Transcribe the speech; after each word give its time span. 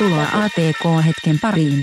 Tervetuloa 0.00 0.44
ATK-hetken 0.44 1.38
pariin. 1.42 1.80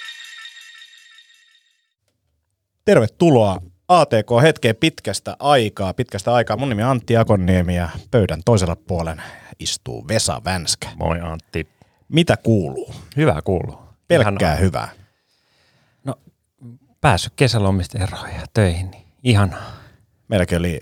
Tervetuloa 2.85 3.61
ATK-hetkeen 3.87 4.75
pitkästä 4.75 5.35
aikaa. 5.39 5.93
Pitkästä 5.93 6.33
aikaa. 6.33 6.57
Mun 6.57 6.69
nimi 6.69 6.83
on 6.83 6.89
Antti 6.89 7.17
Akonniemi 7.17 7.75
ja 7.75 7.89
pöydän 8.11 8.41
toisella 8.45 8.75
puolen 8.75 9.21
istuu 9.59 10.07
Vesa 10.07 10.41
Vänskä. 10.45 10.87
Moi 10.95 11.19
Antti. 11.19 11.67
Mitä 12.09 12.37
kuuluu? 12.37 12.95
Hyvää 13.17 13.41
kuuluu. 13.41 13.79
Pelkkää 14.07 14.33
Ihanaa. 14.33 14.55
hyvää. 14.55 14.89
No, 16.03 16.15
päässyt 17.01 17.33
kesälomista 17.35 17.97
eroon 17.97 18.29
ja 18.29 18.45
töihin, 18.53 18.91
niin 18.91 19.05
ihanaa. 19.23 19.73
Meilläkin 20.27 20.57
oli 20.57 20.79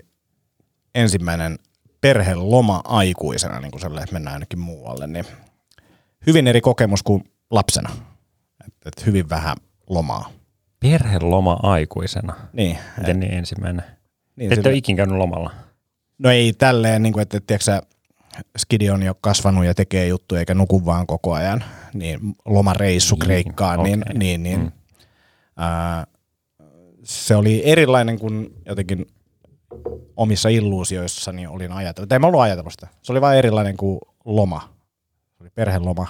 ensimmäinen 0.94 1.58
perheloma 2.00 2.80
aikuisena, 2.84 3.60
niin 3.60 3.70
kuin 3.70 3.80
sellainen, 3.80 4.04
että 4.04 4.14
mennään 4.14 4.34
ainakin 4.34 4.58
muualle, 4.58 5.06
niin 5.06 5.26
hyvin 6.26 6.46
eri 6.46 6.60
kokemus 6.60 7.02
kuin 7.02 7.24
lapsena. 7.50 7.90
Et, 8.66 8.74
et 8.86 9.06
hyvin 9.06 9.28
vähän 9.30 9.56
lomaa. 9.90 10.30
Perheloma 10.80 11.60
aikuisena. 11.62 12.34
Niin, 12.52 12.78
Miten 12.98 13.20
niin 13.20 13.32
ensimmäinen? 13.32 13.84
niin 14.36 14.48
Te 14.48 14.54
ette 14.54 14.68
ole 14.68 14.76
ikin 14.76 14.96
käynyt 14.96 15.16
lomalla. 15.18 15.50
No 16.18 16.30
ei 16.30 16.52
tälleen, 16.52 17.02
niin 17.02 17.12
kuin, 17.12 17.22
että 17.22 17.40
tiedätkö, 17.40 17.64
sä, 17.64 17.82
Skidi 18.58 18.90
on 18.90 19.02
jo 19.02 19.14
kasvanut 19.20 19.64
ja 19.64 19.74
tekee 19.74 20.06
juttuja 20.06 20.38
eikä 20.38 20.54
nuku 20.54 20.84
vaan 20.84 21.06
koko 21.06 21.32
ajan, 21.32 21.64
niin 21.94 22.20
lomareissu 22.44 23.14
Niin, 23.14 23.24
Kreikkaan, 23.24 23.82
niin, 23.82 24.02
okei. 24.02 24.18
niin, 24.18 24.42
niin 24.42 24.60
Mm. 24.60 24.72
ää, 25.56 26.06
se 27.04 27.36
oli 27.36 27.62
erilainen 27.64 28.18
kuin 28.18 28.54
jotenkin 28.66 29.06
omissa 30.16 30.48
illuusioissani 30.48 31.46
olin 31.46 31.72
ajatellut. 31.72 32.08
Tai 32.08 32.16
en 32.16 32.20
mä 32.20 32.26
ollut 32.26 32.40
ajatellut 32.40 32.72
sitä. 32.72 32.88
Se 33.02 33.12
oli 33.12 33.20
vain 33.20 33.38
erilainen 33.38 33.76
kuin 33.76 33.98
loma. 34.24 34.75
Se 35.36 35.42
oli 35.42 35.50
perheloma. 35.54 36.06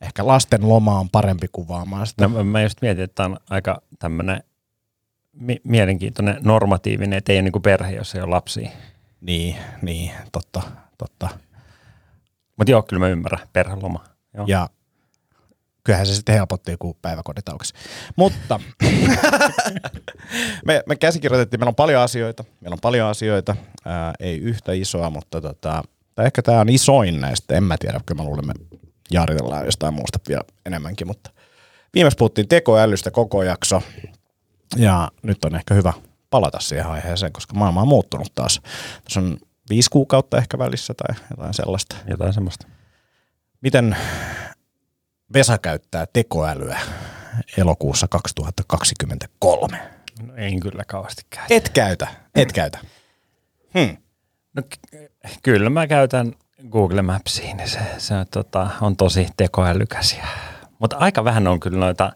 Ehkä 0.00 0.26
lasten 0.26 0.68
loma 0.68 0.98
on 1.00 1.10
parempi 1.10 1.46
kuvaamaan 1.52 2.06
sitä. 2.06 2.28
No, 2.28 2.44
mä- 2.44 2.62
just 2.62 2.82
mietin, 2.82 3.04
että 3.04 3.14
tämä 3.14 3.26
on 3.26 3.36
aika 3.50 3.82
tämmöinen 3.98 4.42
mi- 5.32 5.60
mielenkiintoinen 5.64 6.38
normatiivinen, 6.42 7.16
että 7.16 7.32
ei 7.32 7.38
ole 7.38 7.42
niin 7.42 7.52
kuin 7.52 7.62
perhe, 7.62 7.92
jos 7.92 8.14
ei 8.14 8.20
ole 8.20 8.30
lapsia. 8.30 8.70
Niin, 9.20 9.56
niin, 9.82 10.10
totta, 10.32 10.62
totta. 10.98 11.28
Mutta 12.56 12.70
joo, 12.70 12.82
kyllä 12.82 13.00
mä 13.00 13.08
ymmärrän, 13.08 13.48
perheloma. 13.52 14.04
Joo. 14.34 14.44
Ja 14.48 14.68
kyllähän 15.84 16.06
se 16.06 16.14
sitten 16.14 16.34
helpotti, 16.34 16.76
kun 16.78 16.94
päiväkodit 17.02 17.48
aukesi. 17.48 17.74
Mutta 18.16 18.60
me, 20.66 20.82
me 20.86 20.96
käsikirjoitettiin, 20.96 21.60
meillä 21.60 21.68
on 21.70 21.74
paljon 21.74 22.02
asioita, 22.02 22.44
meillä 22.60 22.74
on 22.74 22.80
paljon 22.82 23.08
asioita, 23.10 23.56
ää, 23.84 24.12
ei 24.20 24.38
yhtä 24.38 24.72
isoa, 24.72 25.10
mutta 25.10 25.40
tota, 25.40 25.82
tai 26.16 26.26
ehkä 26.26 26.42
tämä 26.42 26.60
on 26.60 26.68
isoin 26.68 27.20
näistä, 27.20 27.54
en 27.54 27.64
mä 27.64 27.76
tiedä, 27.78 28.00
kyllä 28.06 28.22
mä 28.22 28.28
luulen, 28.28 28.46
me 28.46 28.54
jaaritellaan 29.10 29.64
jostain 29.64 29.94
muusta 29.94 30.18
vielä 30.28 30.44
enemmänkin, 30.66 31.06
mutta 31.06 31.30
viimeksi 31.94 32.16
puhuttiin 32.16 32.48
tekoälystä 32.48 33.10
koko 33.10 33.42
jakso, 33.42 33.82
ja 34.76 35.10
nyt 35.22 35.44
on 35.44 35.54
ehkä 35.54 35.74
hyvä 35.74 35.92
palata 36.30 36.60
siihen 36.60 36.86
aiheeseen, 36.86 37.32
koska 37.32 37.54
maailma 37.54 37.82
on 37.82 37.88
muuttunut 37.88 38.34
taas. 38.34 38.60
Tässä 39.04 39.20
on 39.20 39.36
viisi 39.70 39.90
kuukautta 39.90 40.38
ehkä 40.38 40.58
välissä 40.58 40.94
tai 40.94 41.16
jotain 41.30 41.54
sellaista. 41.54 41.96
Jotain 42.08 42.32
semmoista. 42.32 42.66
Miten 43.60 43.96
Vesa 45.32 45.58
käyttää 45.58 46.06
tekoälyä 46.12 46.78
elokuussa 47.56 48.08
2023? 48.08 49.90
No, 50.26 50.34
en 50.34 50.60
kyllä 50.60 50.82
kauheasti 50.86 51.22
käy. 51.30 51.44
Et 51.50 51.68
käytä, 51.68 52.08
et 52.34 52.52
käytä. 52.52 52.78
Hmm. 53.78 53.96
No, 54.56 54.62
ky- 54.62 55.10
kyllä 55.42 55.70
mä 55.70 55.86
käytän 55.86 56.32
Google 56.70 57.02
Mapsia, 57.02 57.54
niin 57.54 57.68
se, 57.68 57.80
se 57.98 58.14
on, 58.14 58.26
tota, 58.30 58.70
on 58.80 58.96
tosi 58.96 59.28
tekoälykäs. 59.36 60.18
Mutta 60.78 60.96
aika 60.96 61.24
vähän 61.24 61.46
on 61.46 61.60
kyllä 61.60 61.78
noita 61.78 62.12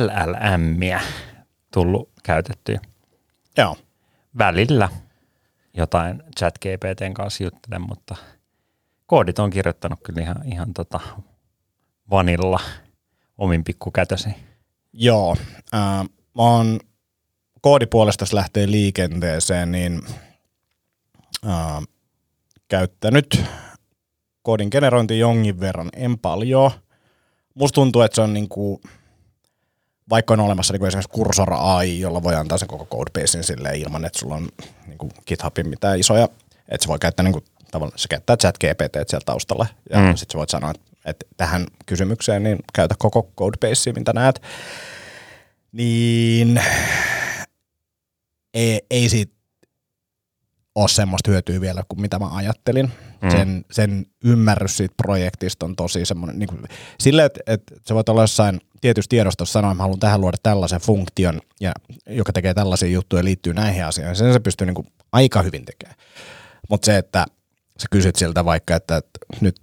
LLMiä 0.00 1.00
tullut 1.72 2.10
käytettyä. 2.22 2.80
Joo. 3.56 3.76
Välillä 4.38 4.88
jotain 5.74 6.22
chat 6.38 6.58
GPTn 6.58 7.14
kanssa 7.14 7.44
juttelen, 7.44 7.82
mutta 7.82 8.16
koodit 9.06 9.38
on 9.38 9.50
kirjoittanut 9.50 10.00
kyllä 10.02 10.22
ihan, 10.22 10.36
ihan 10.44 10.74
tota 10.74 11.00
vanilla 12.10 12.60
omin 13.38 13.64
pikkukätösi. 13.64 14.28
Joo. 14.92 15.36
Äh, 15.74 16.04
mä 16.34 16.42
oon 16.42 16.80
koodipuolesta, 17.60 18.22
jos 18.22 18.32
lähtee 18.32 18.70
liikenteeseen, 18.70 19.72
niin 19.72 20.02
äh, 21.46 21.82
käyttänyt 22.68 23.44
koodin 24.42 24.68
generointi 24.72 25.18
jonkin 25.18 25.60
verran, 25.60 25.88
en 25.96 26.18
paljon. 26.18 26.70
Musta 27.54 27.74
tuntuu, 27.74 28.02
että 28.02 28.14
se 28.14 28.20
on 28.20 28.32
niinku, 28.32 28.80
vaikka 30.10 30.34
on 30.34 30.40
olemassa 30.40 30.72
niinku 30.72 30.86
esimerkiksi 30.86 31.18
Cursor 31.18 31.52
AI, 31.52 32.00
jolla 32.00 32.22
voi 32.22 32.34
antaa 32.34 32.58
sen 32.58 32.68
koko 32.68 32.86
codebasein 32.96 33.44
silleen 33.44 33.80
ilman, 33.80 34.04
että 34.04 34.18
sulla 34.18 34.34
on 34.34 34.48
niinku 34.86 35.10
GitHubin 35.26 35.68
mitään 35.68 36.00
isoja, 36.00 36.28
että 36.68 36.84
se 36.84 36.88
voi 36.88 36.98
käyttää 36.98 37.24
niinku, 37.24 37.42
tavallaan, 37.70 37.98
se 37.98 38.08
käyttää 38.08 38.36
chat 38.36 38.58
GPT 38.58 39.08
siellä 39.08 39.24
taustalla, 39.24 39.66
ja 39.90 39.98
mm. 39.98 40.16
Sitten 40.16 40.32
sä 40.32 40.38
voit 40.38 40.50
sanoa, 40.50 40.70
että, 40.70 40.82
että 41.04 41.26
tähän 41.36 41.66
kysymykseen 41.86 42.42
niin 42.42 42.58
käytä 42.74 42.94
koko 42.98 43.30
codebasea, 43.38 43.92
mitä 43.92 44.12
näet. 44.12 44.42
Niin 45.72 46.62
ei, 48.54 48.80
ei 48.90 49.08
siitä 49.08 49.35
ole 50.76 50.88
semmoista 50.88 51.30
hyötyä 51.30 51.60
vielä 51.60 51.82
kuin 51.88 52.00
mitä 52.00 52.18
mä 52.18 52.36
ajattelin. 52.36 52.92
Mm. 53.22 53.30
Sen, 53.30 53.64
sen 53.70 54.06
ymmärrys 54.24 54.76
siitä 54.76 54.94
projektista 54.96 55.66
on 55.66 55.76
tosi 55.76 56.04
semmoinen, 56.04 56.38
niin 56.38 56.48
kuin, 56.48 56.62
sille, 57.00 57.24
että, 57.24 57.40
että 57.46 57.74
se 57.84 57.94
voit 57.94 58.08
olla 58.08 58.22
jossain 58.22 58.60
tietyssä 58.80 59.08
tiedostossa 59.08 59.52
sanoa, 59.52 59.70
että 59.70 59.76
mä 59.76 59.82
haluan 59.82 60.00
tähän 60.00 60.20
luoda 60.20 60.36
tällaisen 60.42 60.80
funktion, 60.80 61.40
ja, 61.60 61.72
joka 62.06 62.32
tekee 62.32 62.54
tällaisia 62.54 62.88
juttuja 62.88 63.20
ja 63.20 63.24
liittyy 63.24 63.54
näihin 63.54 63.84
asioihin. 63.84 64.16
Sen 64.16 64.32
se 64.32 64.40
pystyy 64.40 64.66
niin 64.66 64.74
kuin 64.74 64.86
aika 65.12 65.42
hyvin 65.42 65.64
tekemään. 65.64 65.98
Mutta 66.70 66.86
se, 66.86 66.96
että 66.98 67.26
sä 67.78 67.86
kysyt 67.90 68.16
siltä 68.16 68.44
vaikka, 68.44 68.76
että, 68.76 68.96
että 68.96 69.20
nyt 69.40 69.60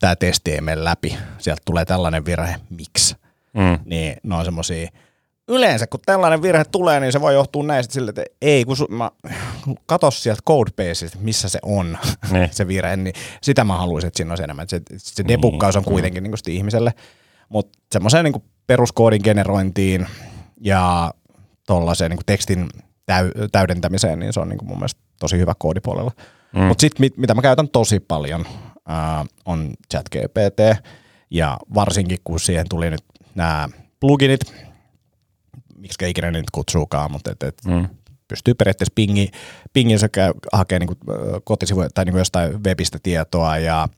tämä 0.00 0.16
testi 0.16 0.52
ei 0.52 0.60
mene 0.60 0.84
läpi, 0.84 1.18
sieltä 1.38 1.62
tulee 1.64 1.84
tällainen 1.84 2.24
virhe, 2.24 2.56
miksi? 2.70 3.14
Mm. 3.54 3.78
niin 3.84 4.16
ne 4.22 4.34
on 4.34 4.44
semmosia, 4.44 4.88
yleensä 5.48 5.86
kun 5.86 6.00
tällainen 6.06 6.42
virhe 6.42 6.64
tulee, 6.64 7.00
niin 7.00 7.12
se 7.12 7.20
voi 7.20 7.34
johtua 7.34 7.62
näistä 7.62 7.94
sille, 7.94 8.08
että 8.08 8.24
ei, 8.42 8.64
kun 8.64 8.76
su, 8.76 8.86
mä, 8.90 9.10
kato 9.86 10.10
sieltä 10.10 10.42
codebaseista, 10.48 11.18
missä 11.20 11.48
se 11.48 11.58
on, 11.62 11.98
Niin. 12.32 12.48
se 12.52 12.68
virhe, 12.68 12.96
niin 12.96 13.14
sitä 13.42 13.64
mä 13.64 13.76
haluaisin, 13.76 14.08
että 14.08 14.16
siinä 14.16 14.32
olisi 14.32 14.42
enemmän. 14.44 14.68
Se, 14.68 14.80
se 14.96 15.24
debukkaus 15.28 15.76
on 15.76 15.84
kuitenkin 15.84 16.22
niin 16.22 16.30
kuin 16.30 16.54
ihmiselle, 16.54 16.94
mutta 17.48 17.78
semmoiseen 17.92 18.24
niin 18.24 18.44
peruskoodin 18.66 19.20
generointiin 19.24 20.06
ja 20.60 21.14
tuollaiseen 21.66 22.10
niin 22.10 22.20
tekstin 22.26 22.68
täy, 23.06 23.30
täydentämiseen, 23.52 24.18
niin 24.18 24.32
se 24.32 24.40
on 24.40 24.48
niin 24.48 24.58
kuin 24.58 24.68
mun 24.68 24.78
mielestä 24.78 25.00
tosi 25.20 25.38
hyvä 25.38 25.54
koodipuolella. 25.58 26.10
Mm. 26.54 26.60
Mutta 26.60 26.80
sitten 26.80 27.00
mit, 27.00 27.16
mitä 27.16 27.34
mä 27.34 27.42
käytän 27.42 27.68
tosi 27.68 28.00
paljon 28.00 28.46
ää, 28.88 29.26
on 29.44 29.74
ChatGPT 29.90 30.86
ja 31.30 31.58
varsinkin 31.74 32.18
kun 32.24 32.40
siihen 32.40 32.66
tuli 32.68 32.90
nyt 32.90 33.04
nämä 33.34 33.68
pluginit, 34.00 34.40
miksi 35.84 36.10
ikinä 36.10 36.30
niitä 36.30 36.48
kutsuukaan, 36.52 37.12
mutta 37.12 37.30
et, 37.32 37.42
et 37.42 37.54
Mm. 37.66 37.88
pystyy 38.28 38.54
periaatteessa 38.54 38.92
pingi, 38.94 39.30
pingissä 39.72 40.08
käy, 40.08 40.32
hakee 40.52 40.78
niinku, 40.78 40.94
ö, 41.10 41.40
kotisivuja 41.44 41.88
tai 41.94 42.04
niinku 42.04 42.18
jostain 42.18 42.64
webistä 42.64 42.98
tietoa 43.02 43.58
ja 43.58 43.88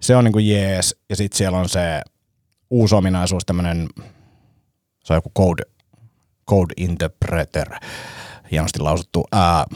se 0.00 0.16
on 0.16 0.24
niinku 0.24 0.38
jees. 0.38 0.96
Ja 1.10 1.16
sitten 1.16 1.38
siellä 1.38 1.58
on 1.58 1.68
se 1.68 2.02
uusi 2.70 2.94
ominaisuus, 2.94 3.44
tämmöinen, 3.46 3.88
se 5.04 5.12
on 5.12 5.16
joku 5.16 5.30
code, 5.38 5.62
code 6.50 6.74
interpreter, 6.76 7.68
hienosti 8.52 8.78
lausuttu, 8.80 9.24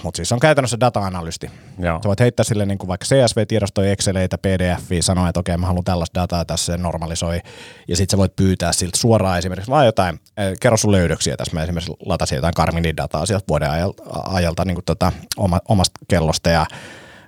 mutta 0.02 0.16
siis 0.16 0.32
on 0.32 0.40
käytännössä 0.40 0.80
data-analysti. 0.80 1.50
Joo. 1.78 1.98
Sä 2.02 2.08
voit 2.08 2.20
heittää 2.20 2.44
sille 2.44 2.66
niin 2.66 2.78
kuin 2.78 2.88
vaikka 2.88 3.06
CSV-tiedostoja, 3.06 3.92
Exceleitä, 3.92 4.38
PDFiä, 4.38 5.02
sanoa, 5.02 5.28
että 5.28 5.40
okei, 5.40 5.56
mä 5.56 5.66
haluan 5.66 5.84
tällaista 5.84 6.20
dataa 6.20 6.44
tässä, 6.44 6.72
se 6.72 6.78
normalisoi. 6.78 7.40
Ja 7.88 7.96
sitten 7.96 8.16
sä 8.16 8.18
voit 8.18 8.36
pyytää 8.36 8.72
siltä 8.72 8.98
suoraan 8.98 9.38
esimerkiksi 9.38 9.70
vaan 9.70 9.86
jotain, 9.86 10.20
kerro 10.60 10.76
sun 10.76 10.92
löydöksiä 10.92 11.36
tässä. 11.36 11.54
Mä 11.54 11.62
esimerkiksi 11.62 11.92
latasin 12.06 12.36
jotain 12.36 12.54
Carminin 12.54 12.96
dataa 12.96 13.26
sieltä 13.26 13.44
vuoden 13.48 13.70
ajalta, 13.70 14.02
ajalta 14.12 14.64
niin 14.64 14.74
kuin 14.74 14.84
tota, 14.84 15.12
oma, 15.36 15.60
omasta 15.68 16.00
kellosta 16.08 16.50
ja 16.50 16.66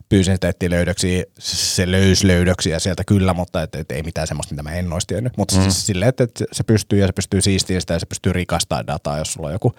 pyysin, 0.08 0.34
että 0.34 0.48
etsiä 0.48 0.70
löydöksiä, 0.70 1.24
se 1.38 1.90
löysi 1.90 2.26
löydöksiä 2.26 2.78
sieltä 2.78 3.04
kyllä, 3.04 3.34
mutta 3.34 3.62
et, 3.62 3.74
et 3.74 3.92
ei 3.92 4.02
mitään 4.02 4.26
semmoista, 4.26 4.54
mitä 4.54 4.62
mä 4.62 4.72
en 4.72 4.92
olisi 4.92 5.06
tiennyt. 5.06 5.36
Mutta 5.36 5.56
mm. 5.56 5.62
siis 5.62 5.86
silleen, 5.86 6.08
että, 6.08 6.24
että 6.24 6.44
se 6.52 6.64
pystyy 6.64 6.98
ja 6.98 7.06
se 7.06 7.12
pystyy 7.12 7.40
siistiä 7.40 7.80
sitä 7.80 7.94
ja 7.94 8.00
se 8.00 8.06
pystyy 8.06 8.32
rikastamaan 8.32 8.86
dataa, 8.86 9.18
jos 9.18 9.32
sulla 9.32 9.46
on 9.46 9.52
joku 9.52 9.74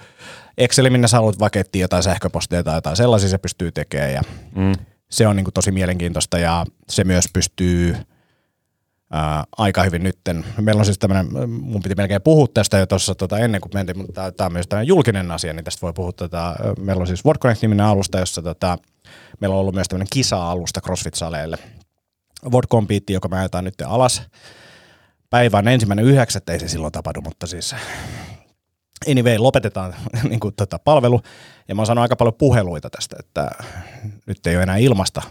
Excel, 0.57 0.89
minne 0.89 1.07
sä 1.07 1.17
haluat 1.17 1.39
vaikka 1.39 1.59
etsiä 1.59 1.81
jotain 1.81 2.03
sähköpostia 2.03 2.63
tai 2.63 2.77
jotain 2.77 2.95
sellaisia 2.95 3.29
se 3.29 3.37
pystyy 3.37 3.71
tekemään 3.71 4.13
ja 4.13 4.21
Mm. 4.55 4.73
se 5.09 5.27
on 5.27 5.35
niinku 5.35 5.51
tosi 5.51 5.71
mielenkiintoista 5.71 6.39
ja 6.39 6.65
se 6.89 7.03
myös 7.03 7.25
pystyy 7.33 7.95
ää, 9.11 9.43
aika 9.57 9.83
hyvin 9.83 10.03
nytten. 10.03 10.45
Meillä 10.61 10.79
on 10.79 10.85
siis 10.85 10.99
tämmöinen, 10.99 11.49
mun 11.49 11.83
piti 11.83 11.95
melkein 11.95 12.21
puhua 12.21 12.47
tästä 12.53 12.77
jo 12.77 12.85
tuossa 12.85 13.15
tota, 13.15 13.39
ennen 13.39 13.61
kuin 13.61 13.71
mentiin, 13.73 13.97
mutta 13.97 14.31
tämä 14.31 14.45
on 14.45 14.53
myös 14.53 14.67
tämmöinen 14.67 14.87
julkinen 14.87 15.31
asia, 15.31 15.53
niin 15.53 15.63
tästä 15.63 15.81
voi 15.81 15.93
puhua. 15.93 16.11
Tota, 16.11 16.55
meillä 16.79 17.01
on 17.01 17.07
siis 17.07 17.25
WordConnect-niminen 17.25 17.85
alusta, 17.85 18.19
jossa 18.19 18.41
tota, 18.41 18.77
meillä 19.39 19.53
on 19.53 19.59
ollut 19.59 19.75
myös 19.75 19.87
tämmöinen 19.87 20.07
kisa-alusta 20.13 20.81
CrossFit-saleille. 20.81 21.57
WordCompete, 22.51 23.13
joka 23.13 23.27
me 23.27 23.39
ajetaan 23.39 23.63
nyt 23.63 23.81
alas 23.85 24.21
päivä 25.29 25.57
on 25.57 25.67
ensimmäinen 25.67 26.05
yhdeksättä, 26.05 26.53
ei 26.53 26.59
se 26.59 26.67
silloin 26.67 26.91
tapahdu, 26.91 27.21
mutta 27.21 27.47
siis 27.47 27.75
anyway, 29.11 29.37
lopetetaan 29.37 29.95
niin 30.29 30.39
kuin, 30.39 30.53
tota, 30.55 30.79
palvelu. 30.79 31.21
Ja 31.67 31.75
mä 31.75 31.79
oon 31.79 31.85
saanut 31.85 32.01
aika 32.01 32.15
paljon 32.15 32.33
puheluita 32.33 32.89
tästä, 32.89 33.15
että 33.19 33.51
nyt 34.25 34.47
ei 34.47 34.55
ole 34.55 34.63
enää 34.63 34.77
ilmasta 34.77 35.21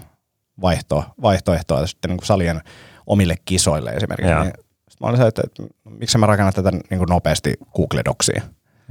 vaihtoa, 0.61 1.15
vaihtoehtoa 1.23 1.87
sitten 1.87 2.09
niin 2.09 2.19
kuin 2.19 2.27
salien 2.27 2.61
omille 3.07 3.35
kisoille 3.45 3.91
esimerkiksi. 3.91 4.35
Niin, 4.35 4.53
mä 5.01 5.07
olin 5.07 5.21
se, 5.21 5.27
että, 5.27 5.43
että 5.45 5.63
miksi 5.85 6.19
mä 6.19 6.27
rakennan 6.27 6.55
tätä 6.55 6.71
niin 6.71 6.99
kuin 6.99 7.09
nopeasti 7.09 7.55
Google 7.77 8.03
Docsiin. 8.05 8.43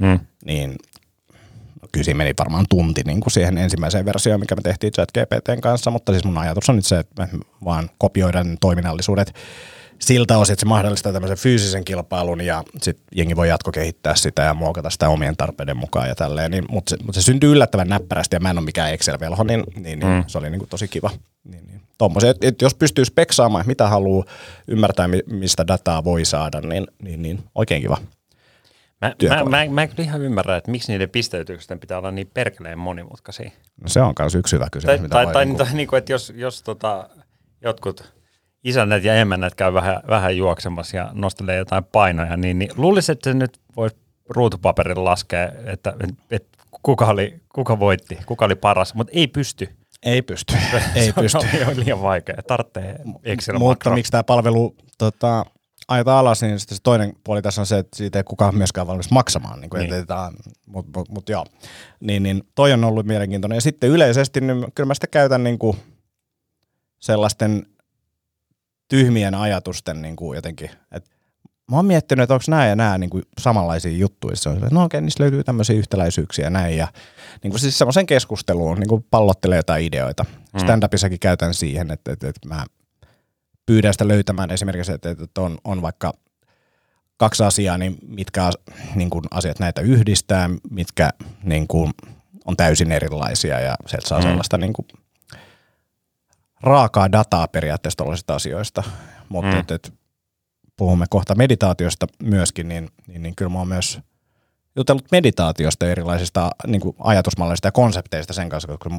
Mm. 0.01 0.19
Niin 0.45 0.75
kyllä 1.91 2.03
siinä 2.03 2.17
meni 2.17 2.33
varmaan 2.39 2.65
tunti 2.69 3.01
niin 3.05 3.19
kuin 3.19 3.31
siihen 3.31 3.57
ensimmäiseen 3.57 4.05
versioon, 4.05 4.39
mikä 4.39 4.55
me 4.55 4.61
tehtiin 4.61 4.93
ChatGPTn 4.93 5.61
kanssa, 5.61 5.91
mutta 5.91 6.11
siis 6.11 6.23
mun 6.23 6.37
ajatus 6.37 6.69
on 6.69 6.75
nyt 6.75 6.85
se, 6.85 6.99
että 6.99 7.21
me 7.33 7.39
vaan 7.65 7.89
kopioidaan 7.97 8.57
toiminnallisuudet 8.61 9.33
siltä 9.99 10.37
osin, 10.37 10.53
että 10.53 10.59
se 10.61 10.65
mahdollistaa 10.67 11.13
tämmöisen 11.13 11.37
fyysisen 11.37 11.85
kilpailun 11.85 12.41
ja 12.41 12.63
sitten 12.81 13.05
jengi 13.15 13.35
voi 13.35 13.49
jatkokehittää 13.49 14.15
sitä 14.15 14.41
ja 14.41 14.53
muokata 14.53 14.89
sitä 14.89 15.09
omien 15.09 15.37
tarpeiden 15.37 15.77
mukaan 15.77 16.07
ja 16.09 16.15
tälleen. 16.15 16.51
Niin, 16.51 16.65
mutta, 16.69 16.89
se, 16.89 16.97
mutta 17.03 17.21
se 17.21 17.25
syntyy 17.25 17.51
yllättävän 17.51 17.87
näppärästi 17.87 18.35
ja 18.35 18.39
mä 18.39 18.49
en 18.49 18.57
ole 18.57 18.65
mikään 18.65 18.93
Excel-velho, 18.93 19.43
niin, 19.43 19.63
niin, 19.75 19.83
niin 19.99 19.99
Mm. 20.13 20.23
se 20.27 20.37
oli 20.37 20.49
niin 20.49 20.59
kuin 20.59 20.69
tosi 20.69 20.87
kiva. 20.87 21.09
Niin, 21.43 21.67
niin. 21.67 21.81
Tommosen, 21.97 22.29
että, 22.29 22.47
että 22.47 22.65
jos 22.65 22.75
pystyy 22.75 23.05
speksaamaan, 23.05 23.63
mitä 23.67 23.87
haluaa 23.87 24.25
ymmärtää, 24.67 25.07
mi- 25.07 25.23
mistä 25.31 25.67
dataa 25.67 26.03
voi 26.03 26.25
saada, 26.25 26.61
niin, 26.61 26.87
niin, 27.01 27.21
niin 27.21 27.43
oikein 27.55 27.81
kiva. 27.81 27.97
Mä, 29.01 29.15
mä, 29.29 29.43
mä, 29.43 29.65
mä 29.69 29.81
en 29.81 29.89
kyllä 29.89 30.03
ihan 30.03 30.21
ymmärrä, 30.21 30.57
että 30.57 30.71
miksi 30.71 30.91
niiden 30.91 31.09
pisteytysten 31.09 31.79
pitää 31.79 31.97
olla 31.97 32.11
niin 32.11 32.31
perkeleen 32.33 32.79
monimutkaisia. 32.79 33.51
No 33.81 33.87
se 33.87 34.01
on 34.01 34.13
myös 34.19 34.35
yksi 34.35 34.55
hyvä 34.55 34.67
kysymys. 34.71 34.95
Tai, 34.95 35.01
mitä 35.01 35.13
tai, 35.13 35.25
voi 35.25 35.33
tai, 35.33 35.45
niinku- 35.45 35.63
tai 35.63 35.73
niin 35.73 35.87
kuin, 35.87 35.97
että 35.97 36.11
jos, 36.11 36.33
jos 36.35 36.63
tota, 36.63 37.09
jotkut 37.61 38.13
isännät 38.63 39.03
ja 39.03 39.15
emännät 39.15 39.55
käy 39.55 39.73
vähän, 39.73 39.99
vähän 40.07 40.37
juoksemassa 40.37 40.97
ja 40.97 41.09
nostelee 41.13 41.57
jotain 41.57 41.83
painoja, 41.83 42.37
niin, 42.37 42.59
niin 42.59 42.71
luulisin, 42.77 43.13
että 43.13 43.29
se 43.29 43.33
nyt 43.33 43.59
voisi 43.75 43.95
ruutupaperilla 44.29 45.03
laskea, 45.03 45.49
että, 45.65 45.93
että 46.31 46.57
kuka, 46.81 47.05
oli, 47.05 47.41
kuka 47.53 47.79
voitti, 47.79 48.17
kuka 48.25 48.45
oli 48.45 48.55
paras, 48.55 48.93
mutta 48.93 49.11
ei 49.15 49.27
pysty. 49.27 49.69
Ei 50.03 50.21
pysty, 50.21 50.55
ei 50.95 51.05
Se 51.05 51.13
pysty. 51.13 51.37
on 51.43 51.45
liian, 51.53 51.79
liian 51.79 52.01
vaikea. 52.01 52.35
Tarvitsee 52.47 52.99
excel 53.23 53.57
Mutta 53.57 53.89
miksi 53.89 54.11
tämä 54.11 54.23
palvelu 54.23 54.75
tota, 54.97 55.45
ajetaan 55.87 56.19
alas, 56.19 56.41
niin 56.41 56.59
sitten 56.59 56.75
se 56.75 56.83
toinen 56.83 57.13
puoli 57.23 57.41
tässä 57.41 57.61
on 57.61 57.65
se, 57.65 57.77
että 57.77 57.97
siitä 57.97 58.19
ei 58.19 58.23
kukaan 58.23 58.55
myöskään 58.55 58.87
valmis 58.87 59.11
maksamaan. 59.11 59.61
Niin 59.61 59.69
Niin. 59.73 60.05
Mutta 60.65 60.99
mut, 60.99 61.09
mut 61.09 61.29
joo, 61.29 61.45
niin, 61.99 62.23
niin 62.23 62.43
toi 62.55 62.73
on 62.73 62.83
ollut 62.83 63.05
mielenkiintoinen. 63.05 63.57
Ja 63.57 63.61
sitten 63.61 63.89
yleisesti, 63.89 64.41
niin 64.41 64.71
kyllä 64.75 64.87
mä 64.87 64.93
sitä 64.93 65.07
käytän 65.07 65.43
niin 65.43 65.59
kuin 65.59 65.77
sellaisten 66.99 67.65
tyhmien 68.87 69.35
ajatusten 69.35 70.01
niin 70.01 70.15
kuin 70.15 70.35
jotenkin, 70.35 70.69
että 70.91 71.09
mä 71.71 71.75
oon 71.75 71.85
miettinyt, 71.85 72.23
että 72.23 72.33
onko 72.33 72.43
nämä 72.47 72.67
ja 72.67 72.75
nämä 72.75 72.97
niin 72.97 73.09
kuin 73.09 73.23
samanlaisia 73.39 73.91
juttuja. 73.91 74.35
Se 74.35 74.49
on 74.49 74.55
silleen, 74.55 74.73
no 74.73 74.83
okei, 74.83 75.01
niissä 75.01 75.23
löytyy 75.23 75.43
tämmöisiä 75.43 75.75
yhtäläisyyksiä 75.75 76.45
ja 76.45 76.49
näin. 76.49 76.77
Ja 76.77 76.87
niin 77.43 77.51
kuin 77.51 77.59
siis 77.59 77.77
semmoisen 77.77 78.05
keskusteluun 78.05 78.79
niin 78.79 78.87
kuin 78.87 79.05
pallottelee 79.11 79.57
jotain 79.57 79.85
ideoita. 79.85 80.25
Mm. 80.53 80.59
Stand-upissakin 80.59 81.19
käytän 81.19 81.53
siihen, 81.53 81.91
että, 81.91 82.11
että, 82.11 82.27
että 82.27 82.47
mä 82.47 82.65
pyydän 83.67 83.93
sitä 83.93 84.07
löytämään 84.07 84.51
esimerkiksi, 84.51 84.91
että, 84.91 85.09
että 85.09 85.41
on, 85.41 85.57
on 85.63 85.81
vaikka 85.81 86.13
kaksi 87.17 87.43
asiaa, 87.43 87.77
niin 87.77 87.97
mitkä 88.07 88.49
niin 88.95 89.09
kuin 89.09 89.23
asiat 89.31 89.59
näitä 89.59 89.81
yhdistää, 89.81 90.49
mitkä 90.69 91.09
niin 91.43 91.67
kuin 91.67 91.93
on 92.45 92.57
täysin 92.57 92.91
erilaisia 92.91 93.59
ja 93.59 93.75
sieltä 93.87 94.07
saa 94.07 94.19
Mm. 94.19 94.23
sellaista 94.23 94.57
niin 94.57 94.73
kuin 94.73 94.85
raakaa 96.61 97.11
dataa 97.11 97.47
periaatteessa 97.47 97.97
tällaisista 97.97 98.35
asioista. 98.35 98.83
Mutta 99.29 99.51
Mm. 99.51 99.59
et, 99.59 99.71
et, 99.71 99.93
puhumme 100.77 101.05
kohta 101.09 101.35
meditaatiosta 101.35 102.07
myöskin, 102.23 102.67
niin, 102.67 102.89
niin, 103.07 103.21
niin 103.23 103.35
kyllä 103.35 103.51
mä 103.51 103.57
oon 103.57 103.67
myös 103.67 103.99
jutellut 104.75 105.11
meditaatiosta 105.11 105.85
ja 105.85 105.91
erilaisista 105.91 106.51
niin 106.67 106.81
kuin 106.81 106.95
ajatusmalleista 106.99 107.67
ja 107.67 107.71
konsepteista 107.71 108.33
sen 108.33 108.49
kanssa, 108.49 108.67
koska 108.67 108.89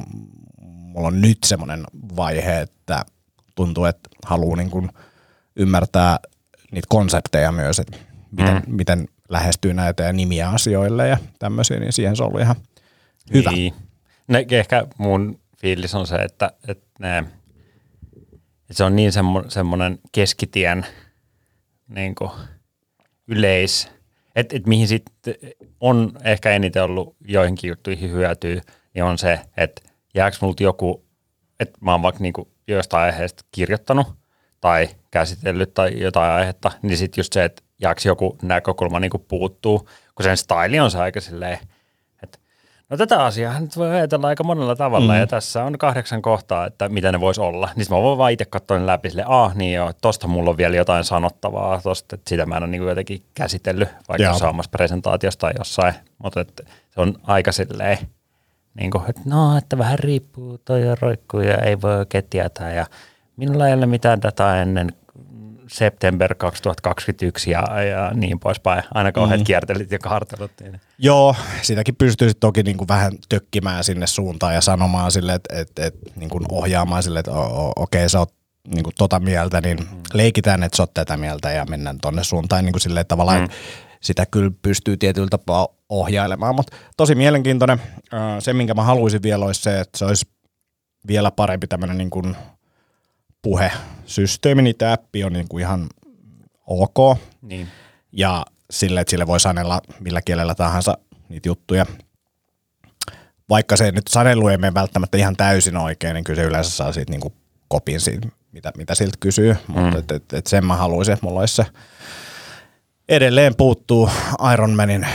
mulla 0.61 1.07
on 1.07 1.21
nyt 1.21 1.37
semmoinen 1.45 1.83
vaihe, 2.15 2.61
että 2.61 3.05
tuntuu, 3.59 3.85
että 3.85 4.09
haluaa 4.25 4.57
niin 4.57 4.69
kuin 4.69 4.89
ymmärtää 5.55 6.19
niitä 6.71 6.85
konsepteja 6.89 7.51
myös, 7.51 7.79
että 7.79 7.97
miten, 8.31 8.55
Mm. 8.55 8.75
miten 8.75 9.07
lähestyy 9.29 9.73
näitä 9.73 10.03
ja 10.03 10.13
nimiä 10.13 10.49
asioille 10.49 11.07
ja 11.07 11.17
tämmöisiä, 11.39 11.79
niin 11.79 11.93
siihen 11.93 12.15
se 12.15 12.23
on 12.23 12.27
ollut 12.29 12.41
ihan 12.41 12.55
hyvä. 13.33 13.51
Niin. 13.51 13.73
Ne, 14.27 14.45
ehkä 14.51 14.87
mun 14.97 15.39
fiilis 15.57 15.95
on 15.95 16.07
se, 16.07 16.15
että, 16.15 16.51
että, 16.67 16.87
ne, 16.99 17.17
että 17.17 18.73
se 18.73 18.83
on 18.83 18.95
niin 18.95 19.11
semmo, 19.11 19.43
semmoinen 19.47 19.99
keskitien 20.11 20.85
niin 21.87 22.15
kuin 22.15 22.31
yleis, 23.27 23.91
että, 24.35 24.55
että 24.55 24.69
mihin 24.69 24.87
sitten 24.87 25.35
on 25.79 26.11
ehkä 26.23 26.51
eniten 26.51 26.83
ollut 26.83 27.15
joihinkin 27.27 27.67
juttuihin 27.67 28.11
hyötyä, 28.11 28.61
niin 28.93 29.03
on 29.03 29.17
se, 29.17 29.39
että 29.57 29.81
jääkö 30.15 30.37
multa 30.41 30.63
joku, 30.63 31.05
että 31.59 31.77
mä 31.81 31.91
oon 31.91 32.01
vaikka 32.01 32.21
niin 32.21 32.33
kuin 32.69 32.77
jostain 32.77 33.13
aiheesta 33.13 33.43
kirjoittanut 33.51 34.07
tai 34.61 34.89
käsitellyt 35.11 35.73
tai 35.73 36.01
jotain 36.01 36.31
aihetta, 36.31 36.71
niin 36.81 36.97
sitten 36.97 37.19
just 37.19 37.33
se, 37.33 37.43
että 37.43 37.61
jääkö 37.81 38.01
joku 38.05 38.37
näkökulma 38.41 38.99
niin 38.99 39.11
kuin 39.11 39.25
puuttuu, 39.27 39.79
kun 40.15 40.23
sen 40.23 40.37
style 40.37 40.81
on 40.81 40.91
se 40.91 40.99
aika 40.99 41.21
silleen, 41.21 41.59
että 42.23 42.39
No 42.89 42.97
tätä 42.97 43.23
asiaa 43.23 43.59
nyt 43.59 43.77
voi 43.77 43.89
ajatella 43.89 44.27
aika 44.27 44.43
monella 44.43 44.75
tavalla 44.75 45.13
mm. 45.13 45.19
ja 45.19 45.27
tässä 45.27 45.63
on 45.63 45.77
kahdeksan 45.77 46.21
kohtaa, 46.21 46.65
että 46.65 46.89
mitä 46.89 47.11
ne 47.11 47.19
voisi 47.19 47.41
olla. 47.41 47.69
Niin 47.75 47.87
mä 47.89 47.97
voin 47.97 48.17
vaan 48.17 48.31
itse 48.31 48.45
katsoa 48.45 48.79
ne 48.79 48.85
läpi 48.85 49.09
sille, 49.09 49.23
ah 49.27 49.55
niin 49.55 49.73
joo, 49.73 49.91
tosta 50.01 50.27
mulla 50.27 50.49
on 50.49 50.57
vielä 50.57 50.75
jotain 50.75 51.03
sanottavaa, 51.03 51.81
tosta, 51.81 52.15
että 52.15 52.29
sitä 52.29 52.45
mä 52.45 52.57
en 52.57 52.63
ole 52.63 52.71
niin 52.71 52.83
jotenkin 52.83 53.23
käsitellyt, 53.33 53.89
vaikka 54.09 54.47
omassa 54.49 54.69
presentaatiossa 54.71 55.39
tai 55.39 55.53
jossain, 55.57 55.93
mutta 56.17 56.41
että 56.41 56.63
se 56.89 57.01
on 57.01 57.15
aika 57.23 57.51
silleen, 57.51 57.97
niin 58.79 58.91
kuin, 58.91 59.03
että 59.07 59.21
no, 59.25 59.57
että 59.57 59.77
vähän 59.77 59.99
riippuu, 59.99 60.57
toi 60.65 60.89
on 60.89 60.97
roikkuu 61.01 61.41
ja 61.41 61.57
ei 61.57 61.81
voi 61.81 61.97
oikein 61.97 62.23
tietää 62.29 62.73
ja 62.73 62.85
minulla 63.37 63.67
ei 63.67 63.73
ole 63.73 63.85
mitään 63.85 64.21
dataa 64.21 64.57
ennen 64.57 64.91
September 65.67 66.35
2021 66.35 67.51
ja, 67.51 67.83
ja 67.83 68.11
niin 68.13 68.39
poispäin. 68.39 68.83
Aina 68.93 69.11
kauheat 69.11 69.39
mm. 69.39 69.43
kiertelit 69.43 69.91
ja 69.91 69.99
kartelut. 69.99 70.51
Niin. 70.61 70.81
Joo, 70.97 71.35
sitäkin 71.61 71.95
pystyy 71.95 72.33
toki 72.33 72.63
niinku 72.63 72.85
vähän 72.87 73.11
tökkimään 73.29 73.83
sinne 73.83 74.07
suuntaan 74.07 74.53
ja 74.53 74.61
sanomaan 74.61 75.11
sille, 75.11 75.33
että 75.33 75.55
et, 75.55 75.79
et, 75.79 75.95
niinku 76.15 76.39
ohjaamaan 76.51 77.03
sille, 77.03 77.19
että 77.19 77.31
okei 77.75 78.09
sä 78.09 78.19
oot 78.19 78.33
niinku 78.67 78.91
tota 78.97 79.19
mieltä, 79.19 79.61
niin 79.61 79.77
mm. 79.77 80.01
leikitään, 80.13 80.63
että 80.63 80.77
sä 80.77 80.83
oot 80.83 80.93
tätä 80.93 81.17
mieltä 81.17 81.51
ja 81.51 81.65
mennään 81.65 81.97
tonne 82.01 82.23
suuntaan 82.23 82.65
niinku 82.65 82.79
silleen, 82.79 83.01
että 83.01 83.13
tavallaan 83.13 83.41
Mm. 83.41 83.49
Sitä 83.99 84.25
kyllä 84.25 84.51
pystyy 84.61 84.97
tietyllä 84.97 85.27
tapaa 85.29 85.67
ohjailemaan, 85.89 86.55
mutta 86.55 86.77
tosi 86.97 87.15
mielenkiintoinen. 87.15 87.81
Se, 88.39 88.53
minkä 88.53 88.73
mä 88.73 88.83
haluaisin 88.83 89.23
vielä, 89.23 89.45
olisi 89.45 89.61
se, 89.61 89.79
että 89.79 89.97
se 89.97 90.05
olisi 90.05 90.25
vielä 91.07 91.31
parempi 91.31 91.67
tämmöinen 91.67 91.97
niinku 91.97 92.23
puhesysteemi, 93.41 94.61
niin 94.61 94.75
tämä 94.77 94.93
appi 94.93 95.23
on 95.23 95.33
niinku 95.33 95.57
ihan 95.57 95.87
ok, 96.67 97.17
Niin. 97.41 97.67
ja 98.11 98.45
sille, 98.71 99.01
että 99.01 99.11
sille 99.11 99.27
voi 99.27 99.39
sanella 99.39 99.81
millä 99.99 100.21
kielellä 100.21 100.55
tahansa 100.55 100.97
niitä 101.29 101.49
juttuja. 101.49 101.85
Vaikka 103.49 103.77
se 103.77 103.91
nyt 103.91 104.07
sanelu 104.09 104.47
ei 104.47 104.57
mene 104.57 104.73
välttämättä 104.73 105.17
ihan 105.17 105.35
täysin 105.35 105.77
oikein, 105.77 106.13
niin 106.13 106.23
kyllä 106.23 106.41
se 106.41 106.47
yleensä 106.47 106.69
saa 106.69 106.93
siitä 106.93 107.11
niinku 107.11 107.33
kopin 107.67 108.01
siitä, 108.01 108.27
mitä, 108.51 108.71
mitä 108.77 108.95
siltä 108.95 109.17
kysyy. 109.19 109.55
Mm. 109.67 109.79
Mutta 109.81 109.97
et, 109.99 110.11
et, 110.11 110.33
et 110.33 110.47
sen 110.47 110.65
mä 110.65 110.75
haluaisin, 110.75 111.13
että 111.13 111.25
mulla 111.25 111.39
olisi 111.39 111.55
se 111.55 111.65
edelleen 113.09 113.55
puuttuu 113.55 114.09
Iron 114.53 114.71
Manin 114.71 115.07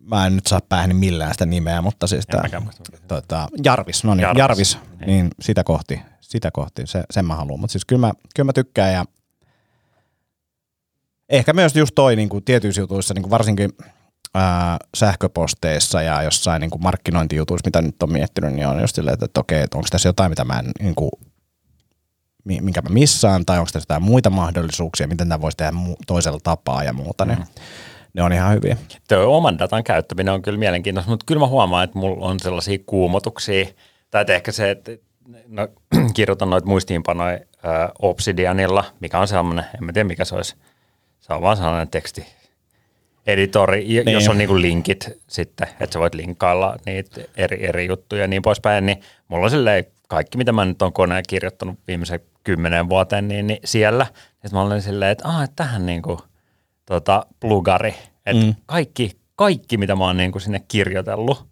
mä 0.00 0.26
en 0.26 0.34
nyt 0.34 0.46
saa 0.46 0.60
päähän 0.68 0.96
millään 0.96 1.32
sitä 1.34 1.46
nimeä, 1.46 1.82
mutta 1.82 2.06
siis 2.06 2.26
tää, 2.26 2.42
on. 2.56 2.70
tota, 3.08 3.48
Jarvis, 3.64 4.04
no 4.04 4.14
niin, 4.14 4.22
Jarvis, 4.22 4.38
Jarvis, 4.38 4.78
niin. 5.00 5.06
Niin 5.06 5.30
sitä 5.40 5.64
kohti, 5.64 6.00
sitä 6.20 6.50
kohti, 6.50 6.82
se, 6.86 7.02
sen 7.10 7.24
mä 7.24 7.36
haluan. 7.36 7.60
Mutta 7.60 7.72
siis 7.72 7.84
kyllä 7.84 8.06
mä, 8.06 8.12
kyllä 8.34 8.44
mä 8.44 8.52
tykkään 8.52 8.92
ja 8.92 9.04
ehkä 11.28 11.52
myös 11.52 11.76
just 11.76 11.94
toi 11.94 12.16
niin 12.16 12.28
kuin 12.28 12.44
tietyissä 12.44 12.80
jutuissa, 12.80 13.14
niin 13.14 13.22
kuin 13.22 13.30
varsinkin 13.30 13.70
ää, 14.34 14.76
sähköposteissa 14.96 16.02
ja 16.02 16.22
jossain 16.22 16.60
niin 16.60 16.70
kuin 16.70 16.82
markkinointijutuissa, 16.82 17.68
mitä 17.68 17.82
nyt 17.82 18.02
on 18.02 18.12
miettinyt, 18.12 18.52
niin 18.52 18.66
on 18.66 18.80
just 18.80 18.96
silleen, 18.96 19.14
että, 19.14 19.24
että 19.24 19.40
okei, 19.40 19.62
että 19.62 19.78
onko 19.78 19.88
tässä 19.90 20.08
jotain, 20.08 20.30
mitä 20.30 20.44
mä 20.44 20.58
en, 20.58 20.70
niin 20.80 20.94
kuin, 20.94 21.10
minkä 22.44 22.82
mä 22.82 22.90
missaan, 22.90 23.46
tai 23.46 23.58
onko 23.58 23.70
tässä 23.72 23.86
jotain 23.86 24.02
muita 24.02 24.30
mahdollisuuksia, 24.30 25.08
miten 25.08 25.28
tämä 25.28 25.40
voisi 25.40 25.56
tehdä 25.56 25.72
mu- 25.72 25.96
toisella 26.06 26.40
tapaa 26.42 26.84
ja 26.84 26.92
muuta, 26.92 27.24
niin 27.24 27.38
ne 28.14 28.22
on 28.22 28.32
ihan 28.32 28.54
hyviä. 28.54 28.76
Tuo 29.08 29.36
oman 29.36 29.58
datan 29.58 29.84
käyttäminen 29.84 30.34
on 30.34 30.42
kyllä 30.42 30.58
mielenkiintoista, 30.58 31.10
mutta 31.10 31.24
kyllä 31.26 31.40
mä 31.40 31.46
huomaan, 31.46 31.84
että 31.84 31.98
mulla 31.98 32.26
on 32.26 32.40
sellaisia 32.40 32.78
kuumotuksia, 32.86 33.66
tai 34.10 34.20
että 34.20 34.34
ehkä 34.34 34.52
se, 34.52 34.70
että 34.70 34.92
no, 35.46 35.68
kirjoitan 36.14 36.50
noita 36.50 36.66
muistiinpanoja 36.68 37.34
ö, 37.34 37.38
Obsidianilla, 38.02 38.84
mikä 39.00 39.18
on 39.18 39.28
sellainen, 39.28 39.64
en 39.78 39.84
mä 39.84 39.92
tiedä 39.92 40.06
mikä 40.06 40.24
se 40.24 40.34
olisi, 40.34 40.56
se 41.20 41.32
on 41.32 41.42
vaan 41.42 41.56
sellainen 41.56 41.88
teksti 41.88 42.26
editori, 43.26 43.84
niin. 43.84 44.12
jos 44.12 44.28
on 44.28 44.38
niinku 44.38 44.60
linkit 44.60 45.18
sitten, 45.28 45.68
että 45.80 45.92
sä 45.92 46.00
voit 46.00 46.14
linkkailla 46.14 46.76
niitä 46.86 47.20
eri, 47.36 47.66
eri 47.66 47.86
juttuja 47.86 48.22
ja 48.22 48.28
niin 48.28 48.42
poispäin, 48.42 48.86
niin 48.86 49.00
mulla 49.28 49.44
on 49.44 49.50
silleen 49.50 49.84
kaikki 50.14 50.38
mitä 50.38 50.52
mä 50.52 50.64
nyt 50.64 50.82
on 50.82 50.92
koneen 50.92 51.24
kirjoittanut 51.28 51.78
viimeisen 51.88 52.20
kymmenen 52.44 52.88
vuoteen, 52.88 53.28
niin, 53.28 53.46
niin 53.46 53.58
siellä. 53.64 54.06
Sitten 54.30 54.50
mä 54.52 54.62
olin 54.62 54.82
silleen, 54.82 55.10
että, 55.10 55.28
ah, 55.28 55.42
että 55.42 55.56
tähän 55.56 55.86
niinku, 55.86 56.20
tota, 56.86 57.26
plugari. 57.40 57.94
Että 58.26 58.44
mm. 58.44 58.54
kaikki, 58.66 59.10
kaikki, 59.36 59.76
mitä 59.76 59.96
mä 59.96 60.04
oon 60.04 60.16
niinku 60.16 60.38
sinne 60.38 60.60
kirjoitellut, 60.68 61.46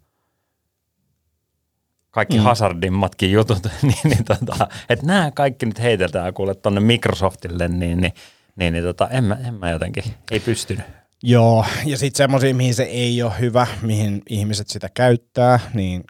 kaikki 2.11 2.37
mm. 2.37 2.43
hazardimmatkin 2.43 3.31
jutut, 3.31 3.63
niin, 3.81 3.97
niin 4.03 4.25
tota, 4.25 4.67
että 4.89 5.05
nämä 5.05 5.31
kaikki 5.31 5.65
nyt 5.65 5.79
heitetään 5.79 6.33
kuule 6.33 6.55
tuonne 6.55 6.81
Microsoftille, 6.81 7.67
niin, 7.67 8.01
niin, 8.01 8.13
niin, 8.55 8.73
niin 8.73 8.83
tota, 8.83 9.09
en, 9.09 9.23
mä, 9.23 9.37
en 9.47 9.53
mä 9.53 9.69
jotenkin, 9.69 10.03
ei 10.31 10.39
pystynyt. 10.39 10.85
Joo, 11.23 11.65
ja 11.85 11.97
sitten 11.97 12.17
semmoisia, 12.17 12.55
mihin 12.55 12.75
se 12.75 12.83
ei 12.83 13.23
ole 13.23 13.39
hyvä, 13.39 13.67
mihin 13.81 14.21
ihmiset 14.29 14.69
sitä 14.69 14.89
käyttää, 14.93 15.59
niin 15.73 16.03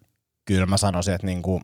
kyllä 0.46 0.66
mä 0.66 0.78
sanoisin, 0.78 1.14
että 1.14 1.28
niinku, 1.28 1.62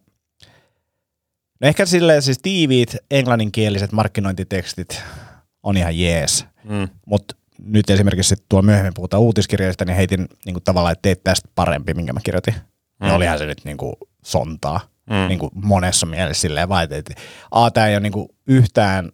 no 1.62 1.68
ehkä 1.68 1.86
silleen 1.86 2.22
siis 2.22 2.40
tiiviit 2.42 2.96
englanninkieliset 3.12 3.92
markkinointitekstit 3.92 5.04
on 5.64 5.78
ihan 5.78 6.00
jees, 6.00 6.46
mm. 6.64 6.88
mutta 7.06 7.36
nyt 7.64 7.90
esimerkiksi 7.90 8.36
tuolla 8.50 8.66
myöhemmin 8.66 8.94
puhutaan 8.94 9.24
uutiskirjoista, 9.24 9.86
niin 9.86 9.96
heitin 9.96 10.28
niinku 10.46 10.60
tavallaan, 10.60 10.92
että 10.92 11.02
teet 11.02 11.24
tästä 11.24 11.50
parempi, 11.56 11.94
minkä 11.94 12.14
mä 12.14 12.20
kirjoitin. 12.24 12.54
Mm. 13.02 13.08
Ja 13.08 13.16
olihan 13.16 13.38
se 13.38 13.46
nyt 13.46 13.66
niinku 13.66 13.98
sontaa 14.24 14.80
mm. 15.10 15.28
niinku 15.28 15.50
monessa 15.54 16.06
mielessä 16.06 16.42
silleen 16.42 16.70
vaan, 16.70 16.94
että 16.94 17.14
a, 17.52 17.72
tämä 17.72 17.88
ei 17.88 17.94
ole 17.96 18.00
niinku 18.00 18.36
yhtään 18.48 19.12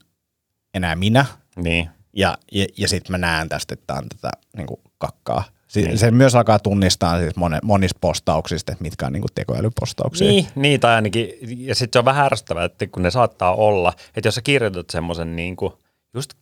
enää 0.73 0.95
minä, 0.95 1.25
niin. 1.55 1.89
ja, 2.13 2.37
ja, 2.51 2.65
ja 2.77 2.87
sitten 2.87 3.11
mä 3.11 3.17
näen 3.17 3.49
tästä, 3.49 3.73
että 3.73 3.83
tämä 3.87 3.99
on 3.99 4.09
tätä 4.09 4.31
niinku 4.57 4.81
kakkaa. 4.97 5.43
Niin. 5.75 5.97
Se 5.97 6.11
myös 6.11 6.35
alkaa 6.35 6.59
tunnistaa 6.59 7.19
siis 7.19 7.33
monista 7.63 7.97
postauksista, 8.01 8.71
että 8.71 8.83
mitkä 8.83 9.05
on 9.05 9.13
niinku 9.13 9.27
tekoälypostauksia. 9.35 10.27
Niin, 10.27 10.47
niin, 10.55 10.79
tai 10.79 10.95
ainakin, 10.95 11.29
ja 11.57 11.75
sitten 11.75 11.93
se 11.93 11.99
on 11.99 12.05
vähän 12.05 12.25
ärsyttävää, 12.25 12.65
että 12.65 12.87
kun 12.87 13.03
ne 13.03 13.11
saattaa 13.11 13.55
olla, 13.55 13.93
että 14.15 14.27
jos 14.27 14.35
sä 14.35 14.41
kirjoitat 14.41 14.89
semmoisen 14.89 15.35
niinku 15.35 15.79
just 16.13 16.33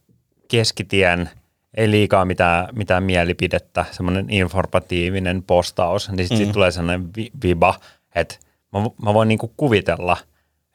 keskitien, 0.47 1.29
ei 1.77 1.91
liikaa 1.91 2.25
mitään, 2.25 2.67
mitään 2.71 3.03
mielipidettä, 3.03 3.85
semmoinen 3.91 4.29
informatiivinen 4.29 5.43
postaus, 5.43 6.09
niin 6.09 6.27
sitten 6.27 6.37
mm. 6.37 6.45
sit 6.45 6.53
tulee 6.53 6.71
sellainen 6.71 7.09
vi- 7.15 7.31
viba, 7.43 7.79
että 8.15 8.35
mä, 8.73 8.79
mä 9.03 9.13
voin 9.13 9.27
niinku 9.27 9.53
kuvitella, 9.57 10.17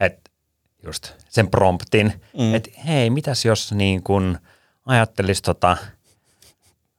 että 0.00 0.30
just 0.84 1.12
sen 1.28 1.50
promptin, 1.50 2.12
mm. 2.38 2.54
että 2.54 2.70
hei, 2.86 3.10
mitäs 3.10 3.44
jos 3.44 3.72
niin 3.72 4.02
kun 4.02 4.38
ajattelisi 4.86 5.42
tota 5.42 5.76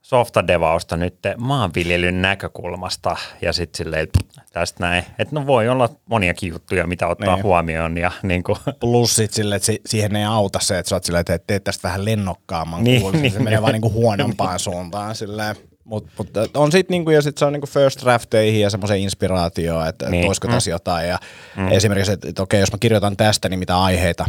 softadevausta 0.09 0.97
nyt 0.97 1.15
maanviljelyn 1.37 2.21
näkökulmasta 2.21 3.15
ja 3.41 3.53
sitten 3.53 3.77
silleen, 3.77 4.07
tästä 4.53 4.83
näin, 4.83 5.03
että 5.19 5.35
no 5.35 5.47
voi 5.47 5.69
olla 5.69 5.89
moniakin 6.05 6.49
juttuja, 6.49 6.87
mitä 6.87 7.07
ottaa 7.07 7.35
niin. 7.35 7.43
huomioon. 7.43 7.97
Ja 7.97 8.11
niin 8.23 8.43
kuin. 8.43 8.57
Plus 8.79 9.15
sit 9.15 9.33
silleen, 9.33 9.57
että 9.57 9.71
siihen 9.85 10.15
ei 10.15 10.25
auta 10.25 10.59
se, 10.59 10.79
että 10.79 10.89
sä 10.89 10.95
oot 10.95 11.03
silleen, 11.03 11.19
että 11.19 11.39
teet 11.47 11.63
tästä 11.63 11.87
vähän 11.87 12.05
lennokkaamman 12.05 12.83
niin, 12.83 13.01
kuulisen. 13.01 13.21
niin, 13.21 13.31
se 13.31 13.39
menee 13.39 13.53
niin. 13.53 13.61
vaan 13.61 13.73
niinku 13.73 13.91
huonompaan 13.91 14.59
suuntaan 14.69 15.15
silleen. 15.15 15.55
Mutta 15.83 16.11
mut, 16.17 16.29
on 16.57 16.71
sitten 16.71 16.93
niinku, 16.93 17.11
ja 17.11 17.21
sit 17.21 17.37
se 17.37 17.45
on 17.45 17.53
niinku 17.53 17.67
first 17.67 18.01
drafteihin 18.01 18.61
ja 18.61 18.69
semmoisen 18.69 18.99
inspiraatioon, 18.99 19.87
että 19.87 20.09
niin. 20.09 20.21
et 20.21 20.27
olisiko 20.27 20.47
tässä 20.47 20.69
mm. 20.69 20.73
jotain. 20.73 21.07
Ja 21.07 21.19
mm. 21.57 21.71
esimerkiksi, 21.71 22.11
että 22.11 22.29
et, 22.29 22.39
okei, 22.39 22.59
jos 22.59 22.71
mä 22.71 22.77
kirjoitan 22.79 23.17
tästä, 23.17 23.49
niin 23.49 23.59
mitä 23.59 23.81
aiheita 23.81 24.25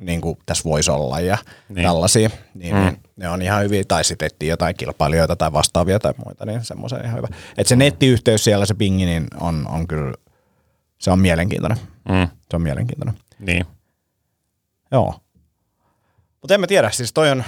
niin 0.00 0.20
kuin 0.20 0.38
tässä 0.46 0.64
voisi 0.64 0.90
olla 0.90 1.20
ja 1.20 1.38
niin. 1.68 1.84
tällaisia, 1.84 2.30
niin, 2.54 2.74
mm. 2.74 2.80
niin 2.80 3.00
ne 3.16 3.28
on 3.28 3.42
ihan 3.42 3.62
hyviä. 3.62 3.84
Tai 3.88 4.04
sitten 4.04 4.30
jotain 4.42 4.76
kilpailijoita 4.76 5.36
tai 5.36 5.52
vastaavia 5.52 5.98
tai 5.98 6.14
muita, 6.24 6.46
niin 6.46 6.64
semmoisen 6.64 7.04
ihan 7.04 7.16
hyvä. 7.16 7.28
Että 7.58 7.68
se 7.68 7.76
nettiyhteys 7.76 8.44
siellä, 8.44 8.66
se 8.66 8.74
pingi, 8.74 9.06
niin 9.06 9.26
on, 9.40 9.66
on 9.68 9.86
kyllä, 9.86 10.14
se 10.98 11.10
on 11.10 11.18
mielenkiintoinen. 11.18 11.78
Mm. 12.08 12.28
Se 12.50 12.56
on 12.56 12.62
mielenkiintoinen. 12.62 13.14
Niin. 13.38 13.66
Joo. 14.92 15.14
Mutta 16.40 16.54
en 16.54 16.60
mä 16.60 16.66
tiedä, 16.66 16.90
siis 16.90 17.12
toi 17.12 17.30
on, 17.30 17.38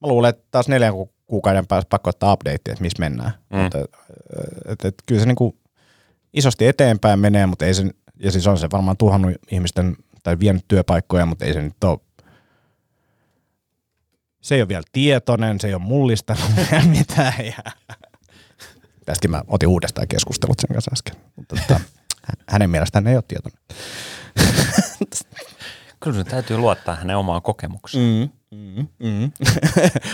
mä 0.00 0.08
luulen, 0.08 0.28
että 0.28 0.42
taas 0.50 0.68
neljän 0.68 0.94
kuukauden 1.26 1.66
päästä 1.66 1.88
pakko 1.88 2.10
ottaa 2.10 2.32
update, 2.32 2.54
että 2.54 2.80
missä 2.80 3.00
mennään. 3.00 3.32
Mm. 3.50 3.66
Että, 3.66 3.78
et, 4.68 4.84
et, 4.84 4.94
kyllä 5.06 5.20
se 5.20 5.26
niinku 5.26 5.56
isosti 6.32 6.66
eteenpäin 6.66 7.18
menee, 7.18 7.46
mutta 7.46 7.66
ei 7.66 7.74
se, 7.74 7.84
ja 8.20 8.30
siis 8.30 8.46
on 8.46 8.58
se 8.58 8.68
varmaan 8.72 8.96
tuhannut 8.96 9.34
ihmisten 9.50 9.96
tai 10.24 10.40
vienyt 10.40 10.64
työpaikkoja, 10.68 11.26
mutta 11.26 11.44
ei 11.44 11.52
se 11.52 11.62
nyt 11.62 11.84
ole 11.84 11.98
se 14.44 14.54
ei 14.54 14.62
ole 14.62 14.68
vielä 14.68 14.82
tietoinen, 14.92 15.60
se 15.60 15.68
ei 15.68 15.74
ole 15.74 15.82
mullistanut 15.82 16.50
mitään. 16.98 17.46
Ja... 17.46 17.72
Tästäkin 19.06 19.30
mä 19.30 19.42
otin 19.46 19.68
uudestaan 19.68 20.08
keskustelut 20.08 20.60
sen 20.60 20.74
kanssa 20.74 20.90
äsken. 20.92 21.14
Mutta 21.36 21.56
tota, 21.56 21.80
hänen 22.48 22.70
mielestään 22.70 23.06
ei 23.06 23.16
ole 23.16 23.24
tietoinen. 23.28 23.60
Kyllä 26.00 26.16
se 26.16 26.24
täytyy 26.24 26.56
luottaa 26.56 26.94
hänen 26.94 27.16
omaan 27.16 27.42
kokemukseen. 27.42 28.30
Mm, 28.50 28.58
mm, 28.58 28.86
mm. 28.98 29.32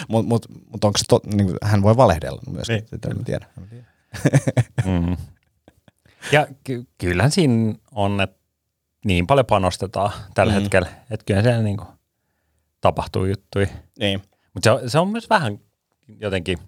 Mutta 0.09 0.29
mut, 0.29 0.47
mut 0.71 0.85
onko 0.85 0.99
se 0.99 1.05
tot, 1.09 1.27
niin, 1.27 1.55
hän 1.63 1.83
voi 1.83 1.97
valehdella 1.97 2.43
myös, 2.51 2.69
niin. 2.69 2.87
sitä 2.91 3.09
en 3.09 3.25
tiedä. 3.25 3.47
mm. 4.85 5.17
Ja 6.33 6.47
ky- 6.65 6.87
kyllähän 6.99 7.31
siinä 7.31 7.75
on, 7.93 8.21
että 8.21 8.40
niin 9.05 9.27
paljon 9.27 9.47
panostetaan 9.47 10.13
tällä 10.35 10.53
mm. 10.53 10.61
hetkellä, 10.61 10.89
että 11.11 11.25
kyllä 11.27 11.43
siellä 11.43 11.63
niin 11.63 11.77
kuin 11.77 11.89
tapahtuu 12.81 13.25
juttuja. 13.25 13.67
Niin. 13.99 14.23
Mutta 14.55 14.81
se, 14.81 14.89
se 14.89 14.99
on 14.99 15.09
myös 15.09 15.31
vähän 15.31 15.59
jotenkin 16.21 16.59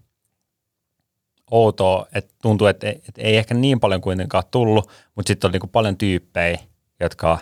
outoa, 1.50 2.06
että 2.14 2.34
tuntuu, 2.42 2.66
että 2.66 2.86
ei, 2.86 3.02
että 3.08 3.22
ei 3.22 3.36
ehkä 3.36 3.54
niin 3.54 3.80
paljon 3.80 4.00
kuitenkaan 4.00 4.44
tullut, 4.50 4.90
mutta 5.14 5.28
sitten 5.28 5.48
on 5.48 5.52
niin 5.52 5.60
kuin 5.60 5.70
paljon 5.70 5.96
tyyppejä, 5.96 6.58
jotka 7.00 7.38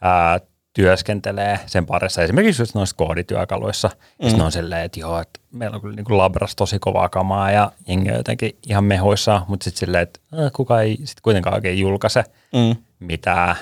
ää, 0.00 0.40
työskentelee 0.72 1.60
sen 1.66 1.86
parissa, 1.86 2.22
esimerkiksi 2.22 2.62
just 2.62 2.74
noissa 2.74 2.96
koodityökaluissa, 2.96 3.90
mm. 4.22 4.38
ja 4.38 4.44
on 4.44 4.52
silleen, 4.52 4.84
että 4.84 5.00
joo, 5.00 5.20
että 5.20 5.40
meillä 5.52 5.74
on 5.74 5.80
kyllä 5.80 5.96
niin 5.96 6.04
kuin 6.04 6.18
labras 6.18 6.56
tosi 6.56 6.78
kovaa 6.78 7.08
kamaa 7.08 7.50
ja 7.50 7.72
jengi 7.88 8.08
jotenkin 8.08 8.56
ihan 8.68 8.84
mehoissa, 8.84 9.42
mutta 9.48 9.64
sitten 9.64 9.80
silleen, 9.80 10.02
että 10.02 10.20
äh, 10.44 10.52
kuka 10.52 10.80
ei 10.80 10.96
sitten 10.96 11.22
kuitenkaan 11.22 11.54
oikein 11.54 11.78
julkaise 11.78 12.24
mm. 12.52 12.76
mitään 12.98 13.56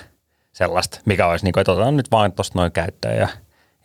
sellaista, 0.57 1.01
mikä 1.05 1.27
olisi 1.27 1.45
niin 1.45 1.53
kuin, 1.53 1.61
että 1.61 1.73
otetaan 1.73 1.97
nyt 1.97 2.11
vaan 2.11 2.33
tuosta 2.33 2.59
noin 2.59 2.73
käyttöön 2.73 3.19
ja, 3.19 3.29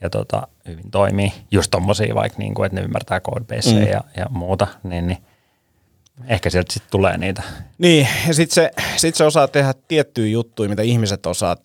ja 0.02 0.10
tota, 0.10 0.48
hyvin 0.68 0.92
toimii. 0.92 1.34
Just 1.52 1.72
tommosia 1.72 2.16
vaikka, 2.16 2.40
niin 2.40 2.54
kuin, 2.54 2.66
että 2.66 2.76
ne 2.76 2.86
ymmärtää 2.86 3.20
codebaseja 3.20 3.86
mm. 3.86 3.92
ja, 3.92 4.02
ja 4.18 4.26
muuta, 4.30 4.68
niin, 4.84 5.08
niin 5.08 5.18
ehkä 6.28 6.50
sieltä 6.50 6.74
sitten 6.74 6.92
tulee 6.92 7.18
niitä. 7.18 7.44
Niin, 7.78 8.08
ja 8.28 8.34
sitten 8.34 8.56
se, 8.56 8.72
sit 8.98 9.16
se 9.16 9.24
osaa 9.24 9.48
tehdä 9.48 9.74
tiettyjä 9.88 10.32
juttuja, 10.32 10.70
mitä 10.70 10.82
ihmiset 10.82 11.26
osaa, 11.26 11.56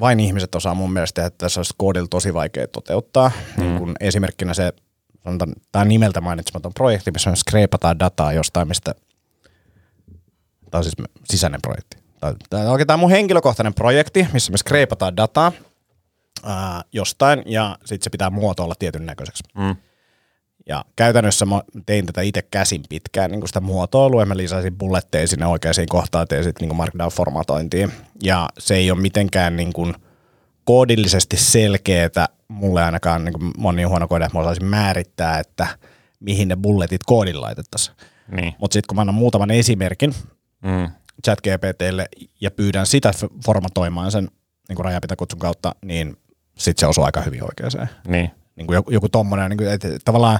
vain 0.00 0.20
ihmiset 0.20 0.54
osaa 0.54 0.74
mun 0.74 0.92
mielestä 0.92 1.14
tehdä, 1.14 1.26
että 1.26 1.38
tässä 1.38 1.60
olisi 1.60 1.74
koodilla 1.76 2.08
tosi 2.08 2.34
vaikea 2.34 2.68
toteuttaa. 2.68 3.30
Mm. 3.56 3.62
Niin 3.62 3.78
kun 3.78 3.94
esimerkkinä 4.00 4.54
se, 4.54 4.72
sanotaan, 5.24 5.52
tämä 5.72 5.84
nimeltä 5.84 6.20
mainitsematon 6.20 6.74
projekti, 6.74 7.10
missä 7.10 7.30
on 7.30 7.36
skreipataan 7.36 7.98
dataa 7.98 8.32
jostain, 8.32 8.68
mistä, 8.68 8.94
tämä 10.70 10.78
on 10.78 10.84
siis 10.84 10.96
sisäinen 11.24 11.62
projekti 11.62 11.93
tai 12.50 12.66
oikein 12.66 12.86
tämä 12.86 12.94
on 12.94 13.00
mun 13.00 13.10
henkilökohtainen 13.10 13.74
projekti, 13.74 14.28
missä 14.32 14.52
me 14.52 14.58
skreipataan 14.58 15.16
dataa 15.16 15.52
ää, 16.44 16.82
jostain 16.92 17.42
ja 17.46 17.78
sitten 17.84 18.04
se 18.04 18.10
pitää 18.10 18.30
muotoilla 18.30 18.74
tietyn 18.78 19.06
näköiseksi. 19.06 19.42
Mm. 19.58 19.76
Ja 20.66 20.84
käytännössä 20.96 21.46
mä 21.46 21.62
tein 21.86 22.06
tätä 22.06 22.20
itse 22.20 22.42
käsin 22.42 22.82
pitkään, 22.88 23.30
niin 23.30 23.46
sitä 23.46 23.60
muotoilua, 23.60 24.22
ja 24.22 24.26
mä 24.26 24.36
lisäsin 24.36 24.78
bulletteja 24.78 25.28
sinne 25.28 25.46
oikeisiin 25.46 25.88
kohtaan, 25.88 26.28
tein 26.28 26.44
sitten 26.44 26.68
niin 26.68 26.76
markdown-formatointiin. 26.76 27.92
Ja 28.22 28.48
se 28.58 28.74
ei 28.74 28.90
ole 28.90 29.00
mitenkään 29.00 29.56
niin 29.56 29.72
kuin 29.72 29.94
koodillisesti 30.64 31.36
selkeää, 31.36 32.26
mulle 32.48 32.84
ainakaan 32.84 33.24
niin 33.24 33.32
kuin 33.32 33.52
moni 33.58 33.82
huono 33.82 34.08
koodi, 34.08 34.24
että 34.24 34.38
mä 34.38 34.42
osaisin 34.42 34.64
määrittää, 34.64 35.38
että 35.38 35.66
mihin 36.20 36.48
ne 36.48 36.56
bulletit 36.56 37.00
koodin 37.06 37.40
laitettaisiin. 37.40 37.96
Niin. 38.30 38.54
Mutta 38.58 38.72
sitten 38.72 38.86
kun 38.88 38.96
mä 38.96 39.00
annan 39.00 39.14
muutaman 39.14 39.50
esimerkin, 39.50 40.14
mm. 40.62 40.88
ChatGPTlle 41.24 42.08
ja 42.40 42.50
pyydän 42.50 42.86
sitä 42.86 43.12
formatoimaan 43.46 44.10
sen 44.10 44.28
niin 44.68 44.76
kuin 44.76 44.84
rajapintakutsun 44.84 45.38
kautta, 45.38 45.74
niin 45.84 46.16
sitten 46.58 46.80
se 46.80 46.86
osuu 46.86 47.04
aika 47.04 47.20
hyvin 47.20 47.44
oikeaan. 47.44 47.88
Niin. 48.06 48.30
Niin 48.56 48.66
kuin 48.66 48.74
joku, 48.74 48.90
joku 48.90 49.08
tommonen, 49.08 49.50
niin 49.50 49.58
kuin, 49.58 49.70
että 49.70 49.88
tavallaan 50.04 50.38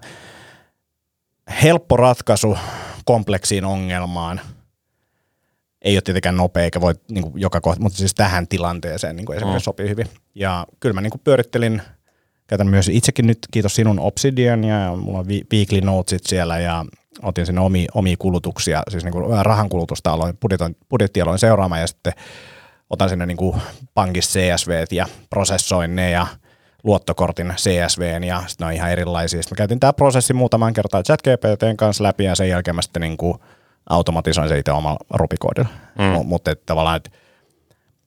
helppo 1.62 1.96
ratkaisu 1.96 2.58
kompleksiin 3.04 3.64
ongelmaan 3.64 4.40
ei 5.82 5.96
ole 5.96 6.02
tietenkään 6.02 6.36
nopea 6.36 6.62
eikä 6.62 6.80
voi 6.80 6.94
niin 7.10 7.22
kuin 7.22 7.40
joka 7.40 7.60
kohta, 7.60 7.82
mutta 7.82 7.98
siis 7.98 8.14
tähän 8.14 8.48
tilanteeseen 8.48 9.16
niin 9.16 9.26
kuin 9.26 9.36
esimerkiksi 9.36 9.62
mm. 9.62 9.64
sopii 9.64 9.88
hyvin. 9.88 10.06
Ja 10.34 10.66
kyllä 10.80 10.92
mä 10.92 11.00
niin 11.00 11.10
kuin 11.10 11.20
pyörittelin, 11.24 11.82
käytän 12.46 12.66
myös 12.66 12.88
itsekin 12.88 13.26
nyt, 13.26 13.38
kiitos 13.50 13.74
sinun 13.74 14.00
Obsidian 14.00 14.64
ja 14.64 14.96
mulla 14.96 15.18
on 15.18 15.26
weekly 15.28 15.80
notesit 15.80 16.26
siellä 16.26 16.58
ja 16.58 16.84
otin 17.22 17.46
sinne 17.46 17.60
omi, 17.60 17.86
omia 17.94 18.16
kulutuksia, 18.18 18.82
siis 18.88 19.04
niin 19.04 19.12
kuin 19.12 19.44
rahan 19.44 19.68
kulutusta 19.68 20.10
aloin, 20.10 20.38
budjetti 20.90 21.20
aloin 21.20 21.38
seuraamaan 21.38 21.80
ja 21.80 21.86
sitten 21.86 22.12
otan 22.90 23.08
sinne 23.08 23.26
niin 23.26 23.36
kuin 23.36 23.56
pankista 23.94 24.32
CSV 24.32 24.84
ja 24.90 25.06
prosessoin 25.30 25.96
ne 25.96 26.10
ja 26.10 26.26
luottokortin 26.84 27.54
CSVn 27.56 28.24
ja 28.24 28.42
sitten 28.46 28.64
ne 28.64 28.68
on 28.68 28.72
ihan 28.72 28.90
erilaisia. 28.90 29.42
Sitten 29.42 29.56
mä 29.56 29.58
käytin 29.58 29.80
tämä 29.80 29.92
prosessi 29.92 30.34
muutaman 30.34 30.72
kertaa 30.72 31.02
ChatGPTn 31.02 31.76
kanssa 31.76 32.04
läpi 32.04 32.24
ja 32.24 32.34
sen 32.34 32.48
jälkeen 32.48 32.74
mä 32.74 32.82
sitten 32.82 33.02
niin 33.02 33.16
kuin 33.16 33.38
automatisoin 33.90 34.48
se 34.48 34.58
itse 34.58 34.72
omalla 34.72 35.04
rupikoodilla. 35.10 35.68
Mm. 35.98 36.26
Mutta 36.26 36.54
tavallaan, 36.66 36.96
että 36.96 37.10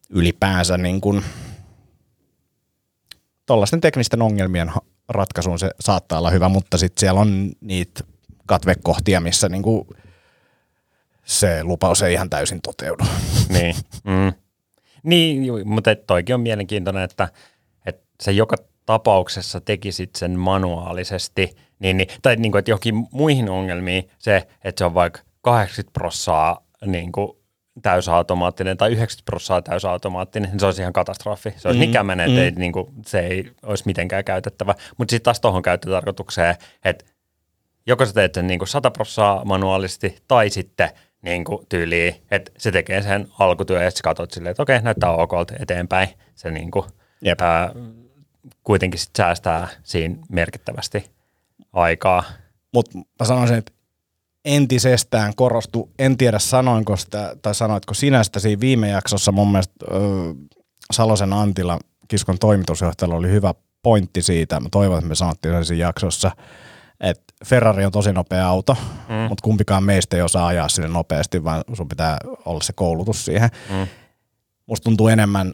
ylipäänsä 0.10 0.78
niin 0.78 1.02
kuin 1.02 1.24
tuollaisten 3.46 3.82
teknisten 3.82 4.22
ongelmien 4.22 4.72
ratkaisuun 5.10 5.60
se 5.60 5.72
saattaa 5.80 6.20
olla 6.20 6.30
hyvä, 6.30 6.50
mutta 6.50 6.78
sitten 6.78 7.00
siellä 7.00 7.22
on 7.22 7.52
niitä 7.62 8.04
katvekohtia, 8.48 9.20
missä 9.20 9.50
niin 9.50 9.63
kuin 9.63 9.88
se 11.24 11.63
lupaus 11.63 12.01
ei 12.01 12.13
ihan 12.13 12.30
täysin 12.30 12.62
toteudu. 12.62 13.04
Niin, 13.50 13.75
mm. 14.04 14.34
niin 15.04 15.46
juu, 15.46 15.66
mutta 15.66 15.96
toikin 15.96 16.36
on 16.36 16.42
mielenkiintoinen, 16.42 17.04
että, 17.04 17.30
että 17.86 18.04
se 18.22 18.32
joka 18.32 18.56
tapauksessa 18.86 19.62
tekisit 19.62 20.16
sen 20.16 20.39
manuaalisesti, 20.39 21.56
niin, 21.80 21.98
niin, 21.98 22.08
tai 22.22 22.36
niin 22.36 22.51
kuin, 22.51 22.60
että 22.60 22.72
johonkin 22.72 23.08
muihin 23.12 23.50
ongelmiin 23.50 24.10
se, 24.18 24.48
että 24.63 24.80
se 24.80 24.86
on 24.86 24.94
vaikka 24.94 25.20
80 25.42 25.94
prossaa 25.94 26.66
niin 26.86 27.12
kuin 27.12 27.32
täysautomaattinen 27.82 28.77
tai 28.77 28.92
90 28.92 29.25
prossaa 29.25 29.62
täysautomaattinen, 29.62 30.50
niin 30.50 30.60
se 30.60 30.66
olisi 30.66 30.82
ihan 30.82 30.94
katastrofi. 30.94 31.54
Se 31.58 31.68
olisi 31.68 31.86
mm, 31.86 31.92
kämenen, 31.92 32.25
että 32.25 32.39
mm. 32.39 32.44
ei, 32.44 32.51
niin 32.51 32.72
kuin, 32.72 32.88
se 33.06 33.20
ei 33.20 33.51
olisi 33.63 33.84
mitenkään 33.86 34.24
käytettävä. 34.24 34.75
Mutta 34.98 35.12
sitten 35.12 35.24
taas 35.24 35.39
tuohon 35.39 35.62
käyttötarkoitukseen, 35.62 36.56
että 36.86 37.06
joko 37.88 38.06
sä 38.06 38.13
teet 38.13 38.34
sen 38.34 38.48
niin 38.48 38.60
kuin 38.60 38.67
100 38.67 38.91
prossaa 38.91 39.46
manuaalisesti 39.46 40.17
tai 40.27 40.50
sitten 40.50 40.89
niin 41.22 41.44
kuin 41.44 41.65
tyyliin, 41.70 42.15
että 42.32 42.51
se 42.58 42.72
tekee 42.72 43.01
sen 43.01 43.27
alkutyön 43.39 43.84
ja 43.84 43.91
sitten 43.91 44.03
katsot 44.03 44.32
silleen, 44.32 44.51
että 44.51 44.63
okei, 44.63 44.82
näyttää 44.82 45.12
okolta 45.12 45.53
eteenpäin. 45.60 46.10
Se 46.36 46.51
niin 46.51 46.72
kuin, 46.72 46.86
Jep. 47.22 47.41
ää, 47.41 47.72
kuitenkin 48.63 49.00
sit 49.00 49.10
säästää 49.17 49.67
siinä 49.84 50.15
merkittävästi 50.29 51.10
aikaa. 51.74 52.24
Mutta 52.74 52.98
mä 52.98 53.25
sanoisin, 53.25 53.58
että 53.58 53.72
entisestään 54.46 55.34
korostu, 55.36 55.91
en 56.00 56.17
tiedä 56.17 56.39
sanoinko 56.39 56.98
sitä, 56.98 57.36
tai 57.41 57.56
sanoitko 57.56 57.94
sinä 57.94 58.24
sitä 58.24 58.39
siinä 58.39 58.60
viime 58.60 58.89
jaksossa, 58.89 59.32
mun 59.32 59.51
mielestä 59.51 59.74
ö, 59.91 59.98
Salosen 60.94 61.34
Antila, 61.34 61.79
Kiskon 62.08 62.39
toimitusjohtajalla 62.39 63.15
oli 63.15 63.29
hyvä 63.29 63.53
pointti 63.84 64.22
siitä, 64.22 64.60
mä 64.60 64.70
toivon, 64.72 64.98
että 64.98 65.10
me 65.10 65.15
sanottiin 65.15 65.53
sen 65.53 65.65
siinä 65.65 65.86
jaksossa, 65.88 66.32
Ferrari 67.46 67.86
on 67.86 67.91
tosi 67.91 68.13
nopea 68.13 68.48
auto, 68.48 68.77
mm. 69.10 69.15
mutta 69.15 69.41
kumpikaan 69.44 69.84
meistä 69.84 70.15
ei 70.15 70.22
osaa 70.22 70.48
ajaa 70.48 70.70
sinne 70.70 70.88
nopeasti, 70.88 71.44
vaan 71.44 71.63
sun 71.74 71.89
pitää 71.89 72.17
olla 72.46 72.62
se 72.63 72.74
koulutus 72.74 73.25
siihen. 73.25 73.50
Mm. 73.70 73.88
Musta 74.65 74.84
tuntuu 74.84 75.08
enemmän, 75.08 75.53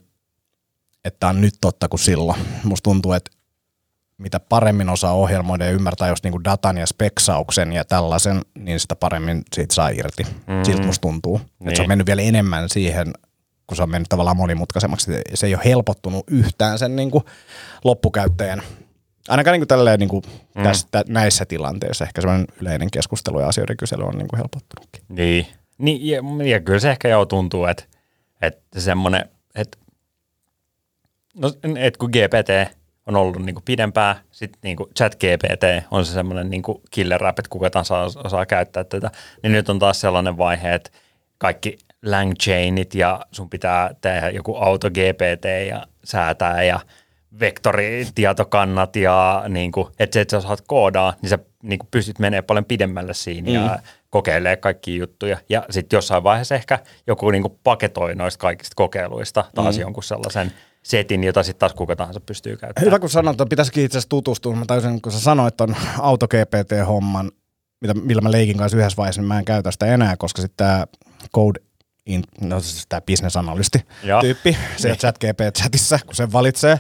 että 1.06 1.28
on 1.28 1.42
nyt 1.42 1.54
totta 1.62 1.90
kuin 1.90 2.00
silloin. 2.00 2.40
Musta 2.64 2.84
tuntuu, 2.84 3.14
että 3.14 3.32
mitä 4.18 4.40
paremmin 4.40 4.90
osaa 4.90 5.14
ohjelmoida 5.14 5.66
ja 5.66 5.72
ymmärtää 5.72 6.10
just 6.10 6.24
niinku 6.24 6.44
datan 6.44 6.78
ja 6.78 6.86
speksauksen 6.86 7.74
ja 7.74 7.86
tällaisen, 7.86 8.42
niin 8.58 8.80
sitä 8.80 8.96
paremmin 8.96 9.42
siitä 9.56 9.76
saa 9.76 9.90
irti. 9.90 10.24
Mm. 10.24 10.64
Siltä 10.66 10.84
musta 10.86 11.02
tuntuu. 11.02 11.38
Niin. 11.38 11.68
Että 11.68 11.76
se 11.76 11.82
on 11.82 11.84
Niin. 11.84 11.90
mennyt 11.90 12.08
vielä 12.08 12.22
enemmän 12.22 12.70
siihen, 12.70 13.14
kun 13.68 13.78
se 13.78 13.84
on 13.84 13.90
mennyt 13.90 14.10
tavallaan 14.10 14.38
monimutkaisemmaksi. 14.38 15.12
Se 15.34 15.48
ei 15.48 15.56
ole 15.56 15.66
helpottunut 15.66 16.24
yhtään 16.28 16.80
sen 16.80 16.96
niinku 16.96 17.24
loppukäyttäjän. 17.84 18.62
Ainakaan 19.28 19.54
niinku 19.54 19.66
tälleen 19.66 20.00
niinku 20.00 20.22
mm. 20.56 20.64
tästä, 20.64 21.04
näissä 21.08 21.46
tilanteissa 21.46 22.06
ehkä 22.06 22.22
semmoinen 22.22 22.48
yleinen 22.62 22.92
keskustelu 22.92 23.40
ja 23.40 23.48
asioiden 23.48 23.78
kysely 23.78 24.04
on 24.04 24.18
niinku 24.18 24.36
helpottunutkin. 24.36 25.04
Niin. 25.10 25.48
niin 25.78 26.08
ja, 26.08 26.22
ja 26.46 26.60
kyllä 26.60 26.80
se 26.80 26.92
ehkä 26.92 27.08
jo 27.08 27.26
tuntuu, 27.26 27.66
että, 27.66 27.84
että 28.42 28.80
semmoinen, 28.80 29.30
että, 29.56 29.78
no, 31.36 31.52
että 31.78 31.98
kun 31.98 32.10
GPT 32.10 32.74
on 33.06 33.16
ollut 33.16 33.46
niin 33.46 33.56
kuin 33.56 33.64
pidempään, 33.66 34.16
sitten 34.32 34.60
niin 34.64 34.78
kuin 34.78 34.90
chat 34.98 35.16
GPT 35.16 35.86
on 35.92 36.06
se 36.06 36.14
semmoinen 36.14 36.50
niin 36.50 36.64
kuin 36.64 36.82
killer 36.92 37.26
app, 37.26 37.40
että 37.40 37.50
kuka 37.50 37.70
tahansa 37.70 38.00
osaa, 38.00 38.24
osaa 38.26 38.46
käyttää 38.46 38.84
tätä, 38.84 39.12
niin 39.44 39.52
nyt 39.52 39.70
on 39.70 39.80
taas 39.80 40.02
sellainen 40.02 40.38
vaihe, 40.38 40.74
että 40.74 40.90
kaikki 41.38 41.78
langchainit 42.06 42.96
ja 42.96 43.26
sun 43.32 43.50
pitää 43.50 43.96
tehdä 44.02 44.30
joku 44.30 44.56
auto 44.56 44.90
GPT 44.90 45.46
ja 45.70 45.88
säätää 46.04 46.64
ja 46.64 46.80
vektoritietokannat 47.40 48.96
ja 48.96 49.44
niin 49.50 49.72
kuin, 49.72 49.88
että 50.00 50.14
se, 50.14 50.22
että 50.22 50.32
sä 50.32 50.38
osaat 50.38 50.62
koodaa, 50.68 51.14
niin 51.22 51.30
sä 51.30 51.40
niin 51.64 51.80
kuin 51.80 51.88
pystyt 51.92 52.20
menemään 52.20 52.44
paljon 52.44 52.66
pidemmälle 52.66 53.14
siinä 53.14 53.48
mm. 53.48 53.54
ja 53.54 53.80
kokeilee 54.10 54.56
kaikkia 54.56 55.00
juttuja. 55.00 55.38
Ja 55.50 55.66
sitten 55.70 55.98
jossain 55.98 56.24
vaiheessa 56.24 56.56
ehkä 56.56 56.80
joku 57.08 57.32
niin 57.32 57.42
kuin 57.42 57.60
paketoi 57.64 58.16
noista 58.16 58.42
kaikista 58.42 58.74
kokeiluista 58.76 59.46
taas 59.56 59.76
mm. 59.76 59.82
jonkun 59.82 60.04
sellaisen 60.04 60.52
setin, 60.84 61.24
jota 61.24 61.44
sitten 61.44 61.60
taas 61.60 61.74
kuka 61.74 61.96
tahansa 61.96 62.20
pystyy 62.20 62.58
käyttämään. 62.58 62.86
Hyvä, 62.86 63.00
kun 63.00 63.10
sanoit, 63.10 63.36
että 63.36 63.50
pitäisikin 63.50 63.86
itse 63.86 63.98
asiassa 63.98 64.10
tutustua. 64.10 64.56
Mä 64.56 64.66
täysin, 64.66 65.02
kun 65.02 65.12
sä 65.12 65.20
sanoit 65.20 65.58
ton 65.58 65.76
auto 66.00 66.28
GPT-homman, 66.28 67.32
mitä, 67.82 67.94
millä 67.94 68.22
mä 68.22 68.32
leikin 68.32 68.58
kanssa 68.58 68.78
yhdessä 68.78 68.98
vaiheessa, 68.98 69.22
niin 69.22 69.28
mä 69.28 69.40
en 69.40 69.46
käytä 69.46 69.72
sitä 69.72 69.86
enää, 69.86 70.18
koska 70.18 70.42
sitten 70.42 70.58
tämä 70.58 70.86
code 71.36 71.60
in, 72.06 72.24
no 72.42 72.60
siis 72.60 72.88
tämä 72.88 73.02
Joo. 74.04 74.22
tyyppi, 74.22 74.58
se 74.78 74.88
Niin. 74.88 74.98
chat 74.98 75.18
GPT-chatissa, 75.24 76.00
kun 76.06 76.16
sen 76.16 76.32
valitsee, 76.32 76.80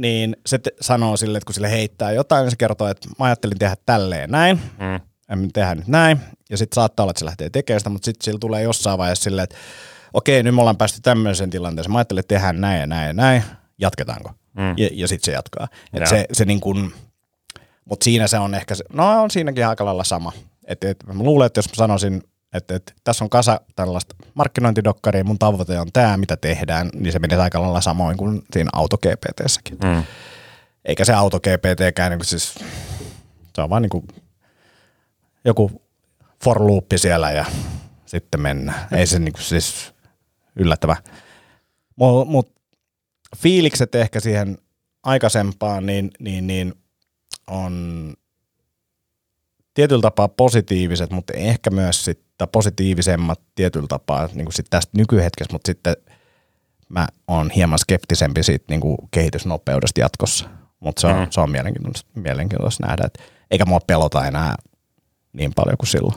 niin 0.00 0.36
se 0.46 0.58
te- 0.58 0.70
sanoo 0.80 1.16
sille, 1.16 1.38
että 1.38 1.46
kun 1.46 1.54
sille 1.54 1.70
heittää 1.70 2.12
jotain, 2.12 2.42
niin 2.42 2.50
se 2.50 2.56
kertoo, 2.56 2.88
että 2.88 3.08
mä 3.18 3.24
ajattelin 3.26 3.58
tehdä 3.58 3.76
tälleen 3.86 4.30
näin, 4.30 4.60
Mm. 4.78 5.00
en 5.28 5.52
tehdä 5.52 5.74
nyt 5.74 5.88
näin, 5.88 6.20
ja 6.50 6.56
sitten 6.56 6.74
saattaa 6.74 7.04
olla, 7.04 7.10
että 7.10 7.18
se 7.18 7.24
lähtee 7.24 7.50
tekemään 7.50 7.80
sitä, 7.80 7.90
mutta 7.90 8.04
sitten 8.04 8.24
sillä 8.24 8.38
tulee 8.38 8.62
jossain 8.62 8.98
vaiheessa 8.98 9.22
silleen, 9.24 9.44
että 9.44 9.56
okei, 10.14 10.42
nyt 10.42 10.54
me 10.54 10.60
ollaan 10.60 10.76
päästy 10.76 11.00
tämmöiseen 11.02 11.50
tilanteeseen, 11.50 11.92
mä 11.92 11.98
ajattelin, 11.98 12.20
että 12.20 12.34
tehdään 12.34 12.60
näin 12.60 12.80
ja 12.80 12.86
näin 12.86 13.06
ja 13.06 13.12
näin, 13.12 13.42
jatketaanko? 13.78 14.30
Mm. 14.56 14.74
Ja, 14.76 14.88
ja 14.92 15.08
sitten 15.08 15.24
se 15.26 15.32
jatkaa. 15.32 15.68
Et 15.94 16.06
se, 16.06 16.26
se 16.32 16.44
niin 16.44 16.60
kuin, 16.60 16.92
mutta 17.84 18.04
siinä 18.04 18.26
se 18.26 18.38
on 18.38 18.54
ehkä, 18.54 18.74
se, 18.74 18.84
no 18.92 19.22
on 19.22 19.30
siinäkin 19.30 19.66
aika 19.66 19.84
lailla 19.84 20.04
sama. 20.04 20.32
Et, 20.66 20.84
et, 20.84 20.96
mä 21.06 21.22
luulen, 21.22 21.46
että 21.46 21.58
jos 21.58 21.68
mä 21.68 21.74
sanoisin, 21.74 22.22
että, 22.52 22.76
että 22.76 22.92
tässä 23.04 23.24
on 23.24 23.30
kasa 23.30 23.60
tällaista 23.76 24.14
markkinointidokkaria, 24.34 25.24
mun 25.24 25.38
tavoite 25.38 25.80
on 25.80 25.92
tämä, 25.92 26.16
mitä 26.16 26.36
tehdään, 26.36 26.90
niin 26.94 27.12
se 27.12 27.18
menee 27.18 27.38
aika 27.38 27.62
lailla 27.62 27.80
samoin 27.80 28.16
kuin 28.16 28.42
siinä 28.52 28.70
auto 28.72 28.96
GPTssäkin. 28.98 29.78
Mm. 29.84 30.02
Eikä 30.84 31.04
se 31.04 31.12
auto 31.12 31.40
GPTkään, 31.40 32.10
niin 32.10 32.18
kuin 32.18 32.26
siis, 32.26 32.54
se 33.54 33.62
on 33.62 33.70
vaan 33.70 33.82
niin 33.82 33.90
kuin 33.90 34.08
joku 35.44 35.82
for 36.44 36.66
loopi 36.66 36.98
siellä 36.98 37.30
ja 37.30 37.44
sitten 38.06 38.40
mennään. 38.40 38.88
Ei 38.92 39.06
se 39.06 39.18
niin 39.18 39.32
kuin 39.32 39.42
siis 39.42 39.94
yllättävä. 40.56 40.96
Mutta 41.96 42.30
mut, 42.30 42.52
fiilikset 43.36 43.94
ehkä 43.94 44.20
siihen 44.20 44.58
aikaisempaan, 45.02 45.86
niin, 45.86 46.10
niin, 46.18 46.46
niin 46.46 46.74
on 47.46 48.14
tietyllä 49.74 50.02
tapaa 50.02 50.28
positiiviset, 50.28 51.10
mutta 51.10 51.32
ehkä 51.32 51.70
myös 51.70 52.04
sitten 52.40 52.52
positiivisemmat 52.52 53.40
tietyllä 53.54 53.86
tapaa 53.88 54.28
niin 54.34 54.44
kuin 54.44 54.52
sit 54.52 54.66
tästä 54.70 54.98
nykyhetkessä, 54.98 55.52
mutta 55.52 55.66
sitten 55.66 55.96
mä 56.88 57.06
oon 57.28 57.50
hieman 57.50 57.78
skeptisempi 57.78 58.42
siitä 58.42 58.64
niin 58.68 58.80
kuin 58.80 58.96
kehitysnopeudesta 59.10 60.00
jatkossa. 60.00 60.48
Mutta 60.80 61.00
se 61.00 61.06
on, 61.06 61.18
mm. 61.18 61.26
se 61.30 61.40
on 61.40 61.50
mielenkiintoista, 61.50 62.10
mielenkiintoista 62.14 62.86
nähdä, 62.86 63.02
että 63.06 63.22
eikä 63.50 63.64
mua 63.64 63.80
pelota 63.86 64.26
enää 64.26 64.54
niin 65.32 65.52
paljon 65.56 65.76
kuin 65.76 65.88
silloin. 65.88 66.14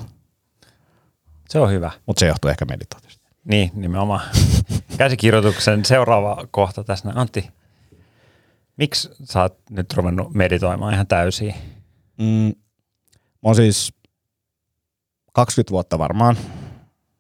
Se 1.50 1.60
on 1.60 1.72
hyvä. 1.72 1.92
Mutta 2.06 2.20
se 2.20 2.28
johtuu 2.28 2.52
ehkä 2.52 2.66
meditaatiosta. 2.66 3.30
Niin, 3.44 3.72
nimenomaan. 3.74 4.22
Käsikirjoituksen 4.98 5.86
seuraava 5.86 6.48
kohta 6.52 6.84
tässä. 6.84 7.12
Antti, 7.16 7.50
miksi 8.78 9.10
sä 9.24 9.42
oot 9.42 9.58
nyt 9.70 9.94
ruvennut 9.94 10.34
meditoimaan 10.34 10.94
ihan 10.94 11.08
täysin? 11.08 11.56
Mm, 12.18 12.54
mä 13.44 13.44
oon 13.44 13.56
siis 13.56 13.94
20 15.34 15.72
vuotta 15.72 16.00
varmaan 16.00 16.38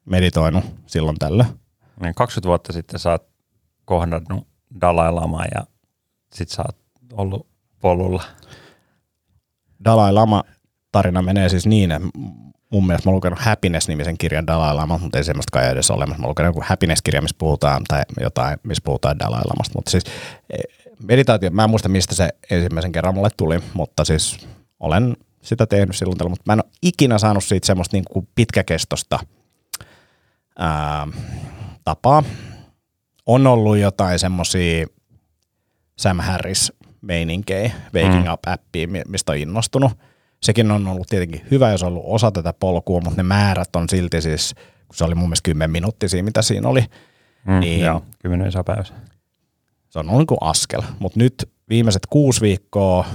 meditoinut 0.05 0.65
silloin 0.85 1.19
tällöin. 1.19 1.49
Niin 2.01 2.15
20 2.15 2.47
vuotta 2.47 2.73
sitten 2.73 2.99
sä 2.99 3.11
oot 3.11 3.27
kohdannut 3.85 4.47
Dalai 4.81 5.11
Lamaa 5.11 5.45
ja 5.55 5.63
sit 6.33 6.49
sä 6.49 6.63
oot 6.67 6.77
ollut 7.13 7.47
polulla. 7.81 8.23
Dalai 9.85 10.13
Lama 10.13 10.43
tarina 10.91 11.21
menee 11.21 11.49
siis 11.49 11.65
niin, 11.65 11.91
että 11.91 12.07
mun 12.69 12.87
mielestä 12.87 13.07
mä 13.07 13.11
oon 13.11 13.15
lukenut 13.15 13.39
Happiness-nimisen 13.39 14.17
kirjan 14.17 14.47
Dalai 14.47 14.75
Lama, 14.75 14.97
mutta 14.97 15.17
ei 15.17 15.23
semmoista 15.23 15.51
kai 15.51 15.71
edes 15.71 15.91
olemassa. 15.91 16.19
Mä 16.19 16.25
oon 16.25 16.29
lukenut 16.29 16.49
joku 16.49 16.65
Happiness-kirja, 16.69 17.21
missä 17.21 17.35
puhutaan, 17.39 17.81
tai 17.87 18.01
jotain, 18.19 18.57
missä 18.63 18.81
puhutaan 18.85 19.19
Dalai 19.19 19.41
Lamasta. 19.45 19.73
Mutta 19.75 19.91
siis 19.91 20.03
eh, 20.49 20.59
meditaatio, 21.03 21.49
mä 21.51 21.63
en 21.63 21.69
muista 21.69 21.89
mistä 21.89 22.15
se 22.15 22.29
ensimmäisen 22.49 22.91
kerran 22.91 23.13
mulle 23.13 23.29
tuli, 23.37 23.59
mutta 23.73 24.05
siis 24.05 24.47
olen 24.79 25.17
sitä 25.43 25.65
tehnyt 25.65 25.95
silloin 25.95 26.17
tällä, 26.17 26.29
mutta 26.29 26.43
mä 26.45 26.53
en 26.53 26.59
ole 26.65 26.71
ikinä 26.81 27.17
saanut 27.17 27.43
siitä 27.43 27.67
semmoista 27.67 27.97
niin 27.97 28.05
kuin 28.11 28.27
pitkäkestosta 28.35 29.19
ää, 30.57 31.07
tapaa. 31.83 32.23
On 33.25 33.47
ollut 33.47 33.77
jotain 33.77 34.19
semmoisia 34.19 34.87
Sam 35.99 36.19
Harris 36.19 36.73
meininkejä, 37.01 37.71
Waking 37.95 38.25
Mm. 38.25 38.33
Up-appia, 38.33 38.87
mi- 38.87 39.01
mistä 39.07 39.31
on 39.31 39.37
innostunut. 39.37 39.91
Sekin 40.43 40.71
on 40.71 40.87
ollut 40.87 41.07
tietenkin 41.07 41.41
hyvä, 41.51 41.71
jos 41.71 41.83
on 41.83 41.87
ollut 41.87 42.03
osa 42.05 42.31
tätä 42.31 42.53
polkua, 42.59 43.01
mutta 43.01 43.17
ne 43.17 43.23
määrät 43.23 43.75
on 43.75 43.89
silti 43.89 44.21
siis, 44.21 44.55
kun 44.87 44.95
se 44.95 45.03
oli 45.03 45.15
mun 45.15 45.29
mielestä 45.29 45.45
10 45.45 45.71
minuuttisia, 45.71 46.23
mitä 46.23 46.41
siinä 46.41 46.67
oli, 46.69 46.85
Mm, 47.45 47.59
Niin. 47.59 47.81
Joo, 47.81 48.03
kymmenen 48.21 48.47
iso 48.47 48.63
päivässä. 48.63 48.93
se 49.89 49.99
on 49.99 50.05
ollut 50.07 50.19
niin 50.19 50.27
kuin 50.27 50.37
askel. 50.41 50.81
Mutta 50.99 51.19
nyt 51.19 51.49
viimeiset 51.69 52.05
kuusi 52.09 52.41
viikkoa, 52.41 53.05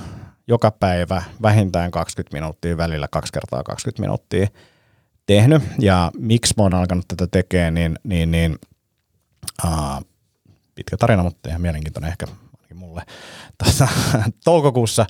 joka 0.48 0.70
päivä 0.70 1.22
vähintään 1.42 1.90
20 1.90 2.36
minuuttia, 2.36 2.76
välillä 2.76 3.08
kaksi 3.08 3.32
kertaa 3.32 3.62
20 3.62 4.00
minuuttia 4.02 4.46
tehnyt. 5.26 5.62
Ja 5.78 6.10
miksi 6.18 6.54
mä 6.56 6.62
oon 6.62 6.74
alkanut 6.74 7.04
tätä 7.08 7.26
tekemään, 7.26 7.74
niin, 7.74 7.98
niin, 8.04 8.30
niin 8.30 8.58
uh, 9.64 10.04
pitkä 10.74 10.96
tarina, 10.96 11.22
mutta 11.22 11.48
ihan 11.48 11.60
mielenkiintoinen 11.60 12.10
ehkä 12.10 12.26
ainakin 12.58 12.76
mulle. 12.76 13.02
Tässä 13.58 13.88
toukokuussa 14.44 15.06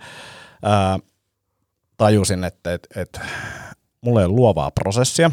ää, 0.63 0.99
tajusin, 1.97 2.45
että 2.45 2.73
et, 2.75 2.87
et, 2.97 3.21
mulla 4.01 4.21
ei 4.21 4.27
ole 4.27 4.35
luovaa 4.35 4.71
prosessia, 4.71 5.31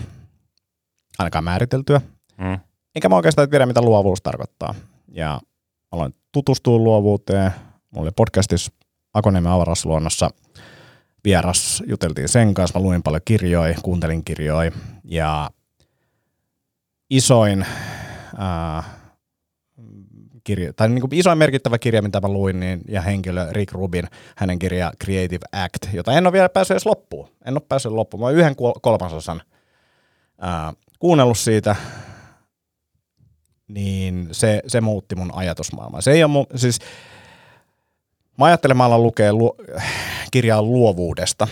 ainakaan 1.17 1.43
määriteltyä, 1.43 2.01
Mm. 2.37 2.59
enkä 2.95 3.09
mä 3.09 3.15
oikeastaan 3.15 3.49
tiedä, 3.49 3.65
mitä 3.65 3.81
luovuus 3.81 4.21
tarkoittaa. 4.21 4.75
Ja 5.07 5.41
aloin 5.91 6.15
tutustua 6.31 6.77
luovuuteen. 6.77 7.51
Mulla 7.91 8.05
oli 8.05 8.11
podcastissa 8.15 8.71
Akoniemen 9.15 9.51
avarasluonnossa 9.51 10.29
vieras, 11.23 11.83
juteltiin 11.87 12.29
sen 12.29 12.53
kanssa, 12.53 12.79
mä 12.79 12.83
luin 12.83 13.03
paljon 13.03 13.21
kirjoja, 13.25 13.75
kuuntelin 13.81 14.25
kirjoja 14.25 14.71
ja 15.03 15.49
isoin 17.09 17.65
ää, 18.37 18.83
kirja, 20.43 20.73
tai 20.73 20.89
niin 20.89 21.01
kuin 21.01 21.13
isoin 21.13 21.37
merkittävä 21.37 21.77
kirja, 21.77 22.01
mitä 22.01 22.21
mä 22.21 22.27
luin, 22.27 22.59
niin, 22.59 22.81
ja 22.87 23.01
henkilö 23.01 23.47
Rick 23.51 23.71
Rubin, 23.71 24.07
hänen 24.35 24.59
kirja 24.59 24.91
Creative 25.03 25.45
Act, 25.51 25.93
jota 25.93 26.11
en 26.11 26.25
ole 26.27 26.33
vielä 26.33 26.49
päässyt 26.49 26.75
edes 26.75 26.85
loppuun. 26.85 27.29
En 27.45 27.53
ole 27.53 27.65
päässyt 27.69 27.91
loppuun. 27.91 28.21
Mä 28.21 28.25
oon 28.25 28.35
yhden 28.35 28.55
kol- 28.55 28.79
kolmasosan 28.81 29.41
ää, 30.41 30.73
kuunnellut 30.99 31.37
siitä, 31.37 31.75
niin 33.67 34.27
se, 34.31 34.61
se 34.67 34.81
muutti 34.81 35.15
mun 35.15 35.31
ajatusmaailmaa. 35.33 36.01
Se 36.01 36.11
ei 36.11 36.23
ole 36.23 36.31
mun, 36.31 36.45
siis 36.55 36.79
mä 38.37 38.45
ajattelen, 38.45 38.77
mä 38.77 38.85
alan 38.85 39.03
lukea 39.03 39.33
lu, 39.33 39.55
kirjaa 40.31 40.61
luovuudesta, 40.61 41.47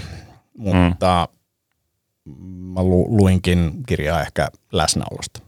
mutta 0.57 1.27
mm. 2.25 2.33
mä 2.45 2.83
lu, 2.83 3.17
luinkin 3.17 3.71
kirjaa 3.87 4.21
ehkä 4.21 4.49
läsnäolosta. 4.71 5.39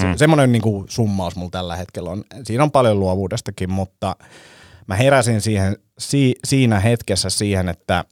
Se, 0.00 0.06
Mm. 0.06 0.16
semmoinen 0.16 0.52
niin 0.52 0.62
kuin 0.62 0.84
summaus 0.88 1.36
mulla 1.36 1.50
tällä 1.50 1.76
hetkellä 1.76 2.10
on. 2.10 2.24
Siinä 2.44 2.62
on 2.62 2.70
paljon 2.70 3.00
luovuudestakin, 3.00 3.70
mutta 3.70 4.16
mä 4.86 4.94
heräsin 4.96 5.40
siihen, 5.40 5.76
si, 5.98 6.34
siinä 6.44 6.80
hetkessä 6.80 7.30
siihen, 7.30 7.68
että 7.68 8.04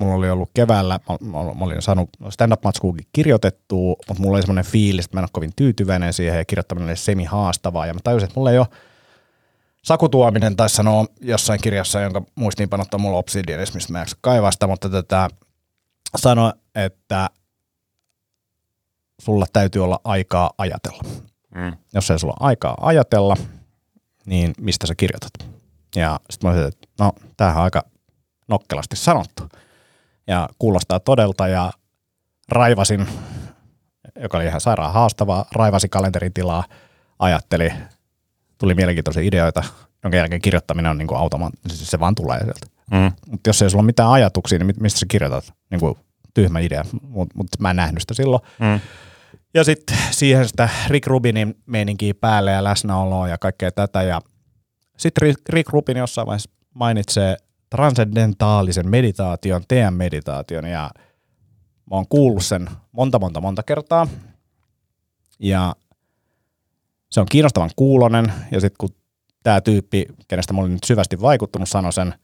mulla 0.00 0.14
oli 0.14 0.30
ollut 0.30 0.50
keväällä, 0.54 1.00
mä, 1.08 1.38
mä, 1.54 1.64
olin 1.64 1.82
saanut 1.82 2.10
stand-up-matskuukin 2.30 3.06
kirjoitettua, 3.12 3.96
mutta 4.08 4.22
mulla 4.22 4.36
oli 4.36 4.42
semmoinen 4.42 4.64
fiilis, 4.72 5.04
että 5.04 5.16
mä 5.16 5.20
en 5.20 5.24
ole 5.24 5.30
kovin 5.32 5.52
tyytyväinen 5.56 6.12
siihen 6.12 6.38
ja 6.38 6.44
kirjoittaminen 6.44 6.88
oli 6.88 6.96
semi-haastavaa. 6.96 7.86
Ja 7.86 7.94
mä 7.94 8.00
tajusin, 8.04 8.26
että 8.26 8.40
mulla 8.40 8.52
ei 8.52 8.58
ole 8.58 8.66
Saku 9.88 10.08
Tuominen 10.08 10.56
taisi 10.56 10.76
sanoa 10.76 11.06
jossain 11.20 11.60
kirjassa, 11.62 12.00
jonka 12.00 12.22
muistiinpanot 12.34 12.94
on 12.94 13.00
mulla 13.00 13.18
Obsidianissa, 13.18 13.74
mistä 13.74 13.92
mä 13.92 14.00
en 14.00 14.06
kaivaa 14.20 14.50
sitä, 14.50 14.66
mutta 14.66 14.88
tätä 14.88 15.28
sanoi, 16.16 16.52
että 16.74 17.30
sulla 19.20 19.46
täytyy 19.52 19.84
olla 19.84 20.00
aikaa 20.04 20.50
ajatella. 20.58 21.02
Mm. 21.54 21.76
Jos 21.94 22.10
ei 22.10 22.18
sulla 22.18 22.34
ole 22.40 22.48
aikaa 22.48 22.76
ajatella, 22.80 23.36
niin 24.26 24.54
mistä 24.60 24.86
sä 24.86 24.94
kirjoitat? 24.94 25.32
Ja 25.96 26.20
sitten 26.30 26.48
mä 26.48 26.52
olisin, 26.52 26.68
että 26.68 26.88
no, 26.98 27.12
tämähän 27.36 27.58
on 27.58 27.64
aika 27.64 27.82
nokkelasti 28.48 28.96
sanottu. 28.96 29.48
Ja 30.26 30.48
kuulostaa 30.58 31.00
todelta 31.00 31.48
ja 31.48 31.72
raivasin, 32.48 33.08
joka 34.20 34.36
oli 34.36 34.46
ihan 34.46 34.60
sairaan 34.60 34.92
haastavaa, 34.92 35.44
raivasi 35.52 35.88
kalenterin 35.88 36.32
tilaa, 36.32 36.64
ajatteli, 37.18 37.72
tuli 38.58 38.74
mielenkiintoisia 38.74 39.22
ideoita, 39.22 39.64
jonka 40.04 40.16
jälkeen 40.16 40.40
kirjoittaminen 40.40 40.90
on 40.90 40.98
niin 40.98 41.08
kuin 41.08 41.18
automaatti, 41.18 41.58
siis 41.68 41.90
se 41.90 42.00
vaan 42.00 42.14
tulee 42.14 42.38
sieltä. 42.38 42.66
Mm. 42.90 43.12
Mutta 43.30 43.48
jos 43.48 43.62
ei 43.62 43.70
sulla 43.70 43.82
ole 43.82 43.86
mitään 43.86 44.10
ajatuksia, 44.10 44.58
niin 44.58 44.74
mistä 44.80 45.00
sä 45.00 45.06
kirjoitat? 45.08 45.52
Niin 45.70 45.80
kuin 45.80 45.94
tyhmä 46.34 46.60
idea, 46.60 46.84
mutta 47.02 47.34
mut 47.38 47.46
mä 47.58 47.70
en 47.70 47.76
nähnyt 47.76 48.00
sitä 48.00 48.14
silloin. 48.14 48.42
Mm. 48.60 48.80
Ja 49.54 49.64
sitten 49.64 49.98
siihen 50.10 50.48
sitä 50.48 50.68
Rick 50.88 51.06
Rubinin 51.06 51.54
meininkiä 51.66 52.14
päälle 52.20 52.50
ja 52.50 52.64
läsnäoloa 52.64 53.28
ja 53.28 53.38
kaikkea 53.38 53.72
tätä. 53.72 54.02
Ja 54.02 54.20
sitten 54.98 55.22
Rick, 55.22 55.48
Rick 55.48 55.70
Rubin 55.70 55.96
jossain 55.96 56.26
vaiheessa 56.26 56.50
mainitsee 56.74 57.36
transcendentaalisen 57.70 58.88
meditaation, 58.88 59.62
TM-meditaation. 59.68 60.64
Ja 60.64 60.90
mä 61.90 61.96
oon 61.96 62.08
kuullut 62.08 62.44
sen 62.44 62.70
monta, 62.92 63.18
monta, 63.18 63.40
monta 63.40 63.62
kertaa. 63.62 64.06
Ja 65.38 65.74
se 67.10 67.20
on 67.20 67.26
kiinnostavan 67.30 67.70
kuulonen. 67.76 68.32
Ja 68.50 68.60
sitten 68.60 68.76
kun 68.78 68.90
tämä 69.42 69.60
tyyppi, 69.60 70.06
kenestä 70.28 70.52
mä 70.52 70.60
olin 70.60 70.72
nyt 70.72 70.84
syvästi 70.84 71.20
vaikuttunut, 71.20 71.68
sanoi 71.68 71.92
sen, 71.92 72.14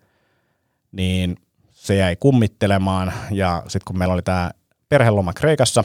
niin 0.93 1.37
se 1.71 1.95
jäi 1.95 2.17
kummittelemaan. 2.17 3.13
Ja 3.31 3.63
sitten 3.63 3.85
kun 3.87 3.99
meillä 3.99 4.15
oli 4.15 4.23
tämä 4.23 4.51
perheloma 4.89 5.33
Kreikassa, 5.33 5.85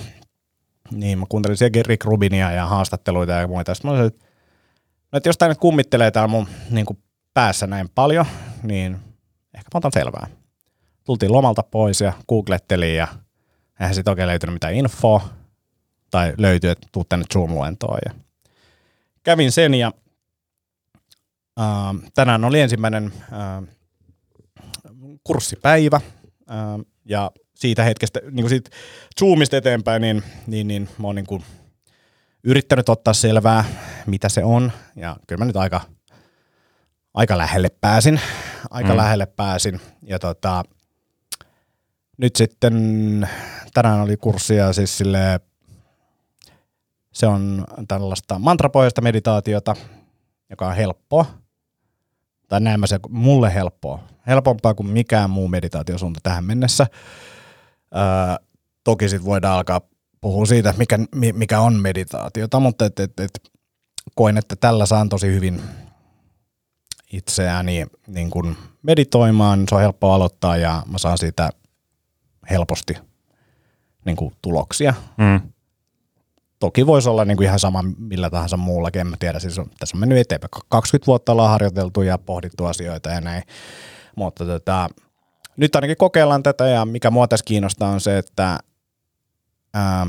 niin 0.92 1.20
mä 1.20 1.26
kuuntelin 1.30 1.58
sielläkin 1.58 1.86
Rick 1.86 2.06
Rubinia 2.06 2.52
ja 2.52 2.66
haastatteluita 2.66 3.32
ja 3.32 3.48
muita. 3.48 3.74
Sitten 3.74 3.92
mä 3.92 3.98
olin, 3.98 4.08
että, 4.08 4.26
no, 5.12 5.18
että 5.18 5.30
jos 5.30 5.38
tämä 5.38 5.50
nyt 5.50 5.58
kummittelee 5.58 6.12
täällä 6.12 6.28
mun 6.28 6.48
niin 6.70 6.86
kuin 6.86 7.00
päässä 7.34 7.68
näin 7.68 7.90
paljon, 7.96 8.26
niin 8.64 8.94
ehkä 9.54 9.70
mä 9.74 9.78
otan 9.78 9.92
selvää. 9.92 10.28
Tultiin 11.04 11.32
lomalta 11.32 11.64
pois 11.64 12.02
ja 12.02 12.14
googlettelin 12.28 12.96
ja 12.96 13.08
eihän 13.80 13.96
sitten 13.96 14.12
oikein 14.12 14.28
löytynyt 14.28 14.54
mitään 14.54 14.74
infoa. 14.74 15.30
Tai 16.12 16.34
löytyi, 16.38 16.70
että 16.70 16.88
tuu 16.92 17.04
tänne 17.10 17.26
Zoom-luentoon. 17.34 18.00
Ja 18.06 18.14
kävin 19.30 19.52
sen 19.52 19.74
ja 19.74 19.92
äh, 21.60 21.66
tänään 22.14 22.44
oli 22.46 22.60
ensimmäinen 22.60 23.14
äh, 23.34 23.76
kurssipäivä. 25.24 25.96
Äh, 26.52 26.86
ja 27.06 27.32
siitä 27.56 27.84
hetkestä, 27.84 28.20
niin 28.24 28.34
kuin 28.44 28.50
siitä 28.50 28.70
Zoomista 29.20 29.58
eteenpäin, 29.58 30.02
niin, 30.02 30.24
niin, 30.48 30.68
niin 30.68 30.90
mä 30.98 31.08
oon 31.08 31.16
niin 31.16 31.26
kuin 31.26 31.44
yrittänyt 32.44 32.90
ottaa 32.90 33.14
selvää, 33.14 33.66
mitä 34.06 34.30
se 34.30 34.44
on. 34.44 34.72
Ja 34.96 35.18
kyllä 35.28 35.40
mä 35.40 35.46
nyt 35.46 35.56
aika, 35.58 35.82
aika 37.14 37.38
lähelle 37.38 37.70
pääsin. 37.82 38.22
Aika 38.70 38.90
Mm. 38.94 38.98
lähelle 38.98 39.26
pääsin. 39.26 39.82
Ja 40.02 40.20
tota, 40.20 40.64
nyt 42.18 42.36
sitten 42.36 42.74
tänään 43.74 44.02
oli 44.02 44.18
kurssia 44.18 44.74
siis 44.74 44.98
sille, 44.98 45.40
se 47.20 47.28
on 47.28 47.66
tällaista 47.88 48.40
mantrapohjaista 48.40 49.02
meditaatiota, 49.02 49.76
joka 50.50 50.68
on 50.68 50.76
helppoa. 50.76 51.26
Tai 52.48 52.62
näin 52.62 52.80
mä 52.80 52.88
se, 52.88 53.00
mulle 53.10 53.54
helppoa. 53.54 54.00
Helpompaa 54.28 54.74
kuin 54.74 54.90
mikään 54.90 55.30
muu 55.30 55.48
meditaatiosuunta 55.48 56.20
tähän 56.24 56.44
mennessä. 56.44 56.88
Öö, 57.96 58.46
toki 58.84 59.10
sitten 59.10 59.26
voidaan 59.26 59.58
alkaa 59.58 59.82
puhua 60.22 60.46
siitä, 60.46 60.74
mikä, 60.78 61.00
mi- 61.16 61.34
mikä 61.34 61.60
on 61.60 61.74
meditaatiota, 61.74 62.60
mutta 62.60 62.86
et, 62.86 63.00
et, 63.00 63.20
et, 63.20 63.52
koin, 64.16 64.38
että 64.38 64.56
tällä 64.56 64.86
saan 64.86 65.10
tosi 65.10 65.28
hyvin 65.28 65.62
itseäni 67.14 67.86
niin 68.08 68.30
kun 68.30 68.56
meditoimaan. 68.82 69.66
Se 69.70 69.76
on 69.76 69.82
helppo 69.82 70.12
aloittaa 70.12 70.58
ja 70.58 70.84
mä 70.92 70.98
saan 70.98 71.18
siitä 71.18 71.50
helposti 72.50 72.94
niin 74.06 74.16
kun 74.16 74.32
tuloksia. 74.42 74.94
Mm. 75.18 75.52
Toki 76.60 76.88
voisi 76.88 77.10
olla 77.10 77.26
niin 77.26 77.38
kuin 77.38 77.46
ihan 77.46 77.60
sama 77.60 77.84
millä 77.98 78.30
tahansa 78.30 78.58
muullakin, 78.58 79.00
en 79.00 79.08
mä 79.08 79.16
tiedä. 79.20 79.40
Siis 79.40 79.60
on, 79.60 79.70
tässä 79.80 79.98
on 79.98 80.00
mennyt 80.00 80.18
eteenpäin. 80.18 80.50
20 80.70 81.08
vuotta 81.08 81.32
ollaan 81.32 81.50
harjoiteltu 81.50 82.02
ja 82.02 82.18
pohdittu 82.18 82.66
asioita 82.66 83.10
ja 83.10 83.22
näin. 83.22 83.44
Mutta 84.16 84.46
tota, 84.46 84.90
nyt 85.58 85.76
ainakin 85.76 85.98
kokeillaan 85.98 86.44
tätä 86.44 86.68
ja 86.68 86.86
mikä 86.86 87.12
mua 87.12 87.28
tässä 87.28 87.46
kiinnostaa 87.46 87.90
on 87.90 88.02
se, 88.02 88.18
että 88.18 88.60
ää, 89.74 90.08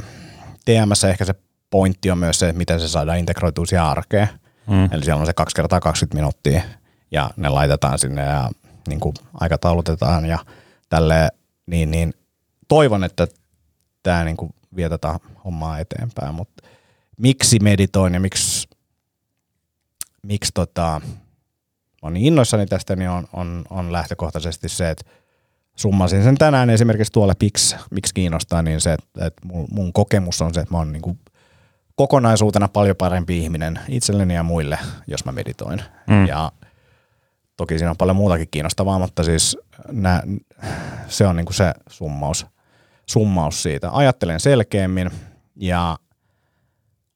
TMS 0.64 1.04
ehkä 1.04 1.24
se 1.24 1.34
pointti 1.70 2.10
on 2.10 2.18
myös 2.18 2.38
se, 2.38 2.48
että 2.48 2.58
miten 2.58 2.80
se 2.80 2.88
saadaan 2.88 3.18
integroitua 3.18 3.66
siihen 3.66 3.84
arkeen. 3.84 4.28
Mm. 4.66 4.88
Eli 4.92 5.04
siellä 5.04 5.20
on 5.20 5.26
se 5.26 5.32
2 5.32 5.56
kertaa 5.56 5.80
20 5.80 6.14
minuuttia 6.14 6.62
ja 7.10 7.30
ne 7.36 7.48
laitetaan 7.48 7.98
sinne 7.98 8.22
ja 8.22 8.50
niin 8.88 9.00
kuin 9.00 9.14
aikataulutetaan 9.40 10.26
ja 10.26 10.38
tälle 10.88 11.28
niin, 11.66 11.90
niin 11.90 12.14
toivon, 12.68 13.04
että 13.04 13.26
tämä 14.02 14.24
niin 14.24 14.36
kuin 14.36 14.54
vie 14.76 14.88
tätä 14.88 15.20
hommaa 15.44 15.78
eteenpäin, 15.78 16.34
mutta 16.34 16.68
miksi 17.16 17.58
meditoin 17.58 18.14
ja 18.14 18.20
miksi, 18.20 18.68
miksi 20.22 20.50
tota, 20.54 21.00
oon 22.02 22.14
niin 22.14 22.26
innoissani 22.26 22.66
tästä, 22.66 22.96
niin 22.96 23.10
on, 23.10 23.28
on, 23.32 23.64
on 23.70 23.92
lähtökohtaisesti 23.92 24.68
se, 24.68 24.90
että 24.90 25.04
summasin 25.76 26.22
sen 26.22 26.38
tänään 26.38 26.70
esimerkiksi 26.70 27.12
tuolla 27.12 27.34
Pix, 27.38 27.76
miksi 27.90 28.14
kiinnostaa, 28.14 28.62
niin 28.62 28.80
se, 28.80 28.92
että, 28.92 29.26
että 29.26 29.46
mun, 29.46 29.68
mun 29.70 29.92
kokemus 29.92 30.42
on 30.42 30.54
se, 30.54 30.60
että 30.60 30.74
mä 30.74 30.78
oon 30.78 30.92
niin 30.92 31.02
kuin 31.02 31.18
kokonaisuutena 31.94 32.68
paljon 32.68 32.96
parempi 32.96 33.38
ihminen 33.38 33.80
itselleni 33.88 34.34
ja 34.34 34.42
muille, 34.42 34.78
jos 35.06 35.24
mä 35.24 35.32
meditoin. 35.32 35.82
Mm. 36.06 36.26
Ja 36.26 36.52
toki 37.56 37.78
siinä 37.78 37.90
on 37.90 37.96
paljon 37.96 38.16
muutakin 38.16 38.48
kiinnostavaa, 38.50 38.98
mutta 38.98 39.22
siis 39.24 39.56
nä, 39.92 40.22
se 41.08 41.26
on 41.26 41.36
niinku 41.36 41.52
se 41.52 41.72
summaus, 41.88 42.46
summaus 43.10 43.62
siitä. 43.62 43.90
Ajattelen 43.92 44.40
selkeämmin 44.40 45.10
ja 45.56 45.98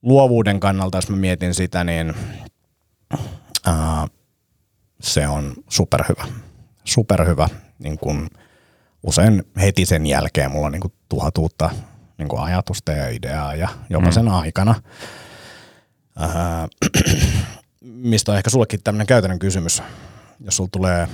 luovuuden 0.02 0.60
kannalta, 0.60 0.98
jos 0.98 1.08
mä 1.08 1.16
mietin 1.16 1.54
sitä, 1.54 1.84
niin 1.84 2.14
ää, 3.66 4.06
se 5.00 5.28
on 5.28 5.54
superhyvä. 5.68 6.24
Superhyvä. 6.84 7.48
Niin 7.78 7.98
kun 7.98 8.28
usein 9.02 9.42
heti 9.60 9.86
sen 9.86 10.06
jälkeen 10.06 10.50
mulla 10.50 10.66
on 10.66 10.72
niin 10.72 10.80
kuin 10.80 10.92
tuhat 11.08 11.38
uutta 11.38 11.70
niin 12.18 12.28
kuin 12.28 12.42
ajatusta 12.42 12.92
ja 12.92 13.08
ideaa 13.08 13.54
ja 13.54 13.68
jopa 13.90 14.06
Mm. 14.06 14.12
sen 14.12 14.28
aikana. 14.28 14.74
Ää, 16.18 16.68
mistä 17.80 18.32
on 18.32 18.38
ehkä 18.38 18.50
sullekin 18.50 18.80
tämmöinen 18.84 19.06
käytännön 19.06 19.38
kysymys. 19.38 19.82
Jos 20.40 20.56
sulla 20.56 20.70
tulee 20.72 21.08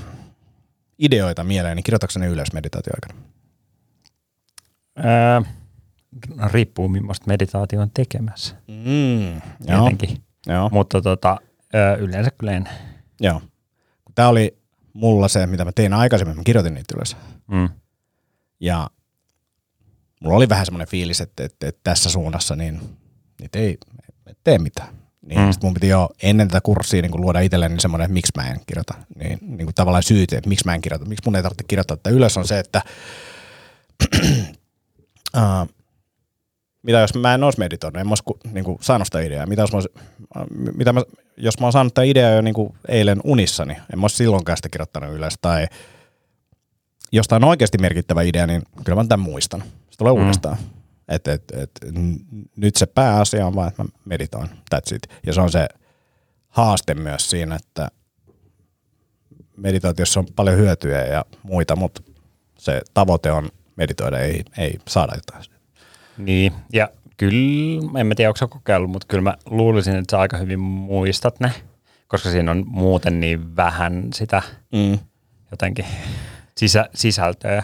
ideoita 0.99 1.45
mieleen, 1.45 1.77
niin 1.77 1.85
kirjoitatko 1.85 2.19
ne 2.19 2.27
ylös 2.27 2.53
meditaatioaikana? 2.53 3.30
Öö, 4.99 5.41
riippuu 6.53 6.89
millaista 6.89 7.25
meditaatio 7.27 7.81
on 7.81 7.91
tekemässä. 7.95 8.55
Mm, 8.69 9.33
joo, 9.33 9.41
Tietenkin. 9.67 10.23
joo, 10.47 10.69
Mutta 10.73 11.03
tota, 11.03 11.37
öö, 11.75 11.97
yleensä 11.97 12.31
kyllä 12.39 12.53
en. 12.53 12.69
joo. 13.21 13.43
Tämä 14.15 14.29
oli 14.29 14.59
mulla 14.93 15.29
se, 15.29 15.47
mitä 15.47 15.65
mä 15.65 15.73
tein 15.73 15.93
aikaisemmin, 15.93 16.37
mä 16.37 16.43
kirjoitin 16.45 16.75
niitä 16.75 16.95
ylös. 16.97 17.17
Mm. 17.51 17.69
Ja 18.61 18.91
mulla 20.21 20.37
oli 20.37 20.49
vähän 20.49 20.67
semmoinen 20.67 20.89
fiilis, 20.89 21.21
että, 21.21 21.45
että, 21.45 21.69
että 21.69 21.81
tässä 21.85 22.11
suunnassa 22.11 22.57
niin 22.57 22.81
niitä 23.41 23.59
ei 23.59 23.79
ei 24.27 24.35
tee 24.45 24.59
mitään. 24.59 24.89
Niin 25.23 25.41
Mm. 25.41 25.53
sit 25.53 25.63
mun 25.63 25.75
piti 25.75 25.89
jo 25.89 26.09
ennen 26.23 26.49
tätä 26.49 26.61
kurssia 26.61 27.03
niin 27.03 27.21
luoda 27.21 27.41
itselleni 27.41 27.81
semmoinen, 27.81 28.05
että 28.05 28.13
miksi 28.13 28.33
mä 28.37 28.49
en 28.51 28.61
kirjoita. 28.67 28.95
Niin, 29.17 29.39
niin 29.41 29.67
kuin 29.67 29.75
tavallaan 29.75 30.03
syyt, 30.03 30.33
että 30.33 30.49
miksi 30.49 30.65
mä 30.67 30.75
en 30.75 30.81
kirjoita. 30.81 31.05
Miksi 31.07 31.23
mun 31.27 31.37
ei 31.37 31.43
tarvitse 31.43 31.65
kirjoittaa 31.69 31.97
tätä 31.97 32.11
ylös 32.11 32.37
on 32.37 32.47
se, 32.49 32.59
että 32.59 32.83
uh, 35.37 35.69
mitä 36.83 36.99
jos 36.99 37.15
mä 37.15 37.35
en 37.35 37.45
olisi 37.45 37.59
meditoinut, 37.59 38.01
en 38.01 38.07
mä 38.07 38.11
olisi 38.11 38.53
niin 38.53 38.65
kuin, 38.65 38.79
saanut 38.81 39.07
sitä 39.07 39.21
ideaa. 39.21 39.47
Mitä 39.47 39.63
jos 39.63 39.73
mä, 39.73 39.77
olisi, 39.77 39.89
äh, 40.37 40.45
mitä 40.77 40.93
mä, 40.93 41.03
jos 41.37 41.61
mä 41.61 41.67
oon 41.67 41.73
saanut 41.73 41.95
tätä 41.95 42.05
ideaa 42.05 42.31
jo 42.31 42.41
niin 42.41 42.55
kuin 42.55 42.75
eilen 42.89 43.21
unissani, 43.25 43.73
en 43.93 43.99
mä 43.99 44.05
olisi 44.05 44.17
silloinkaan 44.17 44.57
sitä 44.57 44.69
kirjoittanut 44.69 45.15
ylös. 45.15 45.35
Tai 45.41 45.67
jostain 47.13 47.45
oikeasti 47.45 47.79
merkittävä 47.79 48.23
idea, 48.23 48.47
niin 48.47 48.63
kyllä 48.85 49.03
mä 49.03 49.09
tämän 49.09 49.25
muistan. 49.25 49.63
Se 49.91 49.99
tulee 49.99 50.15
Mm. 50.15 50.21
uudestaan. 50.21 50.57
Et, 51.09 51.29
et, 51.29 51.45
et, 51.53 51.71
nyt 52.57 52.77
se 52.77 52.87
pääasia 52.87 53.47
on 53.47 53.55
vaan, 53.55 53.69
että 53.69 53.83
mä 53.83 53.89
meditoin. 54.05 54.49
That's 54.75 54.95
it. 54.95 55.03
Ja 55.27 55.33
se 55.33 55.41
on 55.41 55.51
se 55.51 55.69
haaste 56.49 56.95
myös 56.95 57.31
siinä, 57.31 57.55
että 57.57 57.89
meditaatiossa 59.57 60.21
on 60.21 60.27
paljon 60.37 60.57
hyötyjä 60.57 61.05
ja 61.05 61.25
muita, 61.43 61.77
mutta 61.77 62.03
se 62.59 62.81
tavoite 62.95 63.33
on 63.33 63.49
meditoida, 63.81 64.19
ei, 64.19 64.45
ei 64.59 64.79
saada 64.89 65.13
jotain. 65.15 65.45
Niin, 66.19 66.53
ja 66.73 66.89
kyllä, 67.17 68.01
en 68.01 68.07
mä 68.07 68.15
tiedä, 68.15 68.31
onko 68.31 68.49
kokeillut, 68.59 68.91
mutta 68.91 69.07
kyllä 69.07 69.23
mä 69.23 69.35
luulisin, 69.47 69.97
että 69.97 70.11
sä 70.11 70.21
aika 70.21 70.37
hyvin 70.37 70.61
muistat 70.61 71.41
ne, 71.41 71.53
koska 72.09 72.31
siinä 72.31 72.51
on 72.51 72.65
muuten 72.67 73.21
niin 73.21 73.57
vähän 73.57 74.09
sitä 74.15 74.43
Mm. 74.73 74.99
jotenkin 75.51 75.85
sisä, 76.59 76.89
sisältöä. 76.95 77.63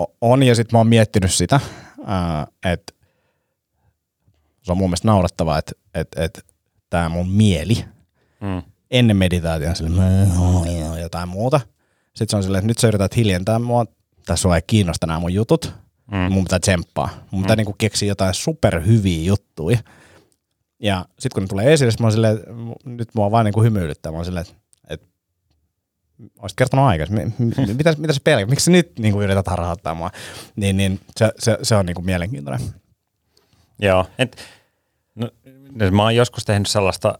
O- 0.00 0.14
On, 0.20 0.42
ja 0.42 0.54
sitten 0.54 0.74
mä 0.76 0.78
oon 0.78 0.86
miettinyt 0.88 1.32
sitä, 1.32 1.60
että 2.64 2.92
se 4.62 4.72
on 4.72 4.78
mun 4.78 4.90
mielestä 4.90 5.08
naurattavaa, 5.08 5.58
että 5.58 5.72
et, 5.94 6.08
et, 6.16 6.44
tämä 6.90 7.08
mun 7.08 7.30
mieli 7.30 7.84
Mm. 8.40 8.62
ennen 8.90 9.16
meditaation 9.16 9.76
sille, 9.76 9.90
"Mä- 9.90 10.98
jotain 11.00 11.28
muuta. 11.28 11.60
Sitten 12.06 12.28
se 12.28 12.36
on 12.36 12.42
silleen, 12.42 12.58
että 12.60 12.66
nyt 12.66 12.78
sä 12.78 12.88
yrität 12.88 13.16
hiljentää 13.16 13.58
mua, 13.58 13.86
tai 14.26 14.38
sua 14.38 14.56
ei 14.56 14.62
kiinnosta 14.66 15.06
nämä 15.06 15.20
mun 15.20 15.34
jutut, 15.34 15.74
Mm. 16.10 16.16
mm. 16.16 16.32
mun 16.32 16.44
pitää 16.44 16.58
tsemppaa. 16.58 17.08
Mun 17.30 17.42
pitää 17.42 17.56
niinku 17.56 17.74
keksiä 17.78 18.08
jotain 18.08 18.34
superhyviä 18.34 19.24
juttuja. 19.24 19.78
Ja 20.82 21.06
sitten 21.18 21.30
kun 21.34 21.42
ne 21.42 21.46
tulee 21.46 21.72
esille, 21.72 21.92
mä 22.00 22.06
oon 22.06 22.12
silleen, 22.12 22.36
että 22.36 22.50
nyt 22.84 23.08
mua 23.14 23.30
vaan 23.30 23.44
niinku 23.44 23.62
hymyilyttää. 23.62 24.12
Mä 24.12 24.18
oon 24.18 24.24
silleen, 24.24 24.46
että, 24.88 25.06
olisit 26.38 26.56
kertonut 26.56 26.86
aikaisemmin. 26.86 27.34
Mitä, 27.76 27.94
mitä 27.98 28.12
sä 28.12 28.20
pelkät? 28.24 28.50
Miksi 28.50 28.64
sä 28.64 28.70
nyt 28.70 28.98
niinku 28.98 29.22
yrität 29.22 29.46
harhauttaa 29.46 29.94
mua? 29.94 30.10
Niin, 30.56 30.76
niin 30.76 31.00
se, 31.16 31.32
se, 31.38 31.58
se 31.62 31.76
on 31.76 31.86
niinku 31.86 32.02
mielenkiintoinen. 32.02 32.60
Joo, 33.78 34.06
et, 34.18 34.36
no, 35.14 35.30
no, 35.72 35.90
mä 35.90 36.02
oon 36.02 36.16
joskus 36.16 36.44
tehnyt 36.44 36.68
sellaista, 36.68 37.18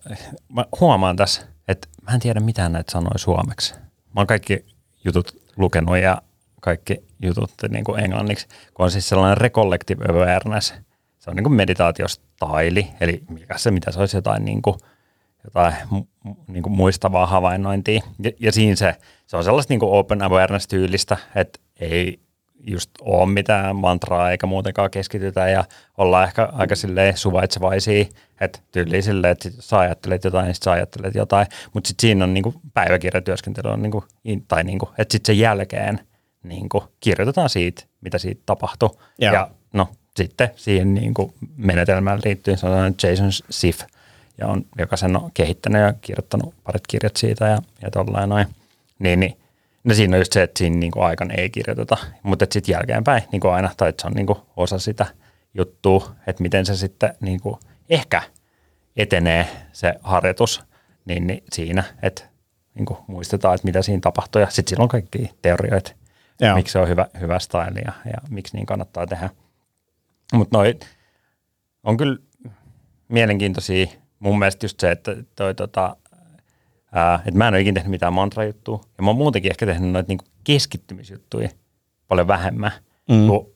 mä 0.49 0.65
huomaan 0.81 1.17
tässä, 1.17 1.43
että 1.69 1.89
mä 2.03 2.15
en 2.15 2.21
tiedä 2.21 2.41
mitään 2.41 2.73
näitä 2.73 2.93
sanoja 2.93 3.19
suomeksi. 3.19 3.75
Mä 4.15 4.21
oon 4.21 4.27
kaikki 4.27 4.67
jutut 5.05 5.37
lukenut 5.57 5.99
ja 5.99 6.23
kaikki 6.61 6.97
jutut 7.23 7.53
niin 7.69 7.85
kuin 7.85 8.05
englanniksi, 8.05 8.49
kun 8.75 8.85
on 8.85 8.91
siis 8.91 9.09
sellainen 9.09 9.39
recollective 9.39 10.05
awareness. 10.05 10.75
Se 11.19 11.31
on 11.31 11.37
niin 11.37 11.45
kuin 11.45 11.55
meditaatiostaili, 11.55 12.87
eli 13.01 13.23
mikä 13.29 13.59
se, 13.59 13.71
mitä 13.71 13.93
se 13.93 14.01
olisi 14.01 14.17
jotain, 14.17 14.45
niin 14.45 14.63
kuin, 14.63 14.77
jotain 15.45 15.75
niin 16.49 16.63
kuin 16.63 16.73
muistavaa 16.73 17.27
havainnointia. 17.27 18.03
Ja, 18.23 18.31
ja 18.41 18.53
siinä 18.53 18.77
se, 18.77 18.97
se 19.27 19.37
on 19.37 19.45
sellaista 19.45 19.73
niin 19.73 19.81
kuin 19.81 19.93
open 19.93 20.23
awareness-tyylistä, 20.23 21.17
että 21.35 21.61
ei 21.81 22.21
just 22.67 22.91
ole 23.01 23.33
mitään 23.33 23.77
mantraa 23.77 24.31
eikä 24.31 24.47
muutenkaan 24.47 24.91
keskitytä 24.91 25.49
ja 25.49 25.65
ollaan 25.99 26.25
ehkä 26.25 26.49
aika 26.53 26.75
silleen 26.75 27.17
suvaitsevaisia, 27.17 28.05
että 28.41 28.59
tyyliin 28.73 29.03
silleen, 29.03 29.33
että 29.33 29.49
jos 29.49 29.69
sä 29.69 29.79
ajattelet 29.79 30.25
jotain, 30.25 30.45
niin 30.45 30.55
sit 30.55 30.63
sä 30.63 30.73
ajattelet 30.73 31.15
jotain, 31.15 31.47
mutta 31.75 31.89
sitten 31.89 32.09
siinä 32.09 32.25
on 32.25 32.35
niinku 32.35 32.55
päiväkirjatyöskentely, 32.75 33.71
on 33.71 33.83
niinku, 33.83 34.05
in- 34.25 34.45
tai 34.49 34.65
niinku, 34.65 34.91
että 34.99 35.13
sitten 35.13 35.35
sen 35.35 35.39
jälkeen 35.39 36.01
niinku 36.43 36.85
kirjoitetaan 37.01 37.51
siitä, 37.51 37.83
mitä 38.01 38.19
siitä 38.19 38.43
tapahtui. 38.47 38.91
Joo. 39.19 39.35
Ja 39.35 39.51
no 39.73 39.89
sitten 40.17 40.51
siihen 40.57 40.95
niinku 40.95 41.35
menetelmään 41.57 42.21
liittyy 42.25 42.57
sellainen 42.57 42.95
Jason 43.03 43.33
Sif, 43.51 43.81
ja 44.39 44.47
on, 44.47 44.65
joka 44.79 44.97
sen 44.97 45.17
on 45.17 45.31
kehittänyt 45.35 45.83
ja 45.83 45.93
kirjoittanut 45.93 46.55
parit 46.65 46.87
kirjat 46.87 47.17
siitä 47.17 47.47
ja, 47.47 47.63
ja 47.83 47.91
tollain 47.91 48.29
noin. 48.29 48.47
Niin, 48.99 49.21
niin 49.21 49.37
No 49.85 49.95
siinä 49.95 50.17
on 50.17 50.21
just 50.21 50.33
se, 50.33 50.43
että 50.43 50.59
siinä 50.59 50.77
niinku 50.77 51.01
aikana 51.01 51.35
ei 51.35 51.51
kirjoiteta, 51.51 51.97
mutta 52.23 52.47
sitten 52.51 52.73
jälkeenpäin 52.73 53.23
niinku 53.33 53.49
aina, 53.49 53.71
tai 53.77 53.89
että 53.89 54.03
se 54.03 54.07
on 54.07 54.13
niinku 54.13 54.47
osa 54.57 54.79
sitä 54.79 55.07
juttua, 55.55 56.15
että 56.27 56.43
miten 56.43 56.67
se 56.67 56.77
sitten 56.77 57.15
niinku 57.21 57.59
ehkä 57.91 58.23
etenee 58.97 59.47
se 59.73 59.95
harjoitus, 60.03 60.63
niin, 61.05 61.27
niin 61.27 61.45
siinä, 61.53 61.85
että 62.03 62.25
niinku 62.75 62.99
muistetaan, 63.07 63.55
että 63.55 63.65
mitä 63.67 63.83
siinä 63.83 64.01
tapahtuu, 64.01 64.41
ja 64.41 64.51
sitten 64.51 64.71
sillä 64.71 64.83
on 64.83 64.89
kaikki 64.89 65.31
teorioita, 65.43 65.93
Joo. 66.41 66.57
miksi 66.57 66.73
se 66.73 66.79
on 66.79 66.89
hyvä, 66.89 67.07
hyvä 67.21 67.39
style 67.39 67.81
ja, 67.85 67.93
ja 68.05 68.19
miksi 68.31 68.57
niin 68.57 68.67
kannattaa 68.67 69.07
tehdä. 69.07 69.31
Mutta 70.33 70.59
noi 70.59 70.79
on 71.83 71.97
kyllä 71.97 72.17
mielenkiintoisia. 73.09 73.87
Mun 74.19 74.39
mielestä 74.39 74.65
just 74.65 74.81
se, 74.81 74.91
että 74.91 75.17
toi 75.37 75.55
tota, 75.55 75.97
ää, 76.93 77.15
että 77.15 77.39
mä 77.39 77.49
en 77.49 77.55
ole 77.55 77.61
ikinä 77.61 77.75
tehnyt 77.75 77.91
mitään 77.91 78.13
mantra-juttua. 78.13 78.81
Ja 78.99 79.03
mä 79.05 79.11
oon 79.11 79.17
muutenkin 79.17 79.53
ehkä 79.53 79.67
tehnyt 79.67 79.93
noita 79.93 80.09
niinku 80.09 80.25
keskittymisjuttuja 80.45 81.49
paljon 82.09 82.27
vähemmän. 82.29 82.73
Mm. 83.09 83.27
Kun 83.27 83.53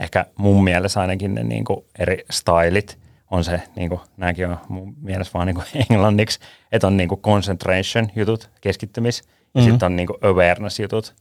ehkä 0.00 0.26
mun 0.38 0.64
mielessä 0.64 1.00
ainakin 1.00 1.34
ne 1.34 1.42
niinku 1.44 1.86
eri 1.98 2.24
stylit 2.30 2.98
on 3.30 3.44
se, 3.44 3.62
niinku, 3.76 4.00
nämäkin 4.16 4.46
on 4.46 4.58
mun 4.68 4.94
mielessä 5.00 5.32
vaan 5.34 5.46
niinku 5.46 5.62
englanniksi, 5.90 6.38
että 6.72 6.86
on 6.86 6.96
niinku 6.96 7.16
concentration 7.16 8.08
jutut, 8.16 8.50
keskittymis, 8.60 9.22
ja 9.54 9.60
Mhm. 9.60 9.70
sitten 9.70 9.86
on 9.86 9.96
niinku 9.96 10.18
awareness 10.22 10.80
jutut, 10.80 11.14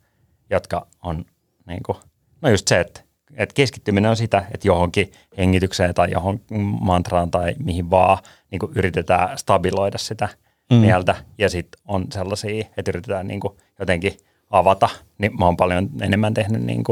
jotka 0.49 0.87
on 1.03 1.25
niinku, 1.65 1.97
no 2.41 2.49
just 2.49 2.67
se, 2.67 2.79
että 2.79 3.01
et 3.33 3.53
keskittyminen 3.53 4.09
on 4.09 4.17
sitä, 4.17 4.45
että 4.53 4.67
johonkin 4.67 5.11
hengitykseen 5.37 5.93
tai 5.93 6.11
johon 6.11 6.41
mantraan 6.81 7.31
tai 7.31 7.55
mihin 7.63 7.89
vaan 7.89 8.17
niin 8.51 8.59
yritetään 8.75 9.37
stabiloida 9.37 9.97
sitä 9.97 10.29
mm. 10.71 10.77
mieltä. 10.77 11.15
Ja 11.37 11.49
sitten 11.49 11.81
on 11.85 12.05
sellaisia, 12.11 12.65
että 12.77 12.91
yritetään 12.91 13.27
niin 13.27 13.41
jotenkin 13.79 14.17
avata. 14.49 14.89
Niin 15.17 15.37
mä 15.39 15.45
oon 15.45 15.57
paljon 15.57 15.89
enemmän 16.01 16.33
tehnyt 16.33 16.61
niin 16.61 16.83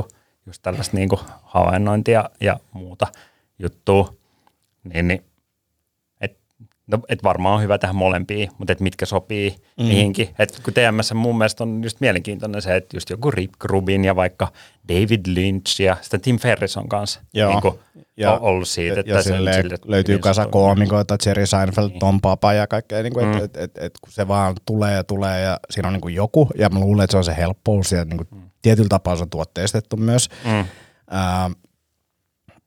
just 0.46 0.62
tällaista 0.62 0.98
niin 0.98 1.10
havainnointia 1.44 2.30
ja 2.42 2.60
muuta 2.74 3.08
juttua. 3.60 4.14
Niin, 4.84 5.08
niin 5.08 5.24
no, 6.88 7.00
et 7.10 7.24
varmaan 7.24 7.56
on 7.56 7.62
hyvä 7.62 7.78
tehdä 7.78 7.94
molempia, 7.94 8.52
mutta 8.58 8.74
et 8.74 8.80
mitkä 8.80 9.06
sopii 9.06 9.56
mm. 9.80 9.86
mihinkin. 9.86 10.30
Et 10.40 10.60
kun 10.64 10.74
TMS 10.74 11.14
mun 11.14 11.38
mielestä 11.38 11.64
on 11.64 11.84
just 11.84 12.00
mielenkiintoinen 12.02 12.62
se, 12.62 12.76
että 12.76 12.98
just 12.98 13.10
joku 13.10 13.32
Rip 13.32 13.54
Rubin 13.64 14.06
ja 14.06 14.16
vaikka 14.16 14.48
David 14.90 15.22
Lynch 15.28 15.82
ja 15.82 15.98
sitten 16.02 16.22
Tim 16.22 16.40
Ferriss 16.40 16.78
on 16.78 16.90
kanssa 16.90 17.22
Joo. 17.34 17.52
niin 17.52 17.62
kuin 17.62 17.80
Ja- 18.18 18.38
ollut 18.38 18.68
siitä. 18.68 19.00
Että 19.00 19.12
ja 19.12 19.18
on 19.18 19.24
silleen 19.24 19.56
sille- 19.64 19.78
löytyy 19.86 20.14
hyvin 20.14 20.22
kasa 20.22 20.46
koomikoita, 20.48 21.18
Jerry 21.26 21.46
Seinfeld, 21.46 21.90
Niin. 21.90 22.00
Tom 22.00 22.22
Papa 22.22 22.54
ja 22.54 22.68
kaikkea, 22.68 23.04
niin 23.04 23.14
kuin, 23.14 23.26
Mm. 23.26 23.32
että 23.44 23.44
et, 23.64 23.78
et, 23.78 23.84
et, 23.84 23.94
kun 24.04 24.14
se 24.14 24.28
vaan 24.28 24.56
tulee 24.66 24.94
ja 24.94 25.04
tulee 25.04 25.42
ja 25.42 25.60
siinä 25.70 25.88
on 25.88 25.94
niin 25.94 26.02
kuin 26.02 26.16
joku, 26.16 26.50
ja 26.58 26.70
mä 26.70 26.80
luulen, 26.80 27.04
että 27.04 27.12
se 27.12 27.18
on 27.18 27.24
se 27.24 27.36
helppous 27.38 27.92
ja 27.92 28.06
niin 28.06 28.18
kuin 28.18 28.28
Mm. 28.32 28.50
tietyllä 28.62 28.90
tapaa 28.90 29.16
se 29.16 29.24
on 29.24 29.30
tuotteistettu 29.30 29.98
myös. 29.98 30.30
Mm. 30.46 30.66
Ää, 31.10 31.50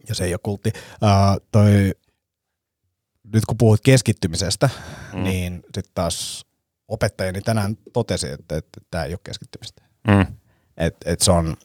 ja 0.09 0.15
se 0.15 0.25
ei 0.25 0.33
ole 0.33 0.41
kultti. 0.43 0.73
Ää, 1.03 1.37
toi, 1.53 1.93
nyt 3.33 3.45
kun 3.47 3.59
puhut 3.59 3.81
keskittymisestä, 3.85 4.71
Mm. 5.13 5.23
niin 5.23 5.55
sitten 5.65 5.93
taas 5.95 6.47
opettajani 6.89 7.41
tänään 7.41 7.79
totesi, 7.93 8.29
että, 8.29 8.61
tämä 8.91 9.05
ei 9.05 9.13
ole 9.13 9.21
keskittymistä. 9.25 9.83
Mm. 10.09 10.27
Että 10.77 11.13
et 11.13 11.21
se 11.21 11.31
on 11.31 11.57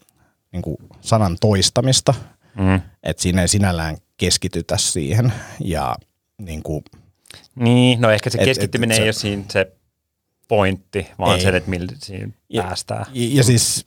niin 0.52 0.62
kuin 0.62 0.78
sanan 1.02 1.38
toistamista, 1.42 2.14
Mm. 2.56 2.82
että 3.04 3.24
siinä 3.24 3.42
ei 3.42 3.48
sinällään 3.48 3.98
keskitytä 4.18 4.78
siihen. 4.78 5.34
Ja 5.60 5.96
niin 6.38 6.64
kuin, 6.64 6.84
Niin, 7.56 8.02
no 8.02 8.10
ehkä 8.12 8.30
se 8.30 8.38
Et- 8.38 8.46
keskittyminen 8.46 8.96
et- 8.96 9.02
et 9.02 9.08
ei 9.08 9.14
se- 9.14 9.18
ole 9.18 9.22
siinä 9.32 9.44
se 9.52 9.72
pointti, 10.48 11.08
vaan 11.20 11.36
Ei. 11.38 11.42
se, 11.44 11.50
että 11.50 11.70
millä 11.70 11.92
siinä 11.98 12.32
Ja- 12.50 12.64
päästään. 12.64 13.06
ja, 13.14 13.28
ja 13.38 13.44
siis 13.44 13.86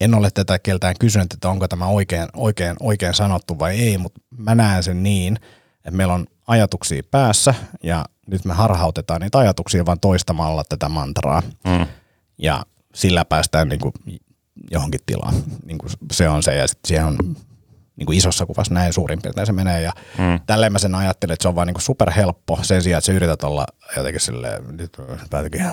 en 0.00 0.14
ole 0.14 0.30
tätä 0.30 0.58
keltään 0.58 0.94
kysynyt, 1.00 1.32
että 1.34 1.48
onko 1.48 1.68
tämä 1.68 1.86
oikein, 1.86 2.28
oikein, 2.36 2.76
oikein 2.80 3.14
sanottu 3.14 3.58
vai 3.58 3.80
ei, 3.80 3.98
mutta 3.98 4.20
mä 4.38 4.54
näen 4.54 4.82
sen 4.82 5.02
niin, 5.02 5.36
että 5.76 5.90
meillä 5.90 6.14
on 6.14 6.26
ajatuksia 6.50 7.02
päässä 7.10 7.54
ja 7.82 8.04
nyt 8.26 8.44
me 8.44 8.54
harhautetaan 8.54 9.20
niitä 9.20 9.38
ajatuksia 9.38 9.86
vaan 9.86 10.00
toistamalla 10.00 10.62
tätä 10.68 10.88
mantraa. 10.88 11.42
Mm. 11.64 11.86
Ja 12.38 12.62
sillä 12.94 13.24
päästään 13.24 13.68
niin 13.68 13.80
kuin 13.80 13.92
johonkin 14.70 15.00
tilaan. 15.06 15.34
Niin 15.64 15.78
kuin 15.78 15.90
se 16.12 16.28
on 16.28 16.42
se 16.42 16.56
ja 16.56 16.68
sitten 16.68 16.88
siihen 16.88 17.06
on 17.06 17.16
niin 17.96 18.06
kuin 18.06 18.18
isossa 18.18 18.46
kuvassa 18.46 18.74
näin 18.74 18.92
suurin 18.92 19.22
piirtein 19.22 19.46
se 19.46 19.52
menee. 19.52 19.82
Ja 19.82 19.92
Mm. 20.18 20.40
tälleen 20.46 20.72
mä 20.72 20.78
sen 20.78 20.94
ajattelen, 20.94 21.32
että 21.34 21.42
se 21.42 21.48
on 21.48 21.54
vaan 21.54 21.66
niin 21.66 21.74
kuin 21.74 21.82
superhelppo 21.82 22.58
sen 22.62 22.82
sijaan, 22.82 22.98
että 22.98 23.06
sä 23.06 23.12
yrität 23.12 23.44
olla 23.44 23.66
jotenkin 23.96 24.20
silleen, 24.20 24.76
nyt 24.76 24.96
päätäkin 25.30 25.66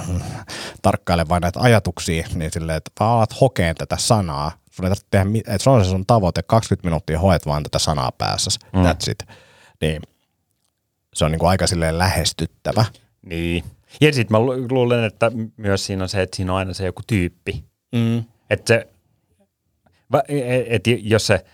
tarkkaile 0.81 1.29
vain 1.29 1.41
näitä 1.41 1.59
ajatuksia, 1.59 2.27
niin 2.35 2.51
silleen, 2.51 2.77
että 2.77 2.91
vaan 2.99 3.11
alat 3.11 3.41
hokeen 3.41 3.75
tätä 3.75 3.97
sanaa. 3.99 4.51
Sun 4.71 4.85
ei 4.85 4.89
tarvitse 4.89 5.07
tehdä, 5.11 5.29
että 5.37 5.63
se 5.63 5.69
on 5.69 5.83
se 5.85 5.89
sun 5.89 6.05
tavoite, 6.05 6.43
20 6.43 6.87
minuuttia 6.87 7.19
hoet 7.19 7.45
vaan 7.45 7.63
tätä 7.63 7.79
sanaa 7.79 8.11
päässä. 8.11 8.51
Mm. 8.73 8.79
That's 8.83 9.11
it. 9.11 9.23
Niin 9.81 10.01
se 11.17 11.25
on 11.25 11.31
niin 11.31 11.39
kuin 11.39 11.49
aika 11.49 11.67
silleen 11.67 11.97
lähestyttävä. 11.97 12.85
Niin. 13.21 13.63
Ja 14.01 14.13
sitten 14.13 14.31
mä 14.37 14.39
lu- 14.45 14.67
luulen, 14.71 15.03
että 15.03 15.31
myös 15.57 15.85
siinä 15.85 16.03
on 16.03 16.09
se, 16.09 16.21
että 16.21 16.35
siinä 16.35 16.51
on 16.53 16.57
aina 16.59 16.73
se 16.73 16.85
joku 16.85 17.01
tyyppi. 17.07 17.63
Mm. 17.95 18.23
Että 18.49 18.73
se, 18.73 18.87
va- 20.11 20.23
e- 20.27 20.75
et 20.75 20.83
jos 21.01 21.27
se, 21.27 21.45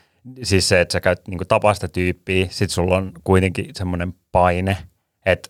siis 0.43 0.69
se, 0.69 0.81
että 0.81 0.91
sä 0.93 1.01
käyt 1.01 1.27
niinku 1.27 1.45
tapaa 1.45 1.73
sitä 1.73 1.87
tyyppiä, 1.87 2.47
sit 2.49 2.69
sulla 2.71 2.97
on 2.97 3.11
kuitenkin 3.23 3.65
semmoinen 3.73 4.13
paine, 4.31 4.77
että 5.25 5.49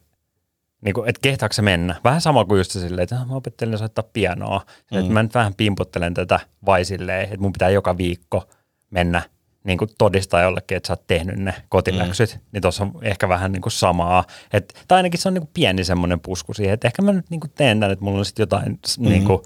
niinku, 0.81 1.03
et 1.03 1.19
kehtaako 1.19 1.53
se 1.53 1.61
mennä. 1.61 1.95
Vähän 2.03 2.21
sama 2.21 2.45
kuin 2.45 2.57
just 2.57 2.71
silleen, 2.71 3.03
että 3.03 3.15
"Ah, 3.19 3.27
mä 3.27 3.35
opettelin 3.35 3.77
soittaa 3.77 4.09
pianoa. 4.13 4.61
Mm. 4.91 4.99
Että 4.99 5.11
mä 5.13 5.23
nyt 5.23 5.33
vähän 5.33 5.53
pimpottelen 5.55 6.13
tätä 6.13 6.39
vai 6.65 6.85
silleen, 6.85 7.23
että 7.23 7.37
mun 7.37 7.53
pitää 7.53 7.69
joka 7.69 7.97
viikko 7.97 8.47
mennä 8.89 9.21
niin 9.63 9.77
kuin 9.77 9.89
todistaa 9.97 10.41
jollekin, 10.41 10.77
että 10.77 10.87
sä 10.87 10.93
oot 10.93 11.07
tehnyt 11.07 11.35
ne 11.35 11.53
kotiläksyt, 11.69 12.35
mm. 12.35 12.41
niin 12.51 12.61
tuossa 12.61 12.83
on 12.83 12.91
ehkä 13.01 13.29
vähän 13.29 13.51
niin 13.51 13.61
kuin 13.61 13.73
samaa. 13.73 14.23
Et, 14.53 14.73
tai 14.87 14.95
ainakin 14.95 15.19
se 15.21 15.27
on 15.27 15.33
niin 15.33 15.41
kuin 15.41 15.51
pieni 15.53 15.83
semmoinen 15.83 16.19
pusku 16.19 16.53
siihen, 16.53 16.73
että 16.73 16.87
ehkä 16.87 17.01
mä 17.01 17.11
nyt 17.11 17.29
niin 17.29 17.39
kuin 17.39 17.51
teen 17.55 17.79
tämän, 17.79 17.93
että 17.93 18.05
mulla 18.05 18.19
on 18.19 18.25
sitten 18.25 18.43
jotain 18.43 18.79
mm. 18.99 19.09
niin 19.09 19.25
kuin, 19.25 19.41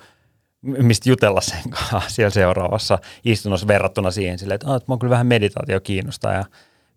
mistä 0.62 1.10
jutella 1.10 1.42
sen 1.42 1.70
kanssa 1.92 2.10
siellä 2.10 2.30
seuraavassa 2.30 3.00
istunnossa 3.26 3.68
verrattuna 3.68 4.12
siihen 4.12 4.40
silleen, 4.40 4.56
että, 4.56 4.68
oh, 4.68 4.76
että 4.76 4.92
mä 4.92 4.98
kyllä 4.98 5.12
vähän 5.12 5.28
meditaatio 5.28 5.80
kiinnostaa 5.80 6.34
ja 6.34 6.46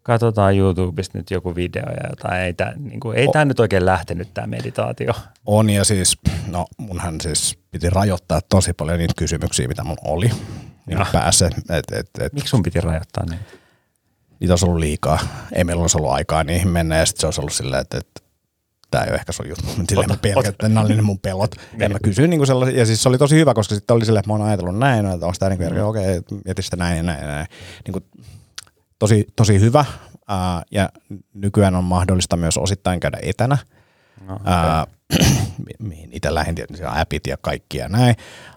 katsotaan 0.02 0.56
YouTubesta 0.56 1.18
nyt 1.18 1.30
joku 1.30 1.54
video 1.54 1.82
ja 1.82 2.10
jotain. 2.10 2.40
Ei 2.40 2.54
tämä 2.54 2.72
niin 2.76 3.00
kuin, 3.00 3.18
ei 3.18 3.28
tää 3.32 3.44
nyt 3.44 3.60
oikein 3.60 3.86
lähtenyt 3.86 4.34
tämä 4.34 4.46
meditaatio. 4.46 5.12
On 5.46 5.70
ja 5.70 5.84
siis, 5.84 6.18
no 6.46 6.66
munhan 6.78 7.20
siis 7.20 7.58
piti 7.70 7.90
rajoittaa 7.90 8.40
tosi 8.48 8.72
paljon 8.72 8.98
niitä 8.98 9.14
kysymyksiä, 9.16 9.68
mitä 9.68 9.84
mun 9.84 9.96
oli 10.04 10.30
niin 10.86 10.98
päässä. 11.12 11.46
Et, 11.46 11.92
et, 11.92 12.08
et, 12.20 12.32
Miksi 12.32 12.50
sun 12.50 12.62
piti 12.62 12.80
rajoittaa 12.80 13.24
niin? 13.30 13.40
niitä 14.40 14.52
olisi 14.52 14.66
ollut 14.66 14.80
liikaa. 14.80 15.18
Ei 15.52 15.64
meillä 15.64 15.80
olisi 15.80 15.98
ollut 15.98 16.10
aikaa 16.10 16.44
niihin 16.44 16.68
mennä 16.68 16.96
ja 16.96 17.06
sitten 17.06 17.20
se 17.20 17.26
olisi 17.26 17.40
ollut 17.40 17.52
silleen, 17.52 17.80
että, 17.80 17.98
että 17.98 18.20
tämä 18.90 19.04
ei 19.04 19.10
ole 19.10 19.18
ehkä 19.18 19.32
sun 19.32 19.48
juttu. 19.48 19.64
Silleen 19.88 20.10
mä 20.10 20.16
pelkät, 20.22 20.46
että 20.46 20.68
nämä 20.68 20.80
oli 20.80 20.96
ne 20.96 21.02
mun 21.02 21.18
pelot. 21.18 21.54
Ja 21.78 21.88
mä 21.88 21.98
kysyin 22.04 22.30
niin 22.30 22.46
sellaisia, 22.46 22.78
ja 22.78 22.86
siis 22.86 23.02
se 23.02 23.08
oli 23.08 23.18
tosi 23.18 23.36
hyvä, 23.36 23.54
koska 23.54 23.74
sitten 23.74 23.96
oli 23.96 24.04
silleen, 24.04 24.20
että 24.20 24.30
mä 24.30 24.34
oon 24.34 24.48
ajatellut 24.48 24.78
näin, 24.78 25.06
että 25.06 25.26
onko 25.26 25.36
tämä 25.38 25.48
niin 25.48 25.58
kuin, 25.58 25.82
okei, 25.82 26.18
okay, 26.18 26.38
mieti 26.44 26.62
sitä 26.62 26.76
näin 26.76 26.96
ja 26.96 27.02
näin 27.02 27.20
ja 27.20 27.26
näin. 27.26 27.46
Niin 27.86 27.92
kuin, 27.92 28.04
tosi, 29.00 29.26
tosi 29.36 29.60
hyvä. 29.60 29.84
Ää, 30.28 30.62
ja 30.70 30.88
nykyään 31.34 31.74
on 31.74 31.84
mahdollista 31.84 32.36
myös 32.36 32.58
osittain 32.58 33.00
käydä 33.00 33.18
etänä. 33.22 33.58
No, 34.26 34.34
okay. 34.34 34.52
Ää, 34.52 34.86
mi- 35.66 35.88
mihin 35.88 36.10
itse 36.12 36.34
lähdin, 36.34 36.54
tietysti 36.54 36.84
appit 36.86 37.26
ja 37.26 37.36
kaikki 37.36 37.78
ja 37.78 37.88
näin. 37.88 38.14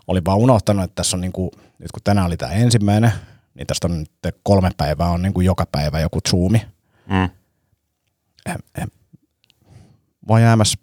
Olin 0.07 0.25
vaan 0.25 0.37
unohtanut, 0.37 0.83
että 0.83 0.95
tässä 0.95 1.17
on 1.17 1.21
niinku, 1.21 1.51
nyt 1.79 1.91
kun 1.91 2.03
tänään 2.03 2.27
oli 2.27 2.37
tämä 2.37 2.51
ensimmäinen, 2.51 3.11
niin 3.53 3.67
tästä 3.67 3.87
on 3.87 3.99
nyt 3.99 4.35
kolme 4.43 4.71
päivää, 4.77 5.09
on 5.09 5.21
niinku 5.21 5.41
joka 5.41 5.65
päivä 5.71 5.99
joku 5.99 6.19
Zoomi. 6.29 6.61
mm. 7.09 7.29
Em, 8.45 8.59
em, 8.81 8.89
Voi 10.27 10.41
jäämässä 10.41 10.77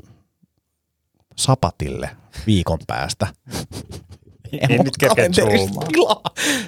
sapatille 1.37 2.11
viikon 2.47 2.79
päästä. 2.87 3.27
Ei 4.53 4.69
mulla 4.69 4.85
nyt 4.85 4.97
kerkeä. 4.99 5.25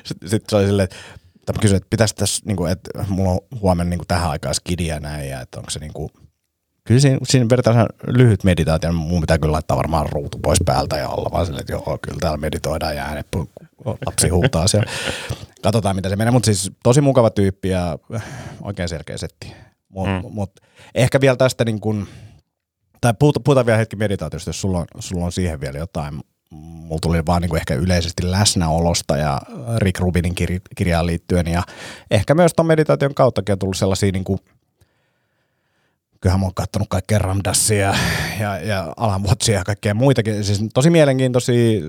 Sitten, 0.04 0.28
sitten 0.28 0.50
se 0.50 0.56
oli 0.56 0.66
silleen, 0.66 0.84
että 0.84 0.96
mä 1.48 1.60
kysyin, 1.60 1.76
että 1.76 1.86
pitäisi 1.90 2.14
tässä, 2.14 2.42
niin 2.46 2.56
kuin, 2.56 2.72
että 2.72 2.90
mulla 3.08 3.30
on 3.30 3.38
huomenna 3.60 3.90
niin 3.90 3.98
kuin 3.98 4.08
tähän 4.08 4.30
aikaan 4.30 4.54
skidi 4.54 4.86
ja 4.86 5.00
näin, 5.00 5.28
ja 5.28 5.40
että 5.40 5.58
onko 5.58 5.70
se 5.70 5.78
niin 5.78 5.92
kuin, 5.92 6.10
kyllä 6.84 7.00
siinä, 7.00 7.18
siinä 7.22 7.46
vedetään 7.50 7.86
lyhyt 8.06 8.44
meditaatio, 8.44 8.92
mun 8.92 9.20
pitää 9.20 9.38
kyllä 9.38 9.52
laittaa 9.52 9.76
varmaan 9.76 10.08
ruutu 10.12 10.38
pois 10.38 10.58
päältä 10.64 10.96
ja 10.96 11.08
olla 11.08 11.30
vaan 11.32 11.46
silleen, 11.46 11.60
että 11.60 11.72
joo, 11.72 11.98
kyllä 12.02 12.18
täällä 12.20 12.36
meditoidaan 12.38 12.96
ja 12.96 13.04
äänet, 13.04 13.26
lapsi 14.06 14.28
huutaa 14.28 14.68
siellä. 14.68 14.90
Katsotaan, 15.62 15.96
mitä 15.96 16.08
se 16.08 16.16
menee, 16.16 16.30
mutta 16.30 16.46
siis 16.46 16.72
tosi 16.82 17.00
mukava 17.00 17.30
tyyppi 17.30 17.68
ja 17.68 17.98
oikein 18.62 18.88
selkeä 18.88 19.16
setti. 19.16 19.52
Mutta 19.88 20.28
Mm. 20.28 20.34
mut, 20.34 20.52
ehkä 20.94 21.20
vielä 21.20 21.36
tästä 21.36 21.64
niin 21.64 21.80
kuin, 21.80 22.08
tai 23.00 23.14
puhuta, 23.18 23.40
puhutaan 23.40 23.66
vielä 23.66 23.78
hetki 23.78 23.96
meditaatiosta, 23.96 24.48
jos 24.48 24.60
sulla 24.60 24.78
on, 24.78 24.86
sulla 24.98 25.24
on 25.24 25.32
siihen 25.32 25.60
vielä 25.60 25.78
jotain. 25.78 26.20
Mulla 26.52 26.98
tuli 27.02 27.26
vaan 27.26 27.42
niin 27.42 27.48
kuin 27.50 27.58
ehkä 27.60 27.74
yleisesti 27.74 28.30
läsnäolosta 28.30 29.16
ja 29.16 29.40
Rick 29.76 30.00
Rubinin 30.00 30.34
kir- 30.40 30.60
kirjaan 30.76 31.06
liittyen 31.06 31.46
ja 31.46 31.62
ehkä 32.10 32.34
myös 32.34 32.52
ton 32.56 32.66
meditaation 32.66 33.14
kauttakin 33.14 33.52
on 33.52 33.58
tullut 33.58 33.76
sellaisia 33.76 34.12
niin 34.12 34.24
kuin, 34.24 34.38
kyllähän 36.20 36.40
mä 36.40 36.46
oon 36.46 36.54
kattonut 36.54 36.88
kaikkea 36.88 37.18
Ramdassia 37.18 37.78
ja, 37.86 37.94
ja, 38.40 38.58
ja 38.58 38.92
Alan 38.96 39.22
Watchia 39.22 39.54
ja 39.58 39.64
kaikkea 39.64 39.94
muitakin. 39.94 40.44
Siis 40.44 40.60
tosi 40.74 40.90
mielenkiintoisia 40.90 41.80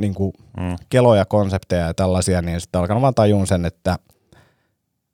niin 0.00 0.14
kuin 0.14 0.32
Mm. 0.60 0.76
keloja, 0.88 1.24
konsepteja 1.24 1.86
ja 1.86 1.94
tällaisia, 1.94 2.42
niin 2.42 2.60
sitten 2.60 2.78
alkanut 2.80 3.02
vaan 3.02 3.14
tajun 3.14 3.46
sen, 3.46 3.64
että 3.66 3.98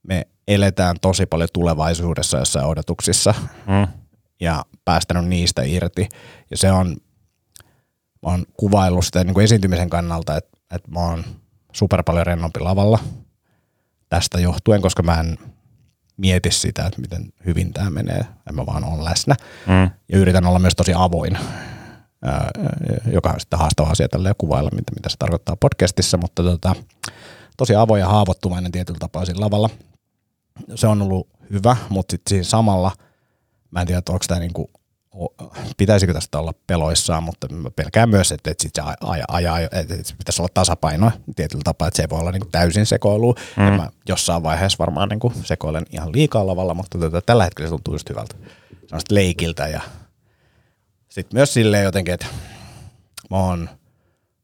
me 0.03 0.27
eletään 0.49 0.97
tosi 1.01 1.27
paljon 1.27 1.49
tulevaisuudessa 1.53 2.39
jossain 2.39 2.67
odotuksissa 2.67 3.35
Mm. 3.67 3.87
ja 4.41 4.65
päästänyt 4.85 5.25
niistä 5.25 5.63
irti. 5.63 6.09
Ja 6.51 6.57
se 6.57 6.73
on, 6.73 6.97
mä 8.25 8.31
oon 8.31 8.45
kuvaillut 8.57 9.05
sitä 9.05 9.25
niin 9.25 9.35
kuin 9.35 9.45
esiintymisen 9.45 9.91
kannalta, 9.91 10.37
että, 10.37 10.59
että 10.71 10.91
mä 10.91 11.01
oon 11.01 11.25
super 11.73 12.03
paljon 12.03 12.27
rennompi 12.27 12.61
lavalla 12.61 12.99
tästä 14.09 14.41
johtuen, 14.41 14.83
koska 14.83 15.03
mä 15.03 15.21
en 15.21 15.39
mieti 16.17 16.51
sitä, 16.51 16.87
että 16.87 17.01
miten 17.01 17.33
hyvin 17.47 17.73
tämä 17.73 17.91
menee. 17.91 18.27
En 18.49 18.55
mä 18.55 18.67
vaan 18.67 18.85
on 18.85 19.05
läsnä. 19.05 19.37
Mm. 19.67 19.91
Ja 20.09 20.19
yritän 20.19 20.47
olla 20.47 20.59
myös 20.59 20.75
tosi 20.77 20.93
avoin, 20.97 21.39
ää, 22.23 22.51
joka 23.13 23.31
on 23.31 23.41
sitten 23.41 23.59
haastava 23.59 23.89
asia 23.89 24.09
tällä 24.09 24.35
kuvailla, 24.39 24.71
mitä, 24.75 24.93
mitä 24.95 25.09
se 25.09 25.17
tarkoittaa 25.17 25.57
podcastissa, 25.57 26.17
mutta 26.17 26.43
tota, 26.43 26.75
tosi 27.57 27.75
avoin 27.75 28.01
ja 28.01 28.09
haavoittuvainen 28.09 28.73
tietyllä 28.73 28.99
tapaa 28.99 29.25
siinä 29.25 29.41
lavalla. 29.41 29.71
Se 30.75 30.87
on 30.87 31.03
ollut 31.03 31.29
hyvä, 31.51 31.77
mutta 31.89 32.13
sitten 32.13 32.31
siinä 32.31 32.45
samalla, 32.45 32.93
mä 33.71 33.81
en 33.81 33.87
tiedä, 33.87 34.03
onko 34.09 34.25
tämä 34.29 34.41
niinku, 34.41 34.71
pitäisikö 35.77 36.13
tästä 36.13 36.39
olla 36.39 36.55
peloissaan, 36.67 37.23
mutta 37.23 37.49
mä 37.49 37.71
pelkään 37.71 38.09
myös, 38.09 38.33
että, 38.33 38.51
että 38.51 38.63
sit 38.63 38.75
se 38.75 38.83
ajaa, 39.01 39.27
aja, 39.29 39.59
että 39.59 39.79
että 39.81 40.09
se 40.09 40.15
pitäisi 40.17 40.43
olla 40.43 40.51
tasapaino 40.55 41.13
tietyllä 41.37 41.63
tapaa, 41.65 41.89
että 41.89 41.97
se 41.97 42.03
ei 42.03 42.11
voi 42.11 42.21
olla 42.21 42.33
niinku 42.33 42.49
täysin 42.53 42.87
sekoilu. 42.87 43.35
Mm. 43.57 43.63
Mä 43.63 43.91
jossain 44.09 44.43
vaiheessa 44.43 44.79
varmaan 44.79 45.09
niinku 45.09 45.33
sekoilen 45.43 45.87
ihan 45.91 46.13
liikaa 46.13 46.47
lavalla, 46.47 46.75
mutta 46.75 46.99
tota, 46.99 47.23
tällä 47.23 47.45
hetkellä 47.45 47.69
se 47.69 47.71
tuntuu 47.71 47.95
just 47.95 48.11
hyvältä. 48.11 48.35
Sellaista 48.87 49.15
leikiltä 49.15 49.69
ja 49.69 49.81
sitten 51.09 51.39
myös 51.39 51.55
silleen 51.55 51.85
jotenkin, 51.85 52.15
että 52.15 52.27
mä 53.31 53.37
oon 53.37 53.69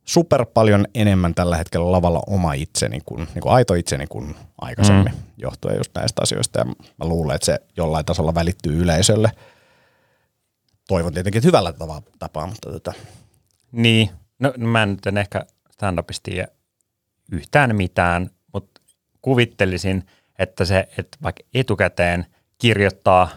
super 0.04 0.46
paljon 0.54 0.86
enemmän 0.94 1.34
tällä 1.34 1.56
hetkellä 1.56 1.92
lavalla 1.92 2.22
oma 2.26 2.52
itseni 2.52 3.00
kuin, 3.06 3.28
niin 3.34 3.42
kuin 3.42 3.52
aito 3.52 3.74
itseni 3.74 4.06
kuin 4.06 4.36
aikaisemmin, 4.60 5.12
mm. 5.12 5.18
johtuen 5.36 5.76
just 5.76 5.90
näistä 5.94 6.22
asioista. 6.22 6.58
Ja 6.58 6.64
mä 6.98 7.04
luulen, 7.04 7.34
että 7.34 7.46
se 7.46 7.58
jollain 7.76 8.04
tasolla 8.04 8.34
välittyy 8.34 8.82
yleisölle. 8.82 9.30
Toivon 10.90 11.12
tietenkin, 11.12 11.38
että 11.38 11.48
hyvällä 11.48 11.70
tava- 11.70 12.10
tapaa, 12.18 12.46
mutta 12.46 12.72
tota, 12.72 12.92
Niin, 13.72 14.10
no 14.38 14.52
no 14.56 14.66
mä 14.66 14.86
nyt 14.86 15.06
en 15.06 15.18
ehkä 15.18 15.46
stand-upista 15.70 16.20
tiedä 16.22 16.48
yhtään 17.32 17.76
mitään, 17.76 18.30
mutta 18.52 18.80
kuvittelisin, 19.22 20.06
että 20.38 20.64
se, 20.64 20.88
että 20.98 21.18
vaikka 21.22 21.42
etukäteen 21.54 22.26
kirjoittaa 22.58 23.30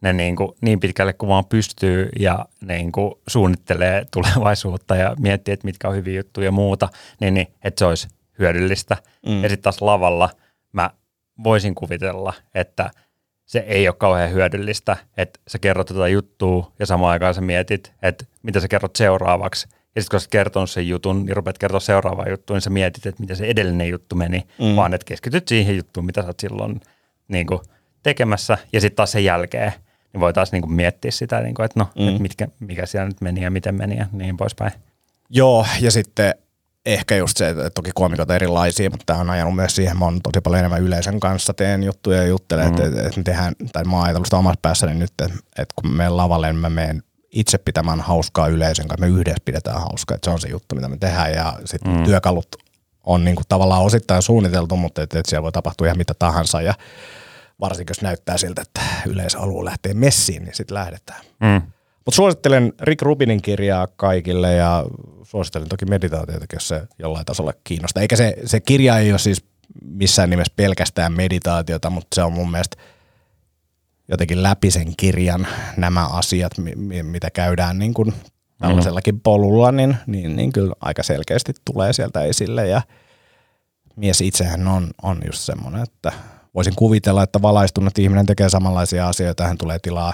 ne 0.00 0.12
niin, 0.12 0.36
kuin 0.36 0.52
niin 0.60 0.80
pitkälle 0.80 1.12
kuin 1.12 1.28
vaan 1.28 1.44
pystyy 1.44 2.08
ja 2.18 2.46
niin 2.60 2.92
kuin 2.92 3.14
suunnittelee 3.26 4.06
tulevaisuutta 4.12 4.96
ja 4.96 5.16
miettii, 5.18 5.54
että 5.54 5.66
mitkä 5.66 5.88
on 5.88 5.96
hyviä 5.96 6.16
juttuja 6.16 6.44
ja 6.44 6.52
muuta, 6.52 6.88
niin, 7.20 7.34
niin 7.34 7.46
että 7.64 7.78
se 7.78 7.84
olisi 7.84 8.08
hyödyllistä. 8.38 8.96
Mm. 9.26 9.42
Ja 9.42 9.48
sitten 9.48 9.62
taas 9.62 9.82
lavalla 9.82 10.30
mä 10.72 10.90
voisin 11.44 11.74
kuvitella, 11.74 12.32
että 12.54 12.90
se 13.46 13.58
ei 13.58 13.88
ole 13.88 13.96
kauhean 13.98 14.32
hyödyllistä, 14.32 14.96
että 15.16 15.40
sä 15.48 15.58
kerrot 15.58 15.86
tätä 15.86 16.08
juttua 16.08 16.72
ja 16.78 16.86
samaan 16.86 17.12
aikaan 17.12 17.34
sä 17.34 17.40
mietit, 17.40 17.92
että 18.02 18.24
mitä 18.42 18.60
sä 18.60 18.68
kerrot 18.68 18.96
seuraavaksi. 18.96 19.68
Ja 19.94 20.02
sitten 20.02 20.14
kun 20.16 20.20
sä 20.20 20.28
kertonut 20.30 20.70
sen 20.70 20.88
jutun, 20.88 21.26
niin 21.26 21.36
rupeat 21.36 21.58
kertoa 21.58 21.80
seuraavaa 21.80 22.28
juttua, 22.28 22.56
niin 22.56 22.62
sä 22.62 22.70
mietit, 22.70 23.06
että 23.06 23.20
miten 23.20 23.36
se 23.36 23.46
edellinen 23.46 23.88
juttu 23.88 24.16
meni, 24.16 24.46
mm. 24.58 24.76
vaan 24.76 24.94
että 24.94 25.04
keskityt 25.04 25.48
siihen 25.48 25.76
juttuun, 25.76 26.06
mitä 26.06 26.22
sä 26.22 26.28
oot 26.28 26.40
silloin 26.40 26.80
niin 27.28 27.46
kuin, 27.46 27.60
tekemässä. 28.02 28.58
Ja 28.72 28.80
sitten 28.80 28.96
taas 28.96 29.12
sen 29.12 29.24
jälkeen 29.24 29.72
niin 30.12 30.20
voi 30.20 30.32
taas 30.32 30.52
niin 30.52 30.62
kuin, 30.62 30.72
miettiä 30.72 31.10
sitä, 31.10 31.40
niin 31.40 31.54
kuin, 31.54 31.64
että 31.64 31.80
no, 31.80 31.88
mm. 31.98 32.08
että 32.08 32.22
mitkä, 32.22 32.48
mikä 32.60 32.86
siellä 32.86 33.08
nyt 33.08 33.20
meni 33.20 33.42
ja 33.42 33.50
miten 33.50 33.74
meni 33.74 33.96
ja 33.96 34.06
niin 34.12 34.36
poispäin. 34.36 34.72
Joo, 35.30 35.66
ja 35.80 35.90
sitten 35.90 36.34
ehkä 36.86 37.16
just 37.16 37.36
se, 37.36 37.48
että 37.48 37.70
toki 37.70 37.90
koomikot 37.94 38.30
erilaisia, 38.30 38.90
mutta 38.90 39.06
tämä 39.06 39.20
on 39.20 39.30
ajanut 39.30 39.54
myös 39.54 39.76
siihen, 39.76 39.98
mä 39.98 40.04
oon 40.04 40.20
tosi 40.22 40.40
paljon 40.40 40.58
enemmän 40.58 40.82
yleisön 40.82 41.20
kanssa, 41.20 41.54
teen 41.54 41.82
juttuja 41.82 42.22
ja 42.22 42.26
juttelen, 42.28 42.70
mm-hmm. 42.70 42.86
että, 42.86 43.00
että 43.00 43.16
me 43.20 43.22
tehdään, 43.22 43.54
tai 43.72 43.84
mä 43.84 43.96
oon 43.96 44.04
ajatellut 44.04 44.26
sitä 44.26 44.36
omassa 44.36 44.58
päässäni 44.62 44.94
nyt, 44.94 45.10
että, 45.10 45.24
että 45.58 45.74
kun 45.76 45.90
me 45.90 45.96
menen 45.96 46.16
lavalle, 46.16 46.46
niin 46.46 46.60
mä 46.60 46.70
menen 46.70 47.02
itse 47.30 47.58
pitämään 47.58 48.00
hauskaa 48.00 48.48
yleisön 48.48 48.88
kanssa, 48.88 49.06
me 49.06 49.12
yhdessä 49.12 49.42
pidetään 49.44 49.80
hauskaa, 49.80 50.14
että 50.14 50.24
se 50.24 50.30
on 50.30 50.40
se 50.40 50.48
juttu, 50.48 50.74
mitä 50.74 50.88
me 50.88 50.96
tehdään 50.96 51.32
ja 51.32 51.58
sitten 51.64 51.96
mm. 51.96 52.04
työkalut 52.04 52.56
on 53.04 53.24
niin 53.24 53.36
kuin 53.36 53.46
tavallaan 53.48 53.82
osittain 53.82 54.22
suunniteltu, 54.22 54.76
mutta 54.76 55.02
että, 55.02 55.18
että 55.18 55.30
siellä 55.30 55.42
voi 55.42 55.52
tapahtua 55.52 55.86
ihan 55.86 55.98
mitä 55.98 56.14
tahansa 56.18 56.62
ja 56.62 56.74
varsinkin 57.60 57.90
jos 57.90 58.02
näyttää 58.02 58.38
siltä, 58.38 58.62
että 58.62 58.80
yleisö 59.06 59.38
haluaa 59.38 59.64
lähteä 59.64 59.94
messiin, 59.94 60.42
niin 60.44 60.54
sitten 60.54 60.74
lähdetään. 60.74 61.20
Mm. 61.40 61.62
Mutta 62.06 62.16
suosittelen 62.16 62.72
Rick 62.80 63.02
Rubinin 63.02 63.42
kirjaa 63.42 63.86
kaikille 63.96 64.54
ja 64.54 64.84
suosittelen 65.22 65.68
toki 65.68 65.84
meditaatiota, 65.84 66.46
jos 66.52 66.68
se 66.68 66.82
jollain 66.98 67.26
tasolla 67.26 67.52
kiinnostaa. 67.64 68.00
Eikä 68.00 68.16
se, 68.16 68.36
se 68.44 68.60
kirja 68.60 68.98
ei 68.98 69.10
ole 69.10 69.18
siis 69.18 69.44
missään 69.84 70.30
nimessä 70.30 70.52
pelkästään 70.56 71.12
meditaatiota, 71.12 71.90
mutta 71.90 72.14
se 72.14 72.22
on 72.22 72.32
mun 72.32 72.50
mielestä 72.50 72.76
jotenkin 74.08 74.42
läpi 74.42 74.70
sen 74.70 74.92
kirjan 74.96 75.46
nämä 75.76 76.06
asiat, 76.06 76.52
mitä 77.02 77.30
käydään 77.30 77.78
niin 77.78 77.94
kuin 77.94 78.12
tällaisellakin 78.58 79.20
polulla, 79.20 79.72
niin, 79.72 79.96
niin, 80.06 80.36
niin 80.36 80.52
kyllä 80.52 80.74
aika 80.80 81.02
selkeästi 81.02 81.52
tulee 81.64 81.92
sieltä 81.92 82.22
esille 82.22 82.68
ja 82.68 82.82
mies 83.96 84.20
itsehän 84.20 84.68
on, 84.68 84.90
on 85.02 85.20
just 85.26 85.38
semmoinen, 85.38 85.82
että 85.82 86.12
voisin 86.54 86.74
kuvitella, 86.76 87.22
että 87.22 87.42
valaistunut 87.42 87.98
ihminen 87.98 88.26
tekee 88.26 88.48
samanlaisia 88.48 89.08
asioita, 89.08 89.46
hän 89.46 89.58
tulee 89.58 89.78
tilaa 89.78 90.12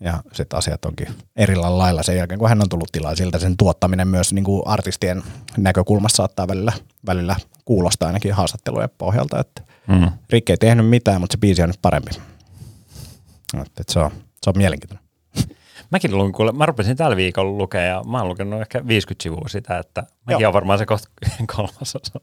ja 0.00 0.22
sitten 0.32 0.58
asiat 0.58 0.84
onkin 0.84 1.08
erillä 1.36 1.78
lailla 1.78 2.02
sen 2.02 2.16
jälkeen, 2.16 2.38
kun 2.38 2.48
hän 2.48 2.62
on 2.62 2.68
tullut 2.68 2.92
tilaa 2.92 3.14
siltä 3.14 3.38
sen 3.38 3.56
tuottaminen 3.56 4.08
myös 4.08 4.32
niin 4.32 4.44
kuin 4.44 4.62
artistien 4.66 5.22
näkökulmasta 5.56 6.16
saattaa 6.16 6.48
välillä, 6.48 6.72
välillä 7.06 7.36
kuulostaa 7.64 8.06
ainakin 8.06 8.32
haastattelujen 8.32 8.90
pohjalta, 8.98 9.40
että 9.40 9.62
mm. 9.86 10.10
Rikke 10.30 10.52
ei 10.52 10.56
tehnyt 10.56 10.88
mitään, 10.88 11.20
mutta 11.20 11.34
se 11.34 11.38
biisi 11.38 11.62
on 11.62 11.68
nyt 11.68 11.82
parempi. 11.82 12.10
Että, 13.60 13.82
se, 13.88 13.98
on, 13.98 14.10
se 14.42 14.50
on 14.50 14.58
mielenkiintoinen. 14.58 15.04
Mäkin 15.90 16.18
luin, 16.18 16.32
kuule, 16.32 16.52
mä 16.52 16.66
rupesin 16.66 16.96
tällä 16.96 17.16
viikolla 17.16 17.58
lukea 17.58 17.82
ja 17.82 18.04
mä 18.04 18.18
oon 18.18 18.28
lukenut 18.28 18.60
ehkä 18.60 18.86
50 18.86 19.22
sivua 19.22 19.48
sitä, 19.48 19.78
että 19.78 20.02
mäkin 20.26 20.46
on 20.46 20.52
varmaan 20.52 20.78
se 20.78 20.86
kohta 20.86 21.08
kolmas 21.56 21.96
osa. 21.96 22.20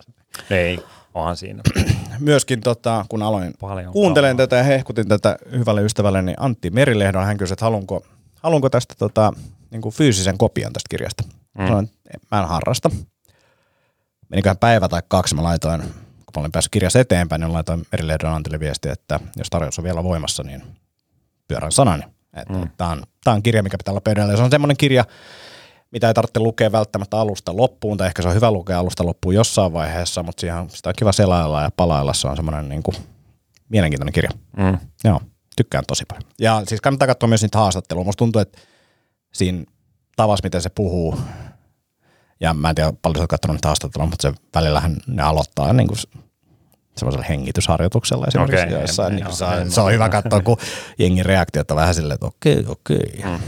Ei, 0.50 0.80
onhan 1.16 1.38
siinä. 1.38 1.62
Myöskin 2.20 2.62
tota, 2.62 3.06
kun 3.10 3.22
aloin 3.22 3.54
Paljon 3.60 3.94
kuuntelen 3.94 4.38
tätä 4.38 4.56
ja 4.56 4.64
hehkutin 4.64 5.08
tätä 5.08 5.38
hyvälle 5.52 5.82
ystävälle, 5.82 6.22
niin 6.22 6.38
Antti 6.40 6.70
Merilehdon, 6.70 7.26
hän 7.26 7.38
kysyi, 7.38 7.54
että 7.54 7.66
haluanko, 7.66 8.06
haluanko 8.42 8.70
tästä 8.70 8.96
tota, 8.98 9.34
niin 9.72 9.82
kuin 9.82 9.96
fyysisen 9.96 10.38
kopion 10.38 10.74
tästä 10.74 10.90
kirjasta. 10.90 11.24
Mm. 11.58 11.68
Sanoin, 11.68 11.90
mä 12.32 12.40
en 12.40 12.48
harrasta. 12.48 12.92
Meniköhän 14.30 14.58
päivä 14.58 14.90
tai 14.90 15.02
kaksi, 15.08 15.36
mä 15.36 15.44
laitoin, 15.44 15.82
kun 15.82 16.34
mä 16.36 16.40
olin 16.40 16.52
päässyt 16.52 16.72
kirjassa 16.72 17.00
eteenpäin, 17.00 17.42
niin 17.42 17.54
laitoin 17.54 17.86
Merilehdon 17.92 18.34
Antille 18.34 18.60
viestiä, 18.60 18.94
että 18.94 19.20
jos 19.38 19.50
tarjous 19.50 19.80
on 19.80 19.84
vielä 19.84 20.04
voimassa, 20.04 20.44
niin 20.44 20.64
pyörän 21.48 21.72
sanani. 21.72 22.04
mm. 22.50 22.70
Tämä 22.78 22.90
on, 22.90 23.04
on 23.26 23.44
kirja, 23.44 23.64
mikä 23.64 23.78
pitää 23.78 23.92
olla 23.92 24.02
pöydällä. 24.02 24.34
Ja 24.34 24.38
se 24.38 24.44
on 24.44 24.52
semmoinen 24.52 24.78
kirja, 24.78 25.06
mitä 25.96 26.08
ei 26.08 26.14
tarvitse 26.14 26.40
lukea 26.40 26.72
välttämättä 26.72 27.18
alusta 27.18 27.58
loppuun, 27.58 27.98
tai 27.98 28.08
ehkä 28.08 28.22
se 28.22 28.28
on 28.28 28.36
hyvä 28.36 28.52
lukea 28.52 28.80
alusta 28.80 29.06
loppuun 29.06 29.36
jossain 29.36 29.74
vaiheessa, 29.74 30.24
mutta 30.24 30.42
siihen 30.42 30.70
sitä 30.70 30.90
on 30.90 30.96
kiva 30.98 31.12
selailla 31.12 31.62
ja 31.62 31.70
palailla. 31.78 32.14
Se 32.14 32.28
on 32.28 32.36
semmoinen 32.36 32.70
niin 32.70 32.84
kuin, 32.84 32.96
mielenkiintoinen 33.70 34.14
kirja. 34.14 34.30
Mm. 34.58 34.78
Joo, 35.04 35.22
tykkään 35.56 35.84
tosi 35.88 36.04
paljon. 36.10 36.32
Ja 36.40 36.62
siis 36.68 36.82
kannattaa 36.82 37.08
katsoa 37.08 37.30
myös 37.30 37.42
niitä 37.42 37.58
haastatteluja. 37.58 38.06
Musta 38.06 38.18
tuntuu, 38.18 38.42
että 38.42 38.58
siinä 39.34 39.64
tavassa, 40.16 40.44
miten 40.44 40.62
se 40.62 40.70
puhuu, 40.70 41.20
ja 42.40 42.54
mä 42.54 42.70
en 42.70 42.76
tiedä 42.76 42.94
paljon 43.02 43.18
sä 43.18 43.22
oot 43.22 43.30
katsonut 43.30 43.56
niitä 43.56 43.68
haastatteluja, 43.68 44.10
mutta 44.10 44.30
se 44.30 44.38
välillähän 44.56 44.98
ne 45.08 45.24
aloittaa 45.24 45.74
niin 45.74 45.88
kuin 45.88 46.00
semmoisella 46.98 47.26
hengitysharjoituksella 47.30 48.26
esimerkiksi 48.28 48.66
okay, 48.66 48.80
joissain. 48.80 49.16
Niin 49.16 49.36
se, 49.36 49.46
on, 49.46 49.72
se 49.72 49.82
on 49.82 49.92
hyvä 49.92 50.10
katsoa, 50.10 50.42
kun 50.42 50.58
jengin 51.00 51.26
reaktiot 51.26 51.72
on 51.72 51.78
vähän 51.78 51.96
silleen, 51.96 52.16
että 52.16 52.26
okei, 52.26 52.60
okay, 52.60 52.72
okei. 52.72 53.16
Okay. 53.20 53.32
Mm. 53.32 53.40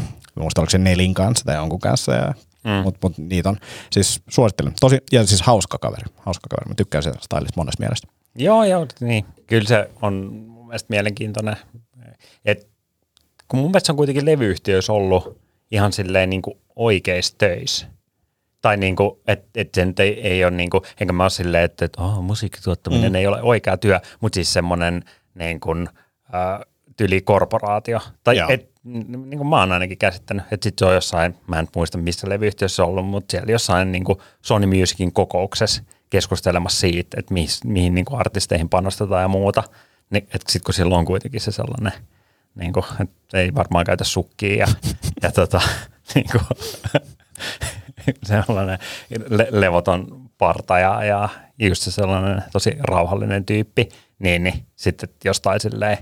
Muista 0.41 0.61
oliko 0.61 0.69
se 0.69 0.77
Nelin 0.77 1.13
kanssa 1.13 1.45
tai 1.45 1.55
jonkun 1.55 1.79
kanssa. 1.79 2.13
Ja, 2.13 2.33
mm. 2.63 2.71
Mutta 2.71 2.99
mut, 3.03 3.17
niitä 3.17 3.49
on, 3.49 3.57
siis 3.91 4.21
suosittelen. 4.29 4.73
Tosi, 4.79 4.97
ja 5.11 5.27
siis 5.27 5.41
hauska 5.41 5.77
kaveri. 5.77 6.05
Hauska 6.17 6.47
kaveri. 6.49 6.69
Mä 6.69 6.75
tykkään 6.75 7.03
sitä 7.03 7.17
stylista 7.21 7.53
monesta 7.55 7.83
mielestä. 7.83 8.07
Joo, 8.35 8.63
joo, 8.63 8.87
niin. 8.99 9.25
Kyllä 9.47 9.67
se 9.67 9.89
on 10.01 10.13
mun 10.47 10.67
mielestä 10.67 10.87
mielenkiintoinen. 10.89 11.55
Et, 12.45 12.67
kun 13.47 13.59
mun 13.59 13.71
mielestä 13.71 13.87
se 13.87 13.91
on 13.91 13.97
kuitenkin 13.97 14.25
levyyhtiöissä 14.25 14.93
ollut 14.93 15.41
ihan 15.71 15.93
silleen 15.93 16.29
niin 16.29 16.41
kuin 16.41 16.57
oikeissa 16.75 17.35
töissä 17.37 17.87
tai 18.61 18.77
niin 18.77 18.95
kuin, 18.95 19.19
että 19.27 19.47
et 19.55 19.69
sen 19.73 19.93
ei, 19.99 20.21
ei 20.21 20.45
ole 20.45 20.51
niin 20.51 20.69
kuin, 20.69 20.83
enkä 20.99 21.13
mä 21.13 21.23
ole 21.23 21.29
silleen, 21.29 21.63
että, 21.63 21.85
että 21.85 22.01
oh, 22.01 22.23
musiikkituottaminen 22.23 23.11
mm. 23.11 23.15
ei 23.15 23.27
ole 23.27 23.41
oikea 23.41 23.77
työ, 23.77 23.99
mutta 24.19 24.35
siis 24.35 24.53
semmoinen 24.53 25.03
niin 25.35 25.59
kuin, 25.59 25.89
äh, 26.35 26.59
tylikorporaatio. 26.97 27.99
Tai 28.23 28.39
et, 28.49 28.69
niin 28.87 29.37
kuin 29.37 29.47
mä 29.47 29.59
oon 29.59 29.71
ainakin 29.71 29.97
käsittänyt, 29.97 30.45
että 30.51 30.63
sit 30.63 30.79
se 30.79 30.85
on 30.85 30.93
jossain, 30.93 31.35
mä 31.47 31.59
en 31.59 31.67
muista 31.75 31.97
missä 31.97 32.29
levyyhtiössä 32.29 32.75
se 32.75 32.81
on 32.81 32.87
ollut, 32.87 33.07
mutta 33.07 33.31
siellä 33.31 33.51
jossain 33.51 33.91
niin 33.91 34.03
kuin 34.03 34.19
Sony 34.41 34.65
Musicin 34.65 35.13
kokouksessa 35.13 35.83
keskustelemassa 36.09 36.79
siitä, 36.79 37.19
että 37.19 37.33
mihin, 37.33 37.49
mihin 37.65 37.95
niin 37.95 38.05
kuin 38.05 38.19
artisteihin 38.19 38.69
panostetaan 38.69 39.21
ja 39.21 39.27
muuta. 39.27 39.63
Niin, 40.09 40.23
että 40.23 40.51
sitten 40.51 40.65
kun 40.65 40.73
siellä 40.73 40.97
on 40.97 41.05
kuitenkin 41.05 41.41
se 41.41 41.51
sellainen, 41.51 41.93
niin 42.55 42.73
kuin, 42.73 42.85
että 42.99 43.37
ei 43.39 43.55
varmaan 43.55 43.85
käytä 43.85 44.03
sukkia 44.03 44.55
ja, 44.55 44.67
ja 45.23 45.31
tota, 45.31 45.61
niin 46.15 46.25
kuin, 46.31 46.43
sellainen 48.23 48.79
le- 49.29 49.47
levoton 49.51 50.29
parta 50.37 50.79
ja, 50.79 51.03
ja 51.03 51.29
just 51.59 51.81
se 51.81 51.91
sellainen 51.91 52.43
tosi 52.51 52.77
rauhallinen 52.79 53.45
tyyppi, 53.45 53.89
niin, 54.19 54.43
niin 54.43 54.65
sitten 54.75 55.09
jostain 55.23 55.59
silleen 55.59 55.97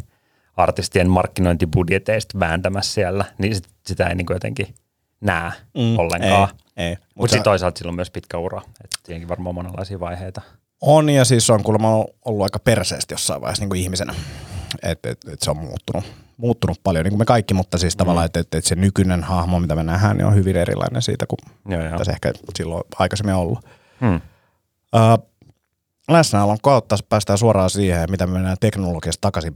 artistien 0.57 1.09
markkinointibudjeteista 1.09 2.39
vääntämässä 2.39 2.93
siellä, 2.93 3.25
niin 3.37 3.55
sit, 3.55 3.67
sitä 3.87 4.07
ei 4.07 4.15
niin 4.15 4.25
kuin 4.25 4.35
jotenkin 4.35 4.75
näe 5.21 5.51
mm, 5.77 5.99
ollenkaan. 5.99 6.49
Ei, 6.77 6.85
ei. 6.85 6.91
Mutta 6.95 7.11
Mut 7.15 7.29
sitten 7.29 7.43
toisaalta 7.43 7.77
sillä 7.77 7.89
on 7.89 7.95
myös 7.95 8.11
pitkä 8.11 8.37
ura, 8.37 8.61
että 8.83 8.97
tietenkin 9.03 9.29
varmaan 9.29 9.55
monenlaisia 9.55 9.99
vaiheita. 9.99 10.41
On 10.81 11.09
ja 11.09 11.25
siis 11.25 11.49
on 11.49 11.63
kuulemma 11.63 12.05
ollut 12.25 12.43
aika 12.43 12.59
perseesti 12.59 13.13
jossain 13.13 13.41
vaiheessa 13.41 13.61
niin 13.61 13.69
kuin 13.69 13.81
ihmisenä, 13.81 14.15
että 14.83 15.09
et, 15.09 15.17
et 15.33 15.41
se 15.41 15.51
on 15.51 15.57
muuttunut, 15.57 16.03
muuttunut 16.37 16.79
paljon, 16.83 17.03
niin 17.03 17.11
kuin 17.11 17.19
me 17.19 17.25
kaikki, 17.25 17.53
mutta 17.53 17.77
siis 17.77 17.95
mm. 17.95 17.97
tavallaan, 17.97 18.25
että 18.25 18.39
et, 18.39 18.55
et 18.55 18.65
se 18.65 18.75
nykyinen 18.75 19.23
hahmo, 19.23 19.59
mitä 19.59 19.75
me 19.75 19.83
nähdään, 19.83 20.17
niin 20.17 20.25
on 20.25 20.35
hyvin 20.35 20.55
erilainen 20.55 21.01
siitä 21.01 21.25
kuin 21.25 21.39
joo, 21.69 22.03
se 22.03 22.11
ehkä 22.11 22.33
silloin 22.57 22.83
aikaisemmin 22.99 23.35
ollut. 23.35 23.59
Hmm. 24.01 24.15
Uh, 24.15 25.31
läsnäolon 26.09 26.57
kautta 26.63 26.97
päästään 27.09 27.39
suoraan 27.39 27.69
siihen, 27.69 28.11
mitä 28.11 28.27
me 28.27 28.33
mennään 28.33 28.57
teknologiasta 28.59 29.21
takaisin, 29.21 29.55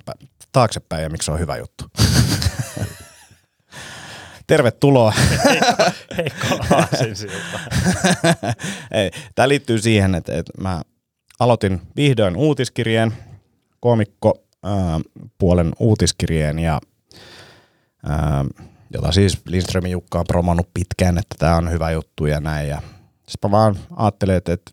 taaksepäin 0.51 1.03
ja 1.03 1.09
miksi 1.09 1.25
se 1.25 1.31
on 1.31 1.39
hyvä 1.39 1.57
juttu. 1.57 1.83
Tervetuloa. 4.47 5.13
Heikko 6.17 6.47
Ei, 8.91 9.11
Tämä 9.35 9.49
liittyy 9.49 9.79
siihen, 9.79 10.15
että, 10.15 10.37
että 10.37 10.53
mä 10.61 10.81
aloitin 11.39 11.81
vihdoin 11.95 12.37
uutiskirjeen, 12.37 13.13
komikko 13.79 14.43
äh, 14.65 14.71
puolen 15.37 15.71
uutiskirjeen 15.79 16.59
ja 16.59 16.79
äh, 18.09 18.65
jota 18.93 19.11
siis 19.11 19.41
Lindströmin 19.45 19.91
Jukka 19.91 20.19
on 20.19 20.25
promannut 20.27 20.69
pitkään, 20.73 21.17
että 21.17 21.35
tämä 21.39 21.55
on 21.55 21.71
hyvä 21.71 21.91
juttu 21.91 22.25
ja 22.25 22.39
näin. 22.39 22.69
Ja 22.69 22.81
sitten 23.27 23.51
mä 23.51 23.57
vaan 23.57 23.75
ajattelin, 23.95 24.35
että, 24.35 24.53
että 24.53 24.71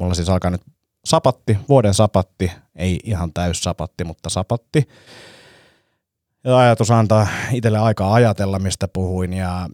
mulla 0.00 0.14
siis 0.14 0.28
alkaa 0.28 0.50
nyt 0.50 0.62
sapatti, 1.08 1.58
vuoden 1.68 1.94
sapatti, 1.94 2.52
ei 2.76 3.00
ihan 3.04 3.32
täys 3.32 3.62
sapatti, 3.62 4.04
mutta 4.04 4.28
sapatti. 4.28 4.88
Ja 6.44 6.58
ajatus 6.58 6.90
antaa 6.90 7.26
itselle 7.52 7.78
aikaa 7.78 8.14
ajatella, 8.14 8.58
mistä 8.58 8.88
puhuin 8.88 9.32
ja 9.32 9.68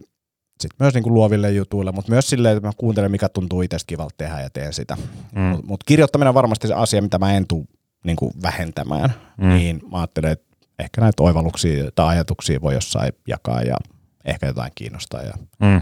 sitten 0.59 0.75
myös 0.79 0.93
niinku 0.93 1.13
luoville 1.13 1.51
jutuille, 1.51 1.91
mutta 1.91 2.11
myös 2.11 2.27
silleen, 2.27 2.57
että 2.57 2.67
mä 2.67 2.73
kuuntelen, 2.77 3.11
mikä 3.11 3.29
tuntuu 3.29 3.61
itsestä 3.61 3.87
kivalta 3.87 4.15
tehdä 4.17 4.41
ja 4.41 4.49
teen 4.49 4.73
sitä. 4.73 4.97
Mm. 5.35 5.41
Mutta 5.41 5.67
mut 5.67 5.83
kirjoittaminen 5.83 6.29
on 6.29 6.35
varmasti 6.35 6.67
se 6.67 6.73
asia, 6.73 7.01
mitä 7.01 7.19
mä 7.19 7.33
en 7.33 7.47
tule 7.47 7.65
niinku 8.03 8.31
vähentämään. 8.43 9.13
Mm. 9.37 9.49
Niin 9.49 9.81
mä 9.91 9.97
ajattelen, 9.97 10.31
että 10.31 10.55
ehkä 10.79 11.01
näitä 11.01 11.23
oivalluksia 11.23 11.91
tai 11.95 12.07
ajatuksia 12.07 12.61
voi 12.61 12.73
jossain 12.73 13.13
jakaa 13.27 13.61
ja 13.61 13.77
ehkä 14.25 14.47
jotain 14.47 14.71
kiinnostaa. 14.75 15.21
Ja 15.21 15.33
mm. 15.59 15.81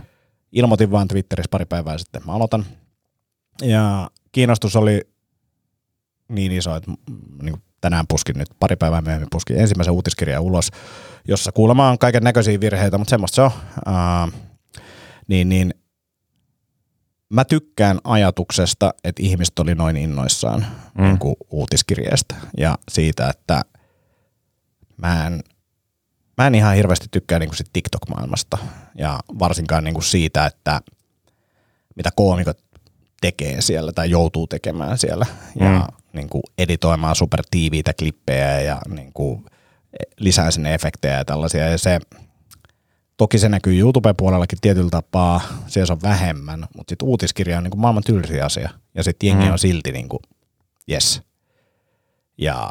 Ilmoitin 0.52 0.92
vaan 0.92 1.08
Twitterissä 1.08 1.50
pari 1.50 1.66
päivää 1.66 1.98
sitten, 1.98 2.20
että 2.20 2.32
mä 2.32 2.36
aloitan. 2.36 2.66
Ja 3.62 4.10
kiinnostus 4.32 4.76
oli 4.76 5.13
niin 6.30 6.52
iso, 6.52 6.76
että 6.76 6.92
niin 7.42 7.64
tänään 7.82 8.06
puskin 8.08 8.38
nyt 8.38 8.48
pari 8.60 8.76
päivää 8.76 9.02
myöhemmin 9.02 9.30
puskin 9.32 9.60
ensimmäisen 9.60 9.94
uutiskirjan 9.94 10.42
ulos, 10.42 10.70
jossa 11.28 11.52
kuulemma 11.52 11.90
on 11.90 11.98
kaiken 11.98 12.24
näköisiä 12.24 12.60
virheitä, 12.60 12.98
mutta 12.98 13.10
semmoista 13.10 13.36
se 13.36 13.42
on. 13.42 13.52
Uh, 13.88 14.34
niin, 15.28 15.50
niin 15.50 15.74
mä 17.30 17.46
tykkään 17.46 18.00
ajatuksesta, 18.04 18.94
että 19.04 19.24
ihmiset 19.24 19.60
oli 19.60 19.76
noin 19.76 19.98
innoissaan 19.98 20.66
mm. 20.98 21.04
niin 21.04 21.18
kuin 21.20 21.36
uutiskirjeestä 21.50 22.36
ja 22.58 22.78
siitä, 22.92 23.30
että 23.30 23.62
mä 24.98 25.28
en, 25.28 25.40
mä 26.38 26.48
en 26.48 26.56
ihan 26.56 26.76
hirveästi 26.76 27.08
tykkää 27.12 27.40
niin 27.40 27.50
kuin 27.50 27.58
sit 27.58 27.70
TikTok-maailmasta 27.74 28.58
ja 28.96 29.20
varsinkaan 29.40 29.84
niin 29.84 29.94
kuin 29.94 30.04
siitä, 30.04 30.46
että 30.46 30.82
mitä 31.96 32.10
koomikot 32.16 32.58
tekee 33.22 33.62
siellä 33.62 33.92
tai 33.92 34.10
joutuu 34.10 34.48
tekemään 34.48 34.98
siellä 34.98 35.26
ja 35.60 35.70
Mm. 35.70 36.03
Niin 36.14 36.30
kuin 36.30 36.44
editoimaan 36.58 37.16
supertiiviitä 37.16 37.94
klippejä 38.00 38.62
ja 38.62 38.82
niin 38.90 39.14
kuin 39.14 39.46
lisää 40.20 40.52
sinne 40.52 40.74
efektejä 40.74 41.18
ja 41.18 41.26
tällaisia. 41.26 41.70
Ja 41.70 41.78
se, 41.78 42.00
toki 43.18 43.38
se 43.40 43.50
näkyy 43.50 43.80
YouTube-puolellakin 43.80 44.58
tietyllä 44.62 44.90
tapaa, 44.90 45.42
siellä 45.68 45.86
se 45.88 45.94
on 45.94 46.02
vähemmän, 46.02 46.66
mutta 46.78 46.92
sitten 46.92 47.08
uutiskirja 47.08 47.58
on 47.58 47.64
niin 47.64 47.72
kuin 47.72 47.82
maailman 47.82 48.04
tylsi 48.04 48.42
asia 48.42 48.70
ja 48.96 49.04
sitten 49.04 49.28
jengi 49.28 49.46
Mm. 49.46 49.52
on 49.52 49.60
silti 49.60 49.92
niin 49.92 50.10
kuin, 50.10 50.20
yes. 50.92 51.22
Ja 52.38 52.70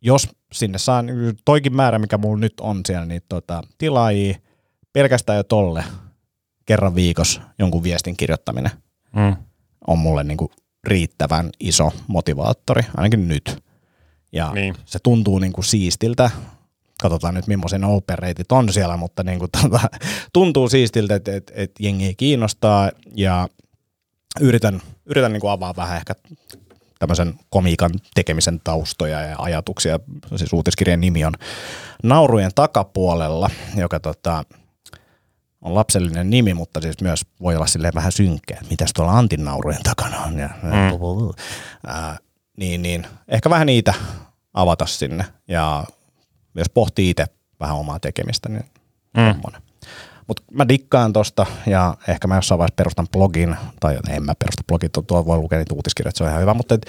jos 0.00 0.28
sinne 0.52 0.78
saa, 0.78 1.02
niin 1.02 1.38
toikin 1.44 1.74
määrä, 1.76 1.98
mikä 1.98 2.18
mulla 2.18 2.38
nyt 2.38 2.60
on 2.60 2.80
siellä, 2.86 3.06
niin 3.06 3.22
tota, 3.28 3.62
tilaajia 3.78 4.38
pelkästään 4.92 5.36
jo 5.36 5.42
tolle 5.42 5.84
kerran 6.66 6.94
viikossa 6.94 7.40
jonkun 7.58 7.82
viestin 7.82 8.16
kirjoittaminen 8.16 8.70
Mm. 9.16 9.36
on 9.86 9.98
mulle 9.98 10.24
niin 10.24 10.36
kuin 10.38 10.50
riittävän 10.84 11.50
iso 11.60 11.92
motivaattori, 12.06 12.82
ainakin 12.96 13.28
nyt. 13.28 13.64
Ja 14.32 14.50
Niin. 14.54 14.74
se 14.84 14.98
tuntuu 15.02 15.38
niin 15.38 15.52
kuin 15.52 15.64
siistiltä. 15.64 16.30
Katsotaan 17.02 17.34
nyt, 17.34 17.46
millaisia 17.46 17.78
ne 17.78 17.86
open 17.86 18.18
rateit 18.18 18.52
on 18.52 18.72
siellä, 18.72 18.96
mutta 18.96 19.22
niin 19.22 19.38
kuin 19.38 19.50
tota, 19.50 19.80
tuntuu 20.32 20.68
siistiltä, 20.68 21.14
että, 21.14 21.36
että, 21.36 21.52
että 21.56 21.82
jengi 21.82 22.14
kiinnostaa 22.14 22.90
ja 23.14 23.48
yritän, 24.40 24.82
yritän 25.06 25.32
niin 25.32 25.40
kuin 25.40 25.50
avaa 25.50 25.76
vähän 25.76 25.96
ehkä 25.96 26.14
tämmöisen 26.98 27.34
komiikan 27.50 27.90
tekemisen 28.14 28.60
taustoja 28.64 29.20
ja 29.20 29.36
ajatuksia. 29.38 30.00
Siis 30.36 30.52
uutiskirjan 30.52 31.00
nimi 31.00 31.24
on 31.24 31.34
Naurujen 32.02 32.50
takapuolella, 32.54 33.50
joka 33.76 34.00
tota, 34.00 34.44
on 35.68 35.74
lapsellinen 35.74 36.30
nimi, 36.30 36.54
mutta 36.54 36.80
siis 36.80 37.00
myös 37.00 37.20
voi 37.40 37.56
olla 37.56 37.66
silleen 37.66 37.94
vähän 37.94 38.12
synkkä, 38.12 38.54
että 38.54 38.66
mitäs 38.70 38.90
tuolla 38.94 39.12
Antin 39.18 39.44
naurujen 39.44 39.82
takana 39.82 40.18
on. 40.24 40.38
Ja, 40.38 40.48
Mm. 40.62 40.70
ää, 41.86 42.16
niin, 42.56 42.82
niin, 42.82 43.06
ehkä 43.28 43.50
vähän 43.50 43.66
niitä 43.66 43.94
avata 44.54 44.86
sinne 44.86 45.24
ja 45.48 45.84
myös 46.54 46.66
pohtii 46.74 47.10
itse 47.10 47.26
vähän 47.60 47.76
omaa 47.76 48.00
tekemistä, 48.00 48.48
niin 48.48 48.64
Mm. 49.16 49.40
mutta 50.26 50.42
mä 50.52 50.68
dikkaan 50.68 51.12
tosta 51.12 51.46
ja 51.66 51.94
ehkä 52.08 52.28
mä 52.28 52.36
jossain 52.36 52.58
vaiheessa 52.58 52.74
perustan 52.76 53.08
blogin, 53.12 53.56
tai 53.80 53.98
en 54.08 54.22
mä 54.22 54.34
perusta 54.38 54.62
blogin, 54.68 54.90
tuo- 54.90 55.26
voi 55.26 55.38
lukea 55.38 55.58
niitä 55.58 55.74
uutiskirjoja, 55.74 56.12
se 56.14 56.24
on 56.24 56.30
ihan 56.30 56.42
hyvä, 56.42 56.54
mutta 56.54 56.74
et, 56.74 56.86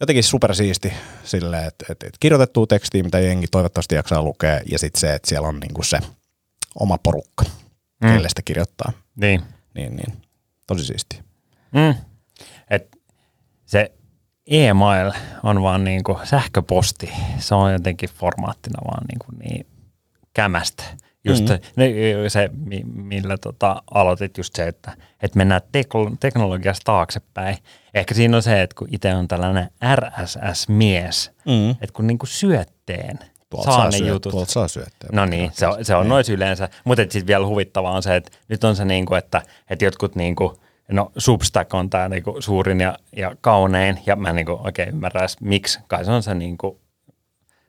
jotenkin 0.00 0.24
supersiisti 0.24 0.92
silleen, 1.24 1.64
että 1.64 1.84
et, 1.90 2.02
et 2.02 2.14
kirjoitettua 2.20 2.66
tekstiä, 2.66 3.02
mitä 3.02 3.18
jengi 3.18 3.46
toivottavasti 3.50 3.94
jaksaa 3.94 4.22
lukea, 4.22 4.60
ja 4.70 4.78
sitten 4.78 5.00
se, 5.00 5.14
että 5.14 5.28
siellä 5.28 5.48
on 5.48 5.60
niinku 5.60 5.82
se 5.82 5.98
oma 6.80 6.98
porukka, 7.02 7.44
Mm. 8.02 8.12
kelle 8.12 8.28
sitä 8.28 8.42
kirjoittaa. 8.44 8.92
Niin. 9.16 9.42
Niin, 9.74 9.96
niin. 9.96 10.22
Tosi 10.66 10.84
siisti. 10.84 11.20
Mm. 11.72 11.94
Et 12.70 12.98
se 13.66 13.92
e-mail 14.46 15.12
on 15.42 15.62
vaan 15.62 15.84
niinku 15.84 16.18
sähköposti. 16.24 17.10
Se 17.38 17.54
on 17.54 17.72
jotenkin 17.72 18.08
formaattina 18.10 18.80
vaan 18.84 19.04
niinku 19.12 19.26
niin 19.44 19.66
kämästä. 20.34 20.82
Just 21.24 21.42
Mm. 21.42 21.46
se, 22.28 22.50
millä 22.94 23.38
tota, 23.38 23.82
aloitit 23.94 24.38
just 24.38 24.54
se, 24.56 24.68
että, 24.68 24.92
että 25.22 25.38
mennään 25.38 25.60
teklo- 25.72 26.16
teknologiasta 26.20 26.84
taaksepäin. 26.84 27.56
Ehkä 27.94 28.14
siinä 28.14 28.36
on 28.36 28.42
se, 28.42 28.62
että 28.62 28.76
kun 28.78 28.88
itse 28.90 29.14
on 29.14 29.28
tällainen 29.28 29.70
RSS-mies, 29.96 31.30
Mm. 31.46 31.70
että 31.70 31.92
kun 31.92 32.06
niinku 32.06 32.26
syötteen 32.26 33.18
Tuolta 33.52 33.70
saa 33.70 33.76
saa, 33.76 33.90
ne 33.90 33.98
syöt, 33.98 34.08
jutut. 34.08 34.30
tuolta 34.30 34.52
saa 34.52 34.68
syöttää. 34.68 35.10
No 35.12 35.26
niin, 35.26 35.50
se 35.54 35.66
on, 35.66 35.84
se 35.84 35.94
on 35.94 36.08
nois 36.08 36.28
yleensä. 36.28 36.68
Mutta 36.84 37.02
sitten 37.02 37.26
vielä 37.26 37.46
huvittavaa 37.46 37.92
on 37.92 38.02
se, 38.02 38.16
että 38.16 38.30
nyt 38.48 38.64
on 38.64 38.76
se 38.76 38.84
niinku, 38.84 39.14
että, 39.14 39.42
että 39.70 39.84
jotkut 39.84 40.16
niinku, 40.16 40.60
no 40.88 41.12
Substack 41.18 41.74
on 41.74 41.90
tämä 41.90 42.08
niinku 42.08 42.36
suurin 42.40 42.80
ja, 42.80 42.98
ja 43.16 43.36
kaunein, 43.40 43.98
ja 44.06 44.16
mä 44.16 44.28
en 44.28 44.36
niinku 44.36 44.60
oikein 44.64 44.88
ymmärrä 44.88 45.20
edes 45.20 45.40
miksi. 45.40 45.80
Kai 45.86 46.04
se 46.04 46.10
on 46.10 46.22
se 46.22 46.34
niinku 46.34 46.80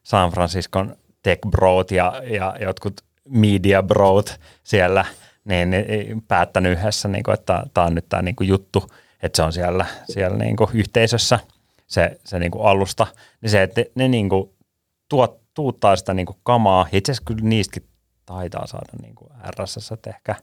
San 0.03 0.31
Franciscon 0.31 0.95
tech 1.23 1.49
brot 1.49 1.91
ja, 1.91 2.21
ja 2.29 2.55
jotkut 2.61 3.01
media 3.29 3.83
brot 3.83 4.39
siellä, 4.63 5.05
niin, 5.45 5.69
niin 5.69 6.23
päättänyt 6.27 6.79
yhdessä, 6.79 7.07
niinku, 7.07 7.31
että 7.31 7.63
tämä 7.73 7.87
on 7.87 7.95
nyt 7.95 8.05
tämä 8.09 8.21
niinku 8.21 8.43
juttu, 8.43 8.89
että 9.23 9.35
se 9.35 9.43
on 9.43 9.53
siellä, 9.53 9.85
siellä 10.09 10.37
niinku 10.37 10.69
yhteisössä 10.73 11.39
se, 11.87 12.19
se 12.25 12.39
niinku 12.39 12.61
alusta. 12.61 13.07
Niin 13.41 13.49
se, 13.49 13.63
että 13.63 13.81
ne, 13.81 13.87
ne 13.95 14.07
niinku 14.07 14.55
tuot, 15.09 15.42
tuuttaa 15.53 15.95
sitä 15.95 16.13
niinku 16.13 16.37
kamaa. 16.43 16.87
Itse 16.91 17.11
asiassa 17.11 17.25
kyllä 17.25 17.43
niistäkin 17.43 17.89
taitaa 18.25 18.67
saada 18.67 18.91
niinku 19.01 19.29
RSS 19.49 19.93
ehkä 20.07 20.35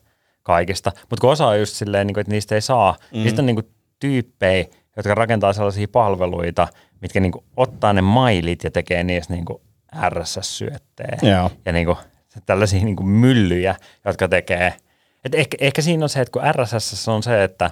kaikista. 0.43 0.93
Mutta 1.01 1.21
kun 1.21 1.31
osa 1.31 1.47
on 1.47 1.59
just 1.59 1.75
silleen, 1.75 2.07
niinku, 2.07 2.21
että 2.21 2.33
niistä 2.33 2.55
ei 2.55 2.61
saa, 2.61 2.93
mm. 2.93 2.99
niin 3.13 3.29
sitten 3.29 3.43
on 3.43 3.47
niinku 3.47 3.63
tyyppejä, 4.01 4.65
jotka 4.97 5.15
rakentaa 5.15 5.53
sellaisia 5.53 5.89
palveluita, 5.93 6.69
mitkä 7.01 7.21
niinku 7.21 7.45
ottaa 7.57 7.93
ne 7.93 8.01
mailit 8.03 8.65
ja 8.65 8.71
tekee 8.71 9.05
niistä 9.05 9.35
niinku 9.35 9.63
RSS-syötteen. 10.09 11.19
Joo. 11.23 11.51
Ja 11.65 11.73
niinku, 11.73 11.99
tällaisia 12.47 12.85
niinku 12.85 13.03
myllyjä, 13.03 13.75
jotka 14.05 14.29
tekee. 14.29 14.75
Et 15.25 15.35
ehkä, 15.35 15.57
ehkä 15.61 15.83
siinä 15.83 16.05
on 16.05 16.09
se, 16.09 16.21
että 16.21 16.33
kun 16.33 16.43
RSS 16.53 17.09
on 17.09 17.23
se, 17.23 17.45
että, 17.45 17.71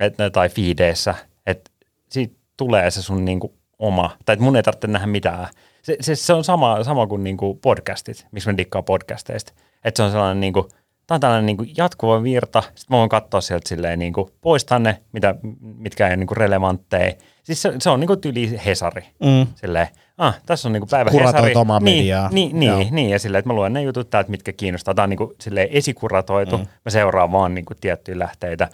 että 0.00 0.30
tai 0.30 0.48
feedeissä, 0.48 1.14
että 1.46 1.70
siitä 2.10 2.34
tulee 2.56 2.90
se 2.90 3.02
sun 3.02 3.24
niinku 3.24 3.54
oma, 3.78 4.16
tai 4.24 4.32
että 4.32 4.44
mun 4.44 4.56
ei 4.56 4.62
tarvitse 4.62 4.86
nähdä 4.86 5.06
mitään. 5.06 5.48
Se, 5.86 5.96
se, 6.00 6.14
se 6.14 6.32
on 6.32 6.44
sama, 6.44 6.84
sama 6.84 7.06
kuin 7.06 7.24
niinku 7.24 7.54
podcastit, 7.54 8.26
miksi 8.32 8.48
mä 8.48 8.56
dikkaan 8.56 8.84
podcasteista. 8.84 9.52
Että 9.84 9.98
se 9.98 10.02
on 10.02 10.10
sellainen 10.10 10.40
niinku, 10.40 10.68
tää 11.06 11.14
on 11.14 11.20
tällainen 11.20 11.46
niinku 11.46 11.64
jatkuva 11.76 12.22
virta, 12.22 12.60
sitten 12.62 12.86
mä 12.90 12.96
voin 12.96 13.08
katsoa 13.08 13.40
sieltä 13.40 13.68
silleen 13.68 13.98
niinku, 13.98 14.30
poistaa 14.40 14.78
ne, 14.78 15.02
mitä, 15.12 15.34
mitkä 15.60 16.06
ei 16.06 16.10
ole 16.10 16.16
niinku 16.16 16.34
relevantteja. 16.34 17.12
Siis 17.42 17.62
se, 17.62 17.72
se 17.78 17.90
on 17.90 18.00
niinku 18.00 18.16
tyyli 18.16 18.60
Hesari. 18.66 19.02
Mm. 19.24 19.46
Silleen, 19.54 19.88
ah, 20.18 20.40
tässä 20.46 20.68
on 20.68 20.72
niinku 20.72 20.86
päivä 20.90 21.10
Kuratoit 21.10 21.36
Hesari. 21.36 21.54
omaa 21.54 21.80
niin, 21.80 21.98
mediaa. 21.98 22.28
Niin, 22.32 22.62
Joo. 22.62 22.78
niin, 22.78 22.94
niin, 22.94 23.10
ja 23.10 23.18
silleen, 23.18 23.38
että 23.38 23.48
mä 23.48 23.54
luen 23.54 23.72
ne 23.72 23.82
jutut 23.82 24.10
täältä, 24.10 24.30
mitkä 24.30 24.52
kiinnostaa. 24.52 24.94
Tämä 24.94 25.04
on 25.04 25.10
niinku 25.10 25.34
silleen 25.40 25.68
esikuratoitu. 25.70 26.58
Mm. 26.58 26.66
Mä 26.84 26.90
seuraan 26.90 27.32
vaan 27.32 27.54
niinku 27.54 27.74
tiettyjä 27.80 28.18
lähteitä. 28.18 28.68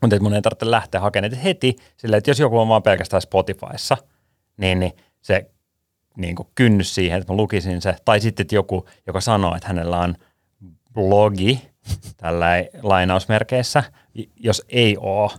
Mutta 0.00 0.20
mun 0.20 0.34
ei 0.34 0.42
tarvitse 0.42 0.70
lähteä 0.70 1.00
hakemaan 1.00 1.32
heti. 1.32 1.76
Silleen, 1.96 2.18
että 2.18 2.30
jos 2.30 2.38
joku 2.38 2.58
on 2.58 2.68
vaan 2.68 2.82
pelkästään 2.82 3.22
Spotifyssa, 3.22 3.96
niin, 4.56 4.80
niin 4.80 4.92
se 5.20 5.50
niin 6.18 6.34
kuin 6.36 6.48
kynnys 6.54 6.94
siihen, 6.94 7.18
että 7.20 7.32
mä 7.32 7.36
lukisin 7.36 7.82
se. 7.82 7.96
Tai 8.04 8.20
sitten 8.20 8.44
että 8.44 8.54
joku, 8.54 8.86
joka 9.06 9.20
sanoo, 9.20 9.54
että 9.56 9.68
hänellä 9.68 9.98
on 10.00 10.14
blogi, 10.94 11.62
tällä 12.16 12.46
lainausmerkeissä, 12.82 13.82
jos 14.36 14.62
ei 14.68 14.96
ole 14.96 15.30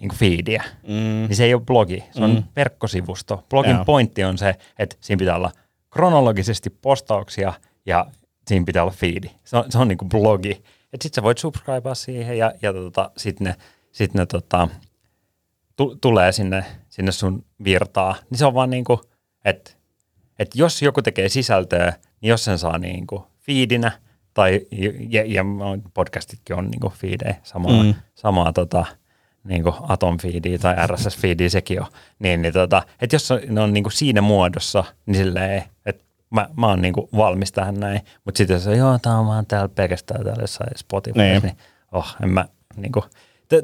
niin 0.00 0.08
kuin 0.08 0.18
feediä, 0.18 0.64
Mm. 0.82 0.92
niin 1.28 1.36
se 1.36 1.44
ei 1.44 1.54
ole 1.54 1.62
blogi, 1.62 2.04
se 2.10 2.24
on 2.24 2.30
Mm. 2.34 2.42
verkkosivusto. 2.56 3.44
Blogin 3.50 3.74
Joo. 3.74 3.84
pointti 3.84 4.24
on 4.24 4.38
se, 4.38 4.54
että 4.78 4.96
siinä 5.00 5.18
pitää 5.18 5.36
olla 5.36 5.52
kronologisesti 5.90 6.70
postauksia 6.70 7.52
ja 7.86 8.06
siinä 8.46 8.64
pitää 8.64 8.82
olla 8.82 8.92
feedi. 8.92 9.30
Se 9.44 9.56
on, 9.56 9.64
se 9.72 9.78
on 9.78 9.88
niin 9.88 9.98
kuin 9.98 10.08
blogi. 10.08 10.62
Sitten 11.02 11.14
sä 11.14 11.22
voit 11.22 11.38
subscribea 11.38 11.94
siihen 11.94 12.38
ja, 12.38 12.52
ja 12.62 12.72
tota, 12.72 13.10
sitten 13.16 13.44
ne, 13.44 13.54
sit 13.92 14.14
ne 14.14 14.26
tota, 14.26 14.68
tu, 15.76 15.96
tulee 16.00 16.32
sinne, 16.32 16.64
sinne 16.88 17.12
sun 17.12 17.44
virtaa. 17.64 18.14
Niin 18.30 18.38
se 18.38 18.46
on 18.46 18.54
vaan 18.54 18.70
niin 18.70 18.84
kuin, 18.84 18.98
että 19.46 19.70
että 20.38 20.58
jos 20.58 20.82
joku 20.82 21.02
tekee 21.02 21.28
sisältöä, 21.28 21.92
niin 22.20 22.30
jos 22.30 22.44
sen 22.44 22.58
saa 22.58 22.78
niin 22.78 23.06
kuin 23.06 23.22
feedinä, 23.38 23.92
tai, 24.34 24.66
ja, 25.08 25.22
ja 25.26 25.44
podcastitkin 25.94 26.56
on 26.56 26.70
niin 26.70 26.80
kuin 26.80 26.92
feedejä, 26.92 27.36
samaa, 27.42 27.82
mm. 27.82 27.94
Samaa 28.14 28.52
tota, 28.52 28.84
niin 29.44 29.62
kuin 29.62 29.74
atom 29.88 30.18
feedia 30.18 30.58
tai 30.58 30.74
RSS 30.86 31.18
feedia 31.18 31.50
sekin 31.50 31.80
on, 31.80 31.86
niin, 32.18 32.42
niin 32.42 32.52
tota, 32.52 32.82
että 33.00 33.16
jos 33.16 33.28
ne 33.48 33.60
on 33.60 33.72
niin 33.72 33.84
kuin 33.84 33.92
siinä 33.92 34.20
muodossa, 34.20 34.84
niin 35.06 35.16
silleen, 35.16 35.62
että 35.86 36.04
mä, 36.30 36.48
mä 36.56 36.66
oon 36.66 36.82
niin 36.82 36.94
kuin 36.94 37.08
valmis 37.16 37.52
tähän 37.52 37.74
näin, 37.74 38.00
mutta 38.24 38.38
sitten 38.38 38.54
jos 38.54 38.66
on, 38.66 38.78
joo, 38.78 38.98
tää 39.02 39.18
on 39.18 39.26
vaan 39.26 39.46
täällä 39.46 39.68
pelkästään 39.68 40.24
täällä 40.24 40.42
jossain 40.42 40.70
Spotify, 40.76 41.18
niin, 41.18 41.42
Niin. 41.42 41.56
oh, 41.92 42.16
en 42.22 42.28
mä 42.28 42.48
niin 42.76 42.92
kuin, 42.92 43.04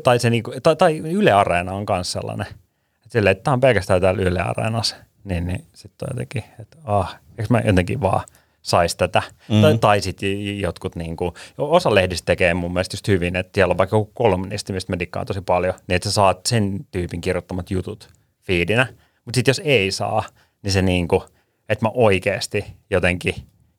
tai, 0.03 0.19
se 0.19 0.31
niin 0.31 0.43
kuin, 0.43 0.63
tai, 0.63 0.77
tai 0.77 0.99
Yle 0.99 1.33
Areena 1.33 1.73
on 1.73 1.85
myös 1.91 2.13
sellainen, 2.13 2.47
että 2.47 3.09
silleen, 3.09 3.33
että 3.33 3.45
tää 3.45 3.55
on 3.55 3.61
pelkästään 3.61 4.01
täällä 4.01 4.23
Yle 4.23 4.41
Areenassa, 4.41 4.97
niin, 5.25 5.47
niin 5.47 5.65
sitten 5.75 6.09
on 6.09 6.15
jotenkin, 6.15 6.45
että 6.61 6.79
ah, 6.85 7.17
eikö 7.39 7.47
mä 7.51 7.61
jotenkin 7.65 8.01
vaan 8.01 8.25
saisi 8.63 8.97
tätä. 8.97 9.23
Mm. 9.49 9.63
Tai, 9.63 9.79
tai 9.79 10.01
sitten 10.01 10.61
jotkut, 10.61 10.97
niin 10.97 11.17
kuin, 11.17 11.35
osa 11.59 11.95
lehdistä 11.95 12.27
tekee 12.27 12.55
mun 12.55 12.73
mielestä 12.73 12.95
just 12.95 13.09
hyvin, 13.09 13.37
että 13.37 13.51
siellä 13.55 13.73
on 13.73 13.79
vaikka 13.79 13.97
joku 13.97 14.11
kolumnisti, 14.15 14.73
mistä 14.73 14.93
mä 14.93 14.99
dikkaan 14.99 15.27
tosi 15.27 15.41
paljon, 15.41 15.75
niin 15.87 15.97
että 15.97 16.09
sä 16.09 16.15
saat 16.15 16.47
sen 16.47 16.87
tyypin 16.91 17.21
kirjoittamat 17.21 17.71
jutut 17.71 18.09
fiidinä. 18.41 18.87
Mutta 19.25 19.37
sitten 19.37 19.51
jos 19.51 19.61
ei 19.65 19.91
saa, 19.91 20.25
niin 20.63 20.73
se 20.73 20.83
niin 20.83 21.09
kuin, 21.09 21.23
että 21.69 21.85
mä 21.85 21.91
oikeasti 21.95 22.65
jotenkin 22.91 23.35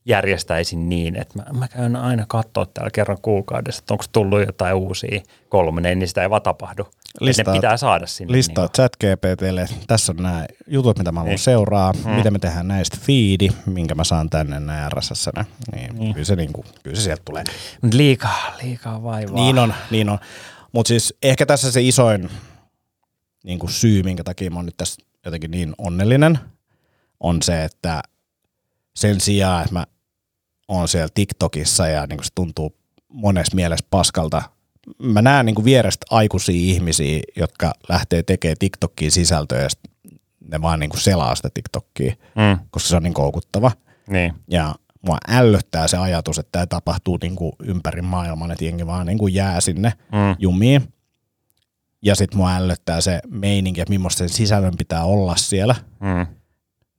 järjestäisin 0.06 0.90
niin, 0.90 1.16
että 1.16 1.40
mä, 1.40 1.60
mä 1.60 1.68
käyn 1.68 1.96
aina 1.96 2.26
katsoa 2.28 2.66
täällä 2.66 2.92
kerran 2.94 3.18
kuukaudessa, 3.22 3.80
että 3.80 3.94
onko 3.94 4.04
tullut 4.12 4.46
jotain 4.46 4.76
uusia 4.76 5.22
kolmonen, 5.50 6.00
niin 6.00 6.08
sitä 6.08 6.22
ei 6.22 6.30
vaan 6.30 6.42
tapahdu. 6.42 6.88
Listaat- 7.22 7.48
ne 7.48 7.54
pitää 7.54 7.78
saada 7.78 8.08
sinne. 8.08 8.32
Listaa 8.32 8.68
chat 8.68 8.92
GPTlle, 8.96 9.68
tässä 9.88 10.12
on 10.12 10.24
nämä 10.24 10.46
jutut, 10.68 10.98
mitä 10.98 11.12
mä 11.12 11.20
haluan 11.20 11.30
Niin. 11.30 11.40
seuraa, 11.40 11.94
mm. 11.94 12.10
miten 12.12 12.34
me 12.34 12.40
tehdään 12.40 12.68
näistä 12.68 12.98
feedi, 13.02 13.50
minkä 13.66 13.96
mä 13.96 14.04
saan 14.04 14.30
tänne 14.30 14.60
näin 14.60 14.92
RSS. 14.92 15.30
Niin, 15.76 15.96
niin. 15.96 16.14
Kyllä, 16.14 16.26
se, 16.26 16.36
niinku, 16.36 16.66
kyllä 16.84 16.96
se 16.96 17.02
sieltä 17.02 17.22
tulee. 17.26 17.44
Mutta 17.82 17.98
liikaa, 17.98 18.54
liikaa 18.64 19.04
vaivaa. 19.04 19.36
Niin 19.36 19.60
on, 19.60 19.74
niin 19.92 20.10
on. 20.10 20.20
Mutta 20.72 20.88
siis 20.88 21.14
ehkä 21.24 21.46
tässä 21.46 21.72
se 21.72 21.82
isoin 21.82 22.30
niin 23.44 23.60
kuin 23.60 23.72
syy, 23.72 24.04
minkä 24.04 24.24
takia 24.24 24.50
mä 24.52 24.56
oon 24.56 24.66
nyt 24.66 24.78
tässä 24.78 25.02
jotenkin 25.26 25.52
niin 25.52 25.74
onnellinen, 25.78 26.40
on 27.20 27.42
se, 27.42 27.64
että 27.64 28.04
sen 28.96 29.22
sijaan, 29.22 29.62
että 29.62 29.74
mä 29.74 29.86
oon 30.68 30.88
siellä 30.88 31.10
TikTokissa 31.14 31.88
ja 31.88 32.08
niin 32.08 32.18
kuin 32.18 32.26
se 32.26 32.32
tuntuu 32.36 32.76
monessa 33.08 33.56
mielessä 33.56 33.86
paskalta, 33.90 34.42
mä 35.00 35.22
näen 35.22 35.46
niin 35.46 35.56
kuin 35.56 35.66
vierestä 35.66 36.06
aikuisia 36.10 36.56
ihmisiä, 36.74 37.20
jotka 37.36 37.74
lähtee 37.90 38.24
tekemään 38.24 38.56
TikTokiin 38.60 39.12
sisältöä 39.12 39.62
ja 39.62 39.70
ne 40.52 40.62
vaan 40.62 40.80
niin 40.80 40.90
kuin 40.90 41.02
selaa 41.02 41.36
sitä 41.36 41.50
TikTokia, 41.54 42.14
Mm. 42.36 42.60
koska 42.72 42.90
se 42.90 42.96
on 42.96 43.04
niin 43.04 43.14
koukuttava. 43.14 43.72
Niin. 44.10 44.34
Ja 44.48 44.76
mua 45.08 45.18
ällöttää 45.28 45.88
se 45.88 45.98
ajatus, 45.98 46.40
että 46.40 46.50
tämä 46.52 46.66
tapahtuu 46.66 47.18
niin 47.22 47.36
kuin 47.36 47.52
ympäri 47.64 48.02
maailman, 48.02 48.52
että 48.52 48.66
jengi 48.66 48.88
vaan 48.88 49.06
niin 49.06 49.18
kuin 49.18 49.34
jää 49.34 49.62
sinne 49.62 49.94
Mm. 50.12 50.36
jumiin. 50.40 50.94
Ja 52.02 52.16
sitten 52.16 52.38
mua 52.38 52.56
ällöttää 52.56 53.02
se 53.02 53.20
meininki, 53.30 53.82
että 53.82 53.90
millaista 53.90 54.18
sen 54.18 54.30
sisällön 54.30 54.74
pitää 54.78 55.04
olla 55.04 55.36
siellä. 55.36 55.76
Mm. 56.00 56.36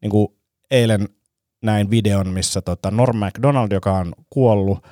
Niin 0.03 0.11
kuin 0.11 0.29
eilen 0.71 1.09
näin 1.65 1.91
videon, 1.91 2.29
missä 2.29 2.63
tota 2.63 2.91
Norm 2.91 3.17
MacDonald, 3.17 3.73
joka 3.73 3.93
on 3.93 4.13
kuollut 4.31 4.87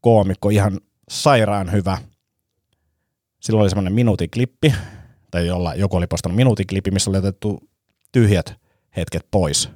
koomikko, 0.00 0.50
ihan 0.50 0.80
sairaan 1.08 1.72
hyvä. 1.72 1.98
Sillä 3.40 3.60
oli 3.60 3.70
semmoinen 3.70 3.92
minuutiklippi, 3.92 4.74
tai 5.30 5.46
jolla 5.46 5.74
joku 5.74 5.96
oli 5.96 6.06
postannut 6.06 6.36
minuutiklippi, 6.36 6.90
missä 6.90 7.10
oli 7.10 7.18
otettu 7.18 7.60
tyhjät 8.12 8.54
hetket 8.96 9.26
pois. 9.30 9.70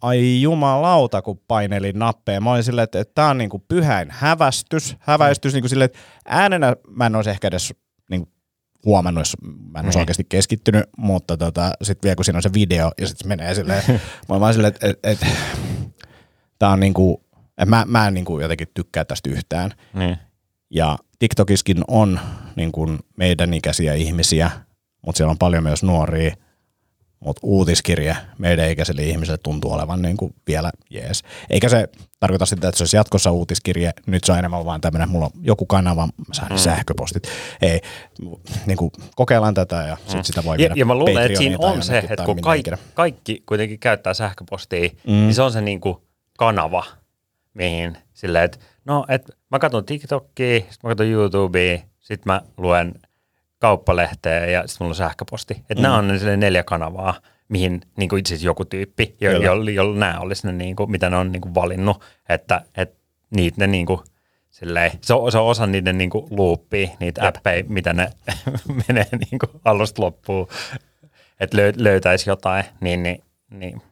Ai 0.00 0.42
jumalauta, 0.42 1.22
kun 1.22 1.40
painelin 1.48 1.98
nappeja. 1.98 2.40
Mä 2.40 2.52
olin 2.52 2.64
silleen, 2.64 2.84
että, 2.84 3.00
että 3.00 3.14
tää 3.14 3.28
on 3.28 3.38
niinku 3.38 3.64
pyhäin 3.68 4.08
hävästys, 4.10 4.96
häväistys 5.00 5.52
niinku 5.52 5.68
silleen, 5.68 5.86
että 5.86 5.98
äänenä 6.24 6.76
mä 6.88 7.06
en 7.06 7.16
olisi 7.16 7.30
ehkä 7.30 7.48
edes 7.48 7.74
niinku 8.10 8.30
huomannut, 8.84 9.20
jos 9.20 9.36
mä 9.42 9.78
en 9.78 9.84
olisi 9.84 9.98
Niin. 9.98 10.02
oikeasti 10.02 10.26
keskittynyt, 10.28 10.84
mutta 10.96 11.36
tota, 11.36 11.72
sitten 11.82 12.08
vielä 12.08 12.16
kun 12.16 12.24
siinä 12.24 12.38
on 12.38 12.42
se 12.42 12.52
video 12.54 12.92
ja 13.00 13.06
sitten 13.06 13.24
se 13.24 13.28
menee 13.28 13.54
silleen, 13.54 13.82
mä 13.88 13.98
olen 14.28 14.40
vaan 14.40 14.54
silleen, 14.54 14.74
että, 14.74 14.86
että, 14.88 15.08
että 15.10 15.26
tää 16.58 16.70
on 16.70 16.80
niinku, 16.80 17.24
että 17.48 17.66
mä, 17.66 17.84
mä 17.88 18.06
en 18.08 18.14
niinku 18.14 18.40
jotenkin 18.40 18.68
tykkää 18.74 19.04
tästä 19.04 19.30
yhtään. 19.30 19.70
Niin. 19.94 20.16
Ja 20.70 20.98
TikTokiskin 21.18 21.84
on 21.88 22.20
niin 22.56 22.72
kuin 22.72 22.98
meidän 23.16 23.54
ikäisiä 23.54 23.94
ihmisiä, 23.94 24.50
mutta 25.06 25.16
siellä 25.16 25.30
on 25.30 25.38
paljon 25.38 25.62
myös 25.62 25.82
nuoria. 25.82 26.34
Mutta 27.20 27.40
uutiskirje 27.42 28.16
meidän 28.38 28.70
ikäisille 28.70 29.02
ihmisille 29.02 29.38
tuntuu 29.38 29.72
olevan 29.72 30.02
niin 30.02 30.16
kuin 30.16 30.34
vielä 30.46 30.72
jees. 30.90 31.22
Eikä 31.50 31.68
se 31.68 31.88
tarkoita 32.20 32.46
sitä, 32.46 32.68
että 32.68 32.78
se 32.78 32.82
olisi 32.82 32.96
jatkossa 32.96 33.30
uutiskirje. 33.30 33.90
Nyt 34.06 34.24
se 34.24 34.32
on 34.32 34.38
enemmän 34.38 34.64
vaan 34.64 34.80
tämmöinen, 34.80 35.08
mulla 35.08 35.26
on 35.26 35.32
joku 35.42 35.66
kanava, 35.66 36.06
mä 36.06 36.34
saan 36.34 36.52
mm. 36.52 36.58
sähköpostit. 36.58 37.28
Ei, 37.62 37.80
niin 38.66 38.76
kuin 38.76 38.90
kokeillaan 39.16 39.54
tätä 39.54 39.76
ja 39.76 39.96
sit 40.06 40.24
sitä 40.24 40.44
voi 40.44 40.54
Ja, 40.54 40.58
viedä 40.58 40.74
ja 40.76 40.86
mä 40.86 40.94
luulen, 40.94 41.26
että 41.26 41.38
siinä 41.38 41.56
on 41.60 41.82
se, 41.82 41.98
että 41.98 42.24
kun 42.24 42.40
kaikki, 42.40 42.70
kaikki 42.94 43.42
kuitenkin 43.46 43.78
käyttää 43.78 44.14
sähköpostia, 44.14 44.88
Mm. 44.88 45.12
mm. 45.12 45.18
niin 45.18 45.34
se 45.34 45.42
on 45.42 45.52
se 45.52 45.60
niinku 45.60 46.02
kanava, 46.38 46.84
mihin 47.54 47.98
silleen, 48.14 48.44
että 48.44 48.58
no, 48.84 49.04
et 49.08 49.30
mä 49.50 49.58
katson 49.58 49.84
TikTokia, 49.84 50.60
sit 50.70 50.82
mä 50.82 50.88
katson 50.88 51.06
YouTubea, 51.06 51.78
sit 52.00 52.26
mä 52.26 52.42
luen 52.56 52.94
kauppalehteä 53.58 54.46
ja 54.46 54.66
sit 54.66 54.80
mulla 54.80 54.90
on 54.90 54.94
sähköposti. 54.94 55.54
Että 55.54 55.74
mm. 55.74 55.82
nämä 55.82 55.96
on 55.96 56.08
ne 56.08 56.36
neljä 56.36 56.62
kanavaa, 56.62 57.14
mihin 57.48 57.80
niin 57.96 58.08
kuin 58.08 58.20
itse 58.20 58.34
joku 58.34 58.64
tyyppi, 58.64 59.16
jo, 59.20 59.30
jolla 59.32 59.70
jo, 59.70 59.94
nämä 59.94 60.20
olisi 60.20 60.46
ne, 60.46 60.52
niin 60.52 60.76
kuin, 60.76 60.90
mitä 60.90 61.10
ne 61.10 61.16
on 61.16 61.32
niin 61.32 61.40
kuin 61.40 61.54
valinnut, 61.54 62.04
että, 62.28 62.60
että 62.76 62.96
niitä 63.30 63.56
ne 63.60 63.66
niin 63.66 63.86
kuin, 63.86 64.00
silleen, 64.50 64.92
se, 65.00 65.14
on, 65.14 65.32
se 65.32 65.38
on 65.38 65.46
osa 65.46 65.66
niiden 65.66 65.98
niin 65.98 66.10
kuin 66.10 66.26
loopia, 66.30 66.88
niitä 67.00 67.24
Jep. 67.24 67.36
appeja, 67.36 67.64
mitä 67.68 67.92
ne 67.92 68.10
menee 68.88 69.08
niin 69.12 69.38
kuin 69.38 69.50
alusta 69.64 70.02
loppuun, 70.02 70.48
että 71.40 71.56
löy, 71.56 71.72
löytäisi 71.76 72.30
jotain, 72.30 72.64
niin, 72.80 73.02
niin, 73.02 73.22
niin. 73.50 73.82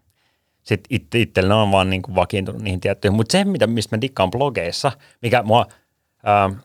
sitten 0.63 0.97
it, 0.97 1.15
itsellä 1.15 1.57
on 1.57 1.73
vaan 1.73 1.91
niin 1.91 2.03
kuin 2.03 2.15
vakiintunut 2.15 2.63
niihin 2.63 2.81
tiettyihin. 2.81 3.17
Mutta 3.17 3.33
se, 3.33 3.45
mitä, 3.45 3.67
mistä 3.67 3.97
mä 3.97 4.01
dikkaan 4.01 4.31
blogeissa, 4.31 4.93
mikä 5.23 5.43
mua 5.43 5.67
ähm, 6.29 6.59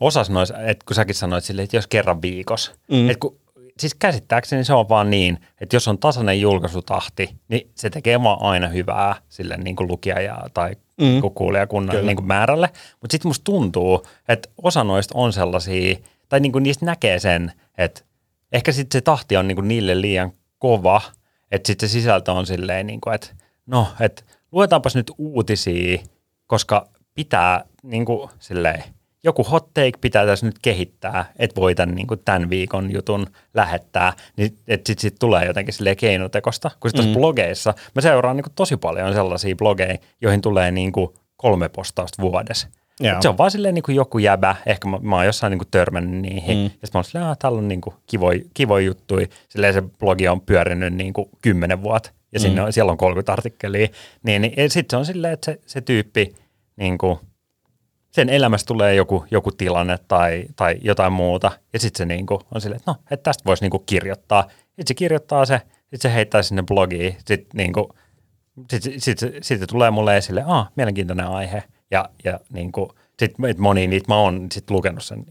osas 0.00 0.30
noissa, 0.30 0.58
että 0.58 0.84
kun 0.86 0.94
säkin 0.94 1.14
sanoit 1.14 1.44
silleen, 1.44 1.64
että 1.64 1.76
jos 1.76 1.86
kerran 1.86 2.22
viikossa, 2.22 2.72
mm. 2.90 3.10
että 3.10 3.20
kun, 3.20 3.40
siis 3.78 3.94
käsittääkseni 3.94 4.64
se 4.64 4.74
on 4.74 4.88
vaan 4.88 5.10
niin, 5.10 5.38
että 5.60 5.76
jos 5.76 5.88
on 5.88 5.98
tasainen 5.98 6.40
julkaisutahti, 6.40 7.36
niin 7.48 7.70
se 7.74 7.90
tekee 7.90 8.22
vaan 8.22 8.42
aina 8.42 8.68
hyvää 8.68 9.14
sille 9.28 9.56
niin 9.56 9.76
kuin 9.76 9.88
lukijaja 9.88 10.38
tai 10.54 10.70
mm. 11.00 11.04
niin 11.04 11.22
kuulijakunnan 11.34 11.96
Kyllä. 11.96 12.06
niin 12.06 12.16
kuin 12.16 12.26
määrälle. 12.26 12.70
Mutta 13.00 13.14
sitten 13.14 13.28
musta 13.28 13.44
tuntuu, 13.44 14.06
että 14.28 14.48
osa 14.62 14.84
noista 14.84 15.14
on 15.18 15.32
sellaisia, 15.32 15.96
tai 16.28 16.40
niin 16.40 16.52
kuin 16.52 16.62
niistä 16.62 16.86
näkee 16.86 17.18
sen, 17.18 17.52
että 17.78 18.00
ehkä 18.52 18.72
sitten 18.72 18.98
se 18.98 19.00
tahti 19.00 19.36
on 19.36 19.48
niin 19.48 19.56
kuin 19.56 19.68
niille 19.68 20.00
liian 20.00 20.32
kova, 20.58 21.00
että 21.50 21.66
sitten 21.66 21.88
se 21.88 21.92
sisältö 21.92 22.32
on 22.32 22.46
silleen, 22.46 22.86
niin 22.86 23.00
kuin, 23.00 23.14
että 23.14 23.28
no, 23.66 23.88
että 24.00 24.22
luetaanpas 24.52 24.94
nyt 24.94 25.12
uutisia, 25.18 25.98
koska 26.46 26.88
pitää 27.14 27.64
niin 27.82 28.04
kuin, 28.04 28.30
silleen, 28.38 28.84
joku 29.24 29.44
hot 29.44 29.74
take 29.74 29.92
pitää 30.00 30.26
tässä 30.26 30.46
nyt 30.46 30.58
kehittää, 30.62 31.32
että 31.38 31.60
voi 31.60 31.74
tämän, 31.74 31.94
niin 31.94 32.06
kuin, 32.06 32.20
tämän 32.24 32.50
viikon 32.50 32.92
jutun 32.92 33.26
lähettää, 33.54 34.12
niin 34.36 34.58
että 34.68 34.88
sitten 34.88 35.02
sit 35.02 35.16
tulee 35.20 35.46
jotenkin 35.46 35.74
silleen 35.74 35.96
keinotekosta. 35.96 36.70
Kun 36.80 36.90
sitten 36.90 37.06
mm. 37.06 37.12
blogeissa, 37.12 37.74
mä 37.94 38.02
seuraan 38.02 38.36
niin 38.36 38.44
kuin, 38.44 38.52
tosi 38.54 38.76
paljon 38.76 39.14
sellaisia 39.14 39.56
blogeja, 39.56 39.98
joihin 40.20 40.40
tulee 40.40 40.70
niin 40.70 40.92
kuin, 40.92 41.08
kolme 41.36 41.68
postausta 41.68 42.22
vuodessa. 42.22 42.68
Joo. 43.00 43.22
Se 43.22 43.28
on 43.28 43.38
vaan 43.38 43.50
silleen 43.50 43.74
niin 43.74 43.82
kuin 43.82 43.96
joku 43.96 44.18
jäbä, 44.18 44.56
ehkä 44.66 44.88
mä, 44.88 44.98
mä 45.02 45.16
oon 45.16 45.26
jossain 45.26 45.50
niin 45.50 45.58
kuin 45.58 45.68
törmännyt 45.70 46.20
niihin, 46.20 46.56
mm. 46.56 46.62
ja 46.62 46.68
sitten 46.68 46.90
mä 46.94 46.98
oon 46.98 47.04
silleen, 47.04 47.32
että 47.32 47.42
täällä 47.42 47.58
on 47.58 47.68
niin 47.68 47.80
kuin 47.80 47.94
kivoja, 48.06 48.40
kivoja 48.54 48.86
juttuja, 48.86 49.26
silleen 49.48 49.74
se 49.74 49.82
blogi 49.82 50.28
on 50.28 50.40
pyörinyt 50.40 50.94
niin 50.94 51.12
kuin 51.12 51.28
kymmenen 51.42 51.82
vuotta, 51.82 52.10
ja 52.32 52.40
sinne 52.40 52.62
on, 52.62 52.72
siellä 52.72 52.92
on 52.92 52.98
30 52.98 53.32
artikkelia, 53.32 53.88
niin, 54.22 54.42
niin 54.42 54.70
sitten 54.70 54.90
se 54.90 54.96
on 54.96 55.06
silleen, 55.06 55.32
että 55.32 55.44
se, 55.44 55.60
se 55.66 55.80
tyyppi, 55.80 56.34
niin 56.76 56.98
kuin, 56.98 57.18
sen 58.10 58.28
elämästä 58.28 58.68
tulee 58.68 58.94
joku, 58.94 59.24
joku 59.30 59.52
tilanne 59.52 59.98
tai, 60.08 60.44
tai 60.56 60.76
jotain 60.82 61.12
muuta, 61.12 61.52
ja 61.72 61.78
sitten 61.78 61.98
se 61.98 62.04
niin 62.04 62.26
kuin 62.26 62.40
on 62.54 62.60
silleen, 62.60 62.76
että 62.76 62.90
no, 62.90 62.96
että 63.10 63.22
tästä 63.22 63.44
voisi 63.46 63.64
niin 63.64 63.70
kuin 63.70 63.82
kirjoittaa. 63.86 64.42
Sitten 64.66 64.86
se 64.86 64.94
kirjoittaa 64.94 65.46
se, 65.46 65.60
sitten 65.80 66.10
se 66.10 66.14
heittää 66.14 66.42
sinne 66.42 66.62
blogiin, 66.62 67.16
sitten 67.26 67.50
niin 67.54 67.72
kuin, 67.72 67.86
sitten 68.70 69.00
sit, 69.00 69.18
sit, 69.18 69.34
sit 69.44 69.62
tulee 69.68 69.90
mulle 69.90 70.16
esille, 70.16 70.44
ah, 70.46 70.70
mielenkiintoinen 70.76 71.26
aihe, 71.26 71.62
ja, 71.90 72.08
ja 72.24 72.40
niin 72.52 72.72
kuin, 72.72 72.90
sit, 73.18 73.34
et 73.48 73.58
moni 73.58 73.86
niitä 73.86 74.08
mä 74.08 74.16
oon 74.16 74.46
sit 74.52 74.70
lukenut 74.70 75.04
sen 75.04 75.24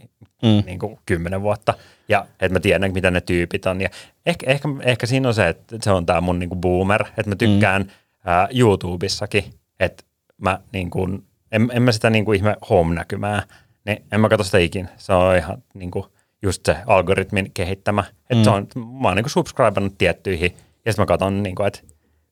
mm. 0.43 0.63
niin 0.65 0.79
kuin 0.79 0.99
kymmenen 1.05 1.41
vuotta, 1.41 1.73
ja 2.09 2.25
että 2.39 2.53
mä 2.53 2.59
tiedän, 2.59 2.93
mitä 2.93 3.11
ne 3.11 3.21
tyypit 3.21 3.65
on, 3.65 3.81
ja 3.81 3.89
ehkä, 4.25 4.51
ehkä, 4.51 4.69
ehkä 4.81 5.05
siinä 5.05 5.27
on 5.27 5.33
se, 5.33 5.47
että 5.47 5.77
se 5.81 5.91
on 5.91 6.05
tämä 6.05 6.21
mun 6.21 6.39
niin 6.39 6.49
kuin 6.49 6.61
boomer, 6.61 7.03
että 7.17 7.29
mä 7.29 7.35
tykkään 7.35 7.81
mm. 7.81 7.89
ää, 8.25 8.47
YouTubessakin, 8.55 9.43
että 9.79 10.03
mä 10.37 10.59
niin 10.73 10.89
kuin, 10.89 11.23
en, 11.51 11.69
en 11.73 11.81
mä 11.81 11.91
sitä 11.91 12.09
niin 12.09 12.25
kuin 12.25 12.35
ihme 12.35 12.55
home-näkymää, 12.69 13.43
niin 13.85 14.03
en 14.11 14.19
mä 14.21 14.29
katso 14.29 14.43
sitä 14.43 14.57
ikin, 14.57 14.89
se 14.97 15.13
on 15.13 15.35
ihan 15.35 15.63
niin 15.73 15.91
kuin, 15.91 16.05
just 16.41 16.65
se 16.65 16.77
algoritmin 16.87 17.51
kehittämä, 17.53 18.03
että 18.29 18.35
mm. 18.35 18.43
se 18.43 18.49
on, 18.49 18.67
mä 19.01 19.07
oon 19.07 19.15
niin 19.17 19.23
kuin 19.23 19.31
subscribannut 19.31 19.97
tiettyihin, 19.97 20.51
ja 20.85 20.91
sitten 20.91 21.03
mä 21.03 21.05
katson, 21.05 21.43
niin 21.43 21.55
kuin, 21.55 21.67
että 21.67 21.79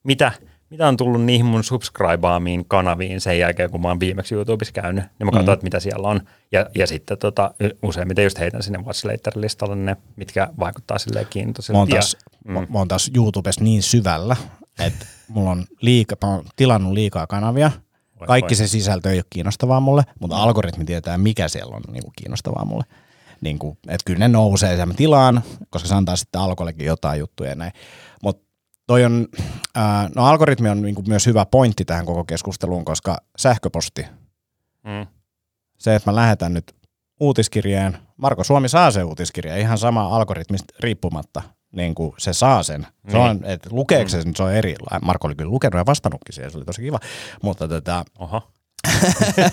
mitä, 0.03 0.31
mitä 0.69 0.87
on 0.87 0.97
tullut 0.97 1.23
niihin 1.23 1.45
mun 1.45 1.63
subscribaamiin 1.63 2.65
kanaviin 2.67 3.21
sen 3.21 3.39
jälkeen, 3.39 3.69
kun 3.71 3.81
mä 3.81 3.87
oon 3.87 3.99
viimeksi 3.99 4.35
YouTubessa 4.35 4.73
käynyt, 4.73 5.03
niin 5.19 5.27
mä 5.27 5.31
katson, 5.31 5.45
mm. 5.45 5.53
että 5.53 5.63
mitä 5.63 5.79
siellä 5.79 6.07
on. 6.07 6.21
Ja, 6.51 6.65
ja 6.75 6.87
sitten 6.87 7.17
tota, 7.17 7.53
useimmiten 7.83 8.23
just 8.23 8.39
heitän 8.39 8.63
sinne 8.63 8.79
Watch 8.79 9.05
Later-listalle 9.05 9.75
ne, 9.75 9.97
mitkä 10.15 10.47
vaikuttaa 10.59 10.97
silleen 10.97 11.27
kiintoisilta. 11.29 11.73
Mä 11.73 11.79
oon 11.79 11.89
Ja- 11.89 11.95
taas, 11.95 12.17
mm. 12.45 12.53
mä, 12.53 12.59
mä 12.69 12.77
oon 12.77 12.87
taas 12.87 13.11
YouTubessa 13.15 13.63
niin 13.63 13.83
syvällä, 13.83 14.35
että 14.79 15.05
mulla 15.27 15.51
on 15.51 15.65
liika, 15.81 16.15
mä 16.23 16.29
oon 16.29 16.45
tilannut 16.55 16.93
liikaa 16.93 17.27
kanavia. 17.27 17.71
Voi, 18.19 18.27
Kaikki 18.27 18.51
voi. 18.51 18.55
se 18.55 18.67
sisältö 18.67 19.11
ei 19.11 19.17
ole 19.17 19.23
kiinnostavaa 19.29 19.79
mulle, 19.79 20.03
mutta 20.19 20.37
algoritmi 20.37 20.85
tietää, 20.85 21.17
mikä 21.17 21.47
siellä 21.47 21.75
on 21.75 21.81
niin 21.91 22.03
kuin 22.03 22.13
kiinnostavaa 22.17 22.65
mulle. 22.65 22.83
Niin 23.41 23.59
kuin, 23.59 23.77
että 23.87 24.05
kyllä 24.05 24.19
ne 24.19 24.27
nousee 24.27 24.75
ja 24.75 24.85
mä 24.85 24.93
tilaan, 24.93 25.43
koska 25.69 25.87
se 25.87 25.95
antaa 25.95 26.15
sitten 26.15 26.41
alkollekin 26.41 26.85
jotain 26.85 27.19
juttuja 27.19 27.49
ja 27.49 27.55
näin. 27.55 27.71
Mutta 28.23 28.45
toi 28.87 29.05
on, 29.05 29.27
ää, 29.75 30.09
no 30.15 30.25
algoritmi 30.25 30.69
on 30.69 30.81
niin 30.81 30.95
kuin 30.95 31.09
myös 31.09 31.25
hyvä 31.25 31.45
pointti 31.45 31.85
tähän 31.85 32.05
koko 32.05 32.23
keskusteluun, 32.23 32.85
koska 32.85 33.17
sähköposti, 33.37 34.05
Mm. 34.83 35.07
se, 35.77 35.95
että 35.95 36.11
mä 36.11 36.15
lähetän 36.15 36.53
nyt 36.53 36.75
uutiskirjeen, 37.19 37.97
Marko 38.17 38.43
Suomi 38.43 38.69
saa 38.69 38.91
se 38.91 39.03
uutiskirja 39.03 39.57
ihan 39.57 39.77
sama 39.77 40.15
algoritmista 40.15 40.73
riippumatta, 40.79 41.41
niin 41.75 41.95
kuin 41.95 42.13
se 42.17 42.33
saa 42.33 42.63
sen. 42.63 42.81
Se 42.81 43.17
Niin. 43.17 43.17
on, 43.29 43.39
että 43.43 43.69
lukeeko 43.71 44.09
se, 44.09 44.21
se 44.35 44.43
on 44.43 44.53
eri. 44.53 44.75
Marko 45.01 45.27
oli 45.27 45.35
kyllä 45.35 45.51
lukenut 45.51 45.77
ja 45.79 45.85
vastannutkin 45.85 46.33
siihen, 46.35 46.51
se 46.51 46.57
oli 46.57 46.65
tosi 46.65 46.81
kiva. 46.81 46.99
Mutta 47.41 47.67
tota, 47.67 48.05
Oho. 48.19 48.51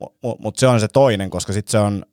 Mutta 0.00 0.42
mut 0.42 0.56
se 0.56 0.66
on 0.66 0.80
se 0.80 0.88
toinen, 0.88 1.30
koska 1.30 1.52
sitten 1.52 1.70
se 1.72 1.78
on 1.78 2.04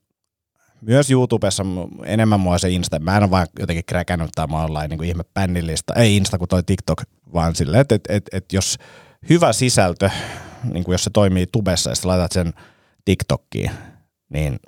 myös 0.81 1.11
YouTubessa 1.11 1.63
enemmän 2.05 2.39
mua 2.39 2.57
se 2.57 2.69
Insta. 2.69 2.99
Mä 2.99 3.17
en 3.17 3.23
ole 3.23 3.31
vaan 3.31 3.47
jotenkin 3.59 3.85
kräkännyt 3.85 4.29
tai 4.35 4.47
mä 4.47 4.61
oon 4.61 4.89
niin 4.89 4.97
kuin 4.97 5.09
ihme 5.09 5.23
bännilista. 5.33 5.93
Ei 5.93 6.17
Insta 6.17 6.37
kuin 6.37 6.49
toi 6.49 6.63
TikTok, 6.63 7.01
vaan 7.33 7.55
silleen, 7.55 7.81
että 7.81 7.95
et, 7.95 8.03
et, 8.09 8.23
et 8.31 8.53
jos 8.53 8.77
hyvä 9.29 9.53
sisältö, 9.53 10.09
niin 10.73 10.83
kuin 10.83 10.93
jos 10.93 11.03
se 11.03 11.09
toimii 11.09 11.47
tubessa 11.51 11.89
ja 11.89 11.95
sitten 11.95 12.09
laitat 12.09 12.31
sen 12.31 12.53
TikTokkiin, 13.05 13.71
niin 14.29 14.59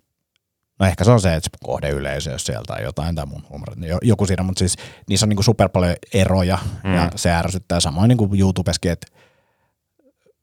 No 0.79 0.85
ehkä 0.85 1.03
se 1.03 1.11
on 1.11 1.21
se, 1.21 1.35
että 1.35 1.49
se 1.51 1.65
kohdeyleisö, 1.65 2.31
jos 2.31 2.45
sieltä 2.45 2.73
on 2.73 2.83
jotain 2.83 3.15
tai 3.15 3.25
mun 3.25 3.43
huumori, 3.49 3.75
niin 3.75 3.89
jo- 3.89 3.97
joku 4.01 4.25
siinä, 4.25 4.43
mutta 4.43 4.59
siis 4.59 4.75
niissä 5.09 5.25
on 5.25 5.29
niinku 5.29 5.43
super 5.43 5.69
paljon 5.69 5.95
eroja 6.13 6.57
mm. 6.83 6.95
ja 6.95 7.11
se 7.15 7.31
ärsyttää 7.31 7.79
samoin 7.79 8.09
niin 8.09 8.17
kuin 8.17 8.39
YouTubeskin, 8.39 8.91
että 8.91 9.07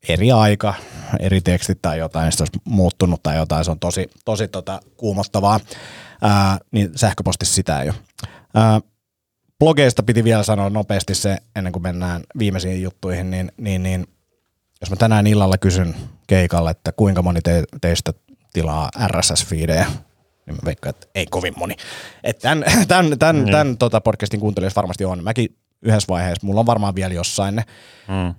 eri 0.09 0.33
aika, 0.33 0.75
eri 1.21 1.41
tekstit 1.41 1.83
tai 1.83 1.99
jotain, 1.99 2.33
sitten 2.33 2.43
olisi 2.43 2.77
muuttunut 2.77 3.23
tai 3.23 3.37
jotain, 3.37 3.65
se 3.65 3.71
on 3.71 3.79
tosi, 3.79 4.11
tosi 4.25 4.49
tota, 4.49 4.81
kuumottavaa, 4.97 5.61
ää, 6.23 6.59
niin 6.71 6.91
sähköpostissa 6.97 7.55
sitä 7.55 7.81
ei 7.81 7.89
ole. 7.89 7.99
Ää, 8.55 8.81
blogeista 9.59 10.03
piti 10.03 10.25
vielä 10.25 10.43
sanoa 10.43 10.71
nopeasti 10.71 11.15
se, 11.15 11.39
ennen 11.57 11.73
kuin 11.73 11.83
mennään 11.83 12.23
viimeisiin 12.39 12.83
juttuihin, 12.83 13.31
niin, 13.31 13.53
niin, 13.57 13.83
niin 13.83 14.07
jos 14.81 14.91
mä 14.91 14.97
tänään 14.97 15.27
illalla 15.27 15.59
kysyn 15.59 15.95
keikalle, 16.27 16.71
että 16.71 16.93
kuinka 16.93 17.23
moni 17.23 17.41
te, 17.41 17.65
teistä 17.81 18.13
tilaa 18.53 18.91
RSS-fiidejä, 19.07 19.87
niin 20.47 20.55
mä 20.55 20.61
veikkaan, 20.65 20.91
että 20.91 21.07
ei 21.15 21.27
kovin 21.27 21.55
moni. 21.57 21.75
Et 22.25 22.39
tämän, 22.39 22.65
tämän, 22.89 23.19
tämän, 23.19 23.37
Niin. 23.45 23.53
tämän 23.53 23.79
tota 23.79 24.01
podcastin 24.01 24.41
kuuntelijoissa 24.41 24.81
varmasti 24.83 25.05
on. 25.05 25.25
Mäkin 25.25 25.57
yhdessä 25.83 26.09
vaiheessa, 26.09 26.47
mulla 26.47 26.61
on 26.61 26.67
varmaan 26.67 26.95
vielä 26.95 27.15
jossain 27.15 27.57
ne, 27.57 27.65
Mm. 28.09 28.35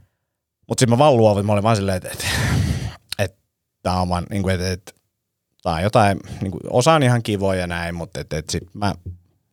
mutta 0.67 0.81
sitten 0.81 0.89
mä 0.89 0.97
vaan 0.97 1.17
luovin, 1.17 1.45
mä 1.45 1.53
olin 1.53 1.63
vaan 1.63 1.75
silleen, 1.75 1.97
että, 1.97 2.09
että, 2.11 2.25
että 3.19 3.37
tää 3.83 4.01
on 4.01 4.09
vaan, 4.09 4.25
niin 4.29 4.43
kuin, 4.43 4.55
että, 4.55 4.71
että 4.71 4.91
on 5.65 5.81
jotain, 5.83 6.19
niin 6.41 6.51
kuin, 6.51 6.61
osa 6.69 6.93
on 6.93 7.03
ihan 7.03 7.23
kivoja 7.23 7.59
ja 7.59 7.67
näin, 7.67 7.95
mutta 7.95 8.19
että, 8.19 8.37
että 8.37 8.51
sit 8.51 8.63
mä 8.73 8.95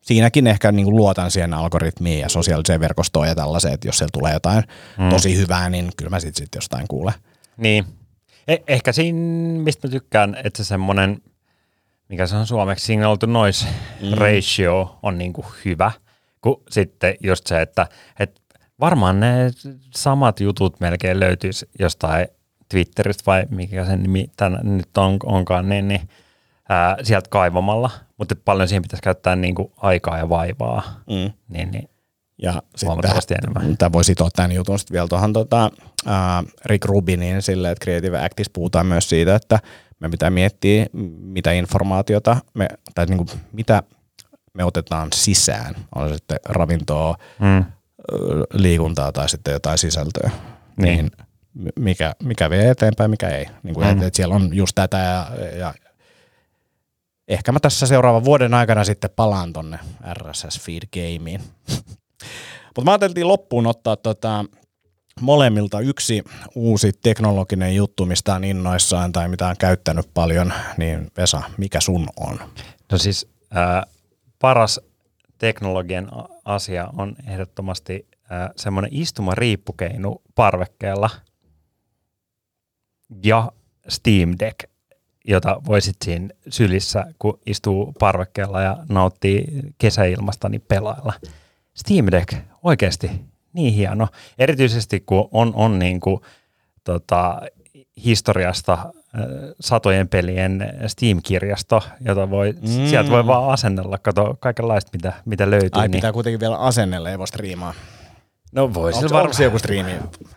siinäkin 0.01 0.47
ehkä 0.47 0.73
niin 0.73 0.85
kuin 0.85 0.97
luotan 0.97 1.31
siihen 1.31 1.55
algoritmiin 1.55 2.21
ja 2.21 2.29
sosiaaliseen 2.29 2.81
verkostoon 2.81 3.29
ja 3.29 3.35
tällaiseen, 3.35 3.75
että 3.75 3.89
jos 3.89 3.99
siellä 3.99 4.11
tulee 4.13 4.33
jotain 4.33 4.65
mm. 4.99 5.09
tosi 5.09 5.37
hyvää, 5.37 5.71
niin 5.71 5.91
kyllä 5.97 6.11
mä 6.11 6.21
sitten 6.21 6.45
sit 6.45 6.55
jostain 6.55 6.89
kuulen. 6.89 7.15
Niin. 7.57 7.85
Eh- 8.51 8.63
ehkä 8.69 8.93
siinä, 8.93 9.19
mistä 9.63 9.89
mä 9.89 9.93
tykkään, 9.93 10.37
että 10.45 10.65
se 10.65 10.65
semmoinen, 10.69 11.21
mikä 12.13 12.27
se 12.27 12.37
on 12.37 12.47
suomeksi, 12.47 12.87
signal 12.87 13.17
to 13.17 13.27
noise 13.27 13.67
mm. 14.01 14.13
ratio 14.13 14.99
on 15.03 15.19
niinku 15.19 15.45
hyvä. 15.65 15.93
Kun 16.41 16.63
sitten 16.71 17.15
just 17.21 17.47
se, 17.47 17.63
että, 17.63 17.87
että 18.19 18.41
varmaan 18.81 19.21
ne 19.21 19.51
samat 19.95 20.41
jutut 20.41 20.81
melkein 20.81 21.21
löytyisi 21.21 21.69
jostain 21.79 22.29
Twitteristä 22.69 23.23
vai 23.27 23.43
mikä 23.51 23.85
sen 23.85 24.03
nimi 24.03 24.27
tän, 24.37 24.59
nyt 24.63 24.99
on, 24.99 25.19
onkaan, 25.25 25.69
niin, 25.69 25.89
niin 25.89 26.09
ää, 26.69 26.97
sieltä 27.03 27.31
kaivamalla, 27.31 27.91
mutta 28.19 28.37
paljon 28.45 28.69
siihen 28.69 28.83
pitäisi 28.83 29.03
käyttää 29.03 29.37
niinku 29.37 29.73
aikaa 29.77 30.19
ja 30.19 30.29
vaivaa. 30.29 30.83
Mm. 31.11 31.33
Niin, 31.49 31.71
niin. 31.71 31.89
Ja 32.43 32.53
sitten 32.53 32.87
Huomattavasti 32.87 33.35
tämä, 33.35 33.53
enemmän. 33.53 33.79
tämä 33.79 33.93
voi 33.93 34.05
sitoa 34.05 34.29
tämän 34.37 34.53
jutun 34.53 34.79
sitten 34.79 34.95
vielä 34.95 35.09
tuohon 35.09 35.33
tota, 35.33 35.71
Rick 36.65 36.85
Rubinin 36.85 37.43
sille, 37.43 37.71
että 37.71 37.85
Creative 37.85 38.25
Actis 38.25 38.51
puhutaan 38.51 38.87
myös 38.87 39.09
siitä, 39.09 39.35
että 39.35 39.59
me 40.03 40.09
pitää 40.09 40.31
miettiä, 40.31 40.87
mitä 41.21 41.53
informaatiota, 41.53 42.37
me, 42.55 42.69
tai 42.95 43.07
niin 43.07 43.17
kuin, 43.19 43.29
mitä 43.53 43.83
me 44.55 44.65
otetaan 44.65 45.09
sisään, 45.15 45.75
on 45.95 46.09
se 46.09 46.15
sitten 46.15 46.39
ravintoa, 46.45 47.17
Mm. 47.41 47.65
liikuntaa 48.53 49.13
tai 49.13 49.29
sitten 49.29 49.53
jotain 49.53 49.79
sisältöä, 49.79 50.31
Niin. 50.77 51.11
niin, 51.55 51.73
mikä, 51.79 52.13
mikä 52.23 52.51
vie 52.51 52.71
eteenpäin, 52.71 53.11
mikä 53.11 53.29
ei. 53.29 53.47
Niin 53.63 53.75
kuin, 53.75 53.87
Mm. 53.87 53.95
mm. 53.95 54.01
et, 54.01 54.07
et 54.07 54.15
siellä 54.15 54.35
on 54.35 54.55
just 54.57 54.73
tätä 54.75 54.99
ja, 54.99 55.27
ja 55.59 55.75
ehkä 57.29 57.53
mä 57.53 57.61
tässä 57.61 57.87
seuraavan 57.87 58.25
vuoden 58.25 58.55
aikana 58.55 58.85
sitten 58.85 59.11
palaan 59.17 59.53
tonne 59.53 59.79
RSS 60.15 60.61
Feed 60.61 60.83
Gameen. 60.93 61.41
Mutta 62.77 62.85
mä 62.85 62.91
ajateltiin 62.91 63.29
loppuun 63.29 63.67
ottaa 63.67 63.97
tota, 63.97 64.45
molemmilta 65.21 65.81
yksi 65.81 66.25
uusi 66.55 66.93
teknologinen 66.93 67.75
juttu, 67.75 68.07
mistä 68.07 68.35
on 68.35 68.45
innoissaan 68.45 69.13
tai 69.13 69.29
mitä 69.29 69.47
on 69.47 69.57
käyttänyt 69.59 70.07
paljon, 70.15 70.53
niin 70.77 71.11
Vesa, 71.17 71.43
mikä 71.57 71.81
sun 71.81 72.09
on? 72.17 72.39
No 72.93 72.99
siis 72.99 73.29
äh, 73.57 73.83
paras 74.39 74.81
teknologian 75.39 76.09
asia 76.45 76.89
on 76.97 77.17
ehdottomasti 77.27 78.07
äh, 78.33 78.51
semmoinen 78.57 78.91
istumariippukeinu 78.95 80.23
parvekkeella 80.35 81.11
ja 83.25 83.53
Steam 83.89 84.37
Deck, 84.39 84.59
jota 85.25 85.61
voisit 85.67 85.97
siinä 86.05 86.29
sylissä, 86.49 87.05
kun 87.19 87.41
istuu 87.47 87.93
parvekkeella 87.99 88.63
ja 88.63 88.77
nauttii 88.89 89.45
kesäilmasta, 89.79 90.49
niin 90.49 90.65
pelailla. 90.69 91.13
Steam 91.75 92.07
Deck, 92.11 92.35
oikeasti 92.63 93.11
niin 93.53 93.75
hieno. 93.75 94.09
Erityisesti 94.39 95.01
kun 95.01 95.29
on, 95.33 95.53
on 95.55 95.79
niin 95.79 96.01
kuin, 96.01 96.21
tota, 96.85 97.41
historiasta 98.05 98.73
äh, 98.73 98.91
satojen 99.61 100.09
pelien 100.09 100.73
Steam-kirjasto, 100.87 101.83
jota 102.05 102.31
voi, 102.31 102.53
Mm. 102.53 102.87
sieltä 102.87 103.11
voi 103.11 103.27
vaan 103.27 103.51
asennella, 103.53 103.99
kato 103.99 104.37
kaikenlaista, 104.41 104.91
mitä, 104.93 105.13
mitä 105.25 105.51
löytyy. 105.51 105.71
Ai 105.73 105.89
niin, 105.89 105.93
pitää 105.99 106.13
kuitenkin 106.13 106.41
vielä 106.41 106.57
asennella, 106.57 107.11
ei 107.11 107.19
voi 107.19 107.29
striimaa. 107.29 107.75
no 108.53 108.75
voi 108.75 108.93
Onko, 108.93 109.01
sillä 109.09 109.21
onko 109.21 109.33
se 109.33 109.45
joku 109.45 109.59
striimi? 109.59 109.91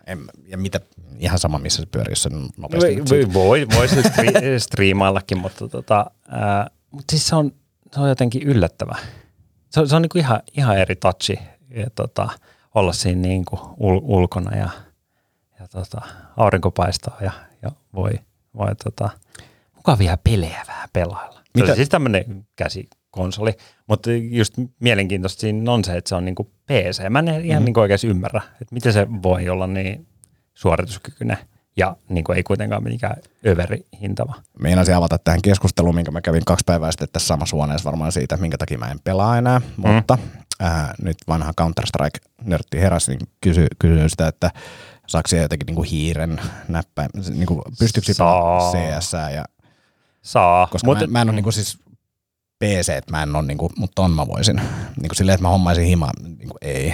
En, 0.07 0.19
ja 0.47 0.57
mitä, 0.57 0.79
ihan 1.19 1.39
sama 1.39 1.59
missä 1.59 1.81
se 1.81 1.87
pyörii, 1.91 2.11
jos 2.11 2.23
se 2.23 2.29
nopeasti. 2.57 2.97
voi, 3.09 3.33
voi, 3.33 3.67
voi, 3.75 3.87
se 3.87 4.01
stri- 4.01 4.59
striimaillakin, 4.67 5.37
mutta 5.37 5.67
tota, 5.67 6.11
ää, 6.27 6.69
mut 6.91 7.03
siis 7.09 7.27
se 7.27 7.35
on, 7.35 7.51
se 7.93 7.99
on 7.99 8.09
jotenkin 8.09 8.43
yllättävä. 8.43 8.95
Se 9.69 9.79
on, 9.79 9.89
se 9.89 9.95
on 9.95 10.01
niinku 10.01 10.17
ihan, 10.17 10.39
ihan 10.57 10.77
eri 10.77 10.95
touchi 10.95 11.39
ja 11.69 11.87
tota, 11.95 12.29
olla 12.75 12.93
siinä 12.93 13.21
niinku 13.21 13.59
ul, 13.77 13.99
ulkona 14.03 14.57
ja, 14.57 14.69
ja 15.59 15.67
tota, 15.67 16.01
aurinko 16.37 16.71
paistaa 16.71 17.17
ja, 17.21 17.31
ja 17.61 17.71
voi, 17.93 18.11
voi 18.57 18.75
tota, 18.83 19.09
mukavia 19.75 20.17
pelejä 20.23 20.61
vähän 20.67 20.89
pelailla. 20.93 21.35
Se 21.43 21.61
Mitä- 21.61 21.71
on 21.71 21.75
siis 21.75 21.89
tämmöinen 21.89 22.47
käsikonsoli, 22.55 23.51
mutta 23.87 24.09
just 24.13 24.53
mielenkiintoista 24.79 25.41
siinä 25.41 25.71
on 25.71 25.83
se, 25.83 25.97
että 25.97 26.09
se 26.09 26.15
on 26.15 26.25
niinku 26.25 26.43
PC. 26.43 27.09
Mä 27.09 27.19
en 27.19 27.27
ihan 27.27 27.41
Mhm. 27.41 27.53
mm. 27.59 27.65
niinku 27.65 27.79
oikein 27.79 27.99
ymmärrä, 28.03 28.41
että 28.61 28.73
miten 28.73 28.93
se 28.93 29.07
voi 29.23 29.49
olla 29.49 29.67
niin 29.67 30.07
suorituskykyinen 30.53 31.37
ja 31.77 31.95
niinku 32.09 32.31
ei 32.31 32.43
kuitenkaan 32.43 32.83
mikään 32.83 33.15
överi 33.47 33.85
hintava. 34.01 34.33
Meinasin 34.59 34.95
avata 34.95 35.17
tähän 35.17 35.41
keskusteluun, 35.41 35.95
minkä 35.95 36.11
mä 36.11 36.21
kävin 36.21 36.45
kaksi 36.45 36.63
päivää 36.65 36.91
sitten 36.91 37.07
tässä 37.11 37.27
samassa 37.27 37.55
huoneessa 37.55 37.85
varmaan 37.89 38.11
siitä, 38.11 38.37
minkä 38.37 38.57
takia 38.57 38.77
mä 38.77 38.91
en 38.91 38.99
pelaa 39.03 39.37
enää, 39.37 39.59
mm. 39.59 39.89
mutta 39.89 40.17
ää, 40.59 40.93
nyt 41.01 41.17
vanha 41.27 41.53
Counter-Strike-nörtti 41.61 42.79
heräsi, 42.79 43.11
niin 43.11 43.27
kysy, 43.41 43.67
kysyin 43.79 44.09
sitä, 44.09 44.27
että 44.27 44.51
saako 45.07 45.27
siellä 45.27 45.43
jotenkin 45.43 45.65
niinku 45.65 45.83
hiiren 45.83 46.41
näppäin, 46.67 47.09
niinku, 47.29 47.61
pystyykö 47.79 48.13
Saa. 48.13 48.71
CS 48.71 49.13
ja 49.13 49.45
Saa, 50.21 50.67
koska 50.67 50.87
Mut, 50.87 50.99
mä, 50.99 51.07
mä 51.07 51.21
en 51.21 51.29
ole 51.29 51.35
niinku 51.35 51.51
siis 51.51 51.77
PC, 52.59 52.89
että 52.89 53.11
mä 53.11 53.23
en 53.23 53.35
ole 53.35 53.45
niinku, 53.45 53.71
mutta 53.77 53.95
ton 53.95 54.11
mä 54.11 54.27
voisin. 54.27 54.61
Niinku 55.01 55.15
silleen, 55.15 55.33
että 55.33 55.43
mä 55.43 55.49
hommaisin 55.49 55.85
himaa, 55.85 56.11
niinku 56.23 56.57
ei. 56.61 56.93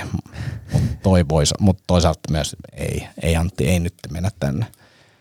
Mut 0.74 0.82
toi 1.03 1.26
vois, 1.30 1.53
mutta 1.59 1.84
toisaalta 1.88 2.20
myös 2.32 2.55
ei. 2.74 3.07
Ei 3.22 3.36
Antti, 3.36 3.68
ei 3.68 3.80
nyt 3.80 3.93
mennä 4.12 4.30
tänne. 4.39 4.66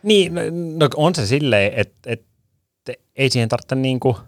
Niin, 0.02 0.34
no, 0.34 0.40
no 0.76 0.88
on 0.96 1.14
se 1.14 1.26
silleen, 1.26 1.72
että 1.76 1.98
et, 2.06 2.26
ei 3.16 3.30
siihen 3.30 3.48
tarvitse 3.48 3.74
niinku, 3.74 4.18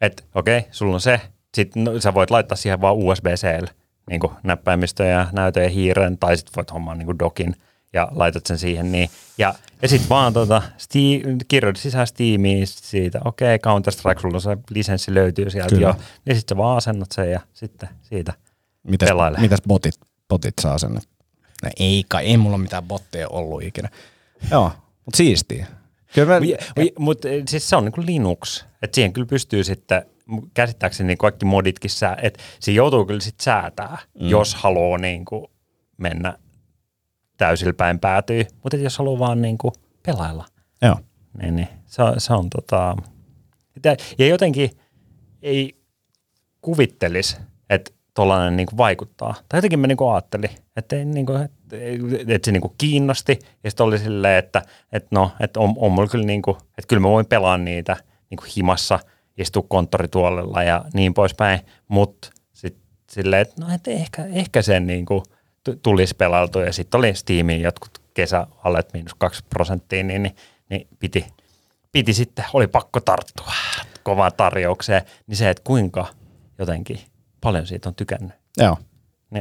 että 0.00 0.22
okei, 0.34 0.64
sulla 0.70 0.94
on 0.94 1.00
se, 1.00 1.20
sitten 1.54 1.84
no, 1.84 2.00
sä 2.00 2.14
voit 2.14 2.30
laittaa 2.30 2.56
siihen 2.56 2.80
vaan 2.80 2.94
USB-C 2.94 3.68
niinku 4.10 4.32
näppäimistö 4.42 5.04
ja 5.04 5.26
näytön 5.32 5.62
ja 5.62 5.68
hiiren, 5.68 6.18
tai 6.18 6.36
sitten 6.36 6.52
voit 6.56 6.72
hommaa 6.72 6.94
niinku 6.94 7.18
dokin 7.18 7.56
ja 7.92 8.08
laitat 8.10 8.46
sen 8.46 8.58
siihen. 8.58 8.92
Niin. 8.92 9.10
Ja, 9.38 9.54
ja 9.82 9.88
sitten 9.88 10.08
vaan 10.08 10.32
tota, 10.32 10.62
Steam, 10.78 11.38
kirjoitat 11.48 11.82
sisään 11.82 12.06
Steamiin 12.06 12.66
siitä, 12.66 13.20
okei, 13.24 13.58
Counter-Strike, 13.58 14.20
sulla 14.20 14.36
on 14.36 14.40
se 14.40 14.56
lisenssi 14.70 15.14
löytyy 15.14 15.50
sieltä 15.50 15.74
Kyllä. 15.74 15.86
jo, 15.88 15.94
niin 16.24 16.36
sitten 16.36 16.56
sä 16.56 16.58
vaan 16.58 16.76
asennat 16.76 17.12
sen 17.12 17.30
ja 17.30 17.40
sitten 17.52 17.88
siitä. 18.02 18.32
Mitäs, 18.82 19.08
Pelaile. 19.08 19.38
mitäs 19.38 19.62
botit, 19.68 19.94
botit 20.28 20.54
saa 20.60 20.78
sen? 20.78 20.94
No 20.94 21.70
ei 21.80 22.04
kai, 22.08 22.24
ei 22.26 22.36
mulla 22.36 22.58
mitään 22.58 22.82
botteja 22.82 23.28
ollut 23.28 23.62
ikinä. 23.62 23.88
Joo, 24.50 24.72
mutta 25.04 25.16
siistiä. 25.16 25.66
Kyllä 26.14 26.40
mä, 26.40 26.46
Mutta 26.98 27.28
siis 27.48 27.68
se 27.68 27.76
on 27.76 27.84
niin 27.84 27.92
kuin 27.92 28.06
Linux, 28.06 28.64
että 28.82 28.94
siihen 28.94 29.12
kyllä 29.12 29.26
pystyy 29.26 29.64
sitten, 29.64 30.02
käsittääkseni 30.54 31.06
niin 31.06 31.18
kaikki 31.18 31.44
moditkin 31.44 31.90
sää, 31.90 32.16
että 32.22 32.42
siinä 32.60 32.76
joutuu 32.76 33.06
kyllä 33.06 33.20
sitten 33.20 33.44
säätää, 33.44 33.98
mm. 34.20 34.28
jos 34.28 34.54
haluaa 34.54 34.98
niin 34.98 35.24
kuin 35.24 35.46
mennä 35.96 36.38
täysillä 37.36 37.72
päin 37.72 37.98
päätyy, 37.98 38.46
mutta 38.62 38.76
jos 38.76 38.98
haluaa 38.98 39.18
vaan 39.18 39.42
niin 39.42 39.58
kuin 39.58 39.72
pelailla, 40.06 40.46
joo. 40.82 40.96
niin, 41.42 41.56
niin 41.56 41.68
se, 41.86 42.02
on, 42.02 42.20
se 42.20 42.32
on 42.32 42.50
tota, 42.50 42.96
ja- 44.18 44.26
jotenkin 44.28 44.70
ei 45.42 45.82
kuvittelisi, 46.60 47.36
että 47.70 47.90
tuollainen 48.14 48.56
niin 48.56 48.66
vaikuttaa. 48.76 49.34
Tai 49.48 49.58
jotenkin 49.58 49.78
mä 49.78 49.86
niin 49.86 50.12
ajattelin, 50.12 50.50
että, 50.76 50.96
ei, 50.96 51.04
niin 51.04 51.26
kuin, 51.26 51.42
että, 51.42 51.76
että 52.28 52.46
se 52.46 52.52
niin 52.52 52.60
kuin 52.60 52.74
kiinnosti. 52.78 53.38
Ja 53.64 53.70
sitten 53.70 53.86
oli 53.86 53.98
silleen, 53.98 54.38
että, 54.38 54.62
että 54.92 55.08
no, 55.12 55.32
että 55.40 55.60
on, 55.60 55.74
on 55.76 55.92
mulla 55.92 56.08
kyllä 56.08 56.26
niin 56.26 56.42
kuin, 56.42 56.56
että 56.56 56.88
kyllä 56.88 57.00
mä 57.00 57.08
voin 57.08 57.26
pelaa 57.26 57.58
niitä 57.58 57.96
niin 58.30 58.36
kuin 58.36 58.50
himassa, 58.56 58.98
istua 59.38 59.64
konttorituolella 59.68 60.62
ja 60.62 60.84
niin 60.94 61.14
poispäin. 61.14 61.60
Mutta 61.88 62.30
sitten 62.52 62.82
silleen, 63.10 63.42
että 63.42 63.54
no, 63.60 63.74
että 63.74 63.90
ehkä, 63.90 64.24
ehkä 64.24 64.62
sen 64.62 64.86
niin 64.86 65.06
kuin 65.06 65.22
tu- 65.64 65.76
tulisi 65.76 66.14
pelailtu. 66.14 66.58
Ja 66.58 66.72
sitten 66.72 66.98
oli 66.98 67.14
Steamin 67.14 67.60
jotkut 67.62 67.98
kesäalet 68.14 68.92
miinus 68.92 69.14
kaksi 69.14 69.44
prosenttia, 69.50 70.02
niin, 70.02 70.22
niin, 70.22 70.36
niin 70.70 70.88
piti, 70.98 71.26
piti 71.92 72.14
sitten, 72.14 72.44
oli 72.52 72.66
pakko 72.66 73.00
tarttua. 73.00 73.52
kovaan 74.02 74.32
tarjoukseen, 74.36 75.02
niin 75.26 75.36
se, 75.36 75.50
että 75.50 75.62
kuinka 75.64 76.06
jotenkin 76.58 77.00
paljon 77.40 77.66
siitä 77.66 77.88
on 77.88 77.94
tykännyt. 77.94 78.32
Joo. 78.58 78.76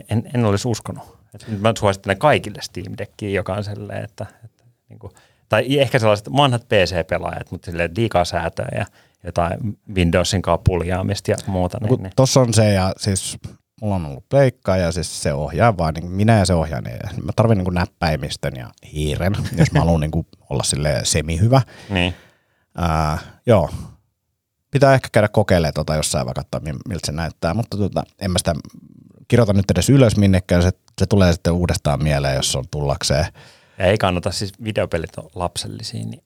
En, 0.10 0.30
en 0.34 0.46
olisi 0.46 0.68
uskonut. 0.68 1.18
Et 1.36 1.48
mä 1.60 1.74
suosittelen 1.80 2.18
kaikille 2.18 2.62
Steam 2.62 2.94
Deckiin, 2.98 3.34
joka 3.34 3.54
on 3.54 3.64
sellainen, 3.64 4.04
että, 4.04 4.26
että 4.46 4.64
niin 4.89 5.00
kuin, 5.00 5.14
tai 5.50 5.80
ehkä 5.80 6.00
sellaiset 6.00 6.32
vanhat 6.32 6.62
PC-pelaajat, 6.62 7.52
mutta 7.52 7.66
silleen 7.66 7.92
liikaa 7.98 8.26
säätöä 8.26 8.68
ja 8.76 8.86
jotain 9.24 9.78
Windowsin 9.95 10.41
kanssa 10.41 10.61
puljaamista 10.65 11.32
ja 11.32 11.38
muuta. 11.47 11.78
No, 11.82 11.88
Niin, 11.88 12.03
niin. 12.03 12.13
Tuossa 12.15 12.39
on 12.39 12.53
se, 12.53 12.74
ja 12.74 12.93
siis 12.97 13.38
mulla 13.82 13.95
on 13.95 14.05
ollut 14.05 14.30
pleikkaa, 14.30 14.78
ja 14.78 14.91
siis 14.91 15.24
se 15.24 15.34
ohjaa 15.34 15.78
vaan, 15.78 15.93
niin 15.93 16.11
minä 16.11 16.38
ja 16.39 16.45
se 16.45 16.53
ohjaa, 16.53 16.82
niin 16.82 16.97
mä 17.24 17.32
tarvin 17.36 17.57
niin 17.57 17.74
näppäimistön 17.74 18.55
ja 18.55 18.69
hiiren, 18.93 19.34
jos 19.57 19.72
mä 19.72 19.80
haluan 19.80 20.01
niin 20.01 20.26
olla 20.49 20.63
sille 20.63 21.01
semi-hyvä. 21.03 21.61
niin. 21.89 22.13
Ää, 22.78 23.17
joo, 23.45 23.69
pitää 24.72 24.93
ehkä 24.93 25.07
käydä 25.11 25.28
kokeilemaan 25.28 25.74
tota 25.74 25.95
jossain 25.95 26.26
vaikka 26.26 26.43
katsoa, 26.43 26.72
mi- 26.74 26.80
miltä 26.89 27.05
se 27.05 27.11
näyttää, 27.11 27.53
mutta 27.53 27.78
tota, 27.78 28.03
en 28.19 28.32
mä 28.32 28.38
sitä 28.38 28.55
kirjoita 29.28 29.53
nyt 29.53 29.72
edes 29.72 29.89
ylös 29.89 30.17
minnekään, 30.17 30.63
se, 30.63 30.72
se 30.99 31.05
tulee 31.05 31.34
sitten 31.34 31.53
uudestaan 31.53 32.03
mieleen, 32.03 32.36
jos 32.36 32.55
on 32.55 32.65
tullakseen. 32.72 33.26
Ja 33.78 33.86
ei 33.86 33.97
kannata, 33.97 34.32
siis 34.32 34.51
videopelit 34.63 35.17
on 35.17 35.30
lapsellisia, 35.36 36.05
niin 36.05 36.24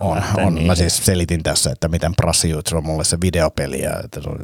On, 0.00 0.22
on. 0.36 0.54
niihin. 0.54 0.66
Mä 0.66 0.74
siis 0.74 0.96
selitin 0.96 1.42
tässä, 1.42 1.70
että 1.70 1.88
miten 1.88 2.16
Brassiuts 2.16 2.72
on 2.72 2.86
mulle 2.86 3.04
se 3.04 3.18
videopeli, 3.20 3.82
ja 3.82 3.90
että 4.04 4.20
se 4.20 4.28
on, 4.28 4.38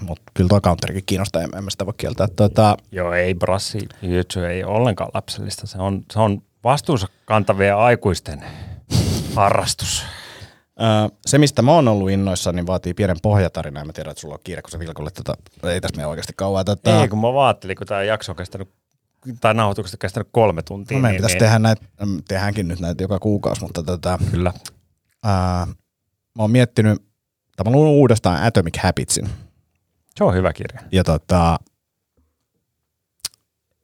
mutta 0.00 0.32
kyllä 0.34 0.48
tuo 0.48 0.60
Counterikin 0.60 1.02
kiinnostaa, 1.06 1.42
en, 1.42 1.50
en 1.56 1.64
mä 1.64 1.70
sitä 1.70 1.86
voi 1.86 1.94
kieltää. 1.96 2.28
Tota, 2.36 2.76
Joo, 2.92 3.12
ei 3.12 3.36
YouTube 4.02 4.50
ei 4.50 4.64
ollenkaan 4.64 5.10
lapsellista. 5.14 5.66
Se 5.66 5.78
on, 5.78 6.02
se 6.12 6.18
on 6.18 6.42
vastuunsa 6.64 7.06
kantavien 7.24 7.76
aikuisten 7.76 8.44
harrastus. 9.34 10.04
Se, 11.26 11.38
mistä 11.38 11.62
mä 11.62 11.72
oon 11.72 11.88
ollut 11.88 12.10
innoissa, 12.10 12.52
niin 12.52 12.66
vaatii 12.66 12.94
pienen 12.94 13.16
pohjatarinan. 13.22 13.86
Mä 13.86 13.92
tiedän, 13.92 14.10
että 14.10 14.20
sulla 14.20 14.34
on 14.34 14.40
kiire, 14.44 14.62
kun 14.62 14.70
sä 14.70 14.78
vilkulle 14.78 15.10
tätä. 15.10 15.34
Ei 15.62 15.80
tässä 15.80 15.96
mene 15.96 16.06
oikeasti 16.06 16.32
kauan. 16.36 16.64
Tätä. 16.64 17.00
Ei, 17.00 17.08
kun 17.08 17.20
mä 17.20 17.32
vaattelin, 17.32 17.76
kun 17.76 17.86
tämä 17.86 18.02
jakso 18.02 18.32
on 18.32 18.36
kestänyt, 18.36 18.68
tai 19.40 19.54
nauhoitukset 19.54 19.94
on 19.94 19.98
kestänyt 19.98 20.28
kolme 20.32 20.62
tuntia. 20.62 20.96
no, 20.96 21.02
meidän 21.02 21.12
niin, 21.12 21.18
pitäisi 21.18 21.34
niin, 21.34 21.40
tehdä 21.40 21.58
näitä, 21.58 21.82
tehdäänkin 22.28 22.68
nyt 22.68 22.80
näitä 22.80 23.04
joka 23.04 23.18
kuukausi, 23.18 23.62
mutta 23.62 23.82
tota, 23.82 24.18
Kyllä. 24.30 24.52
Ää, 25.24 25.66
mä 25.66 26.42
oon 26.42 26.50
miettinyt, 26.50 27.02
tai 27.56 27.64
mä 27.64 27.70
luin 27.70 27.88
uudestaan 27.88 28.42
Atomic 28.42 28.78
Habitsin. 28.82 29.28
Se 30.16 30.24
on 30.24 30.34
hyvä 30.34 30.52
kirja. 30.52 30.80
Ja 30.92 31.04
tota, 31.04 31.58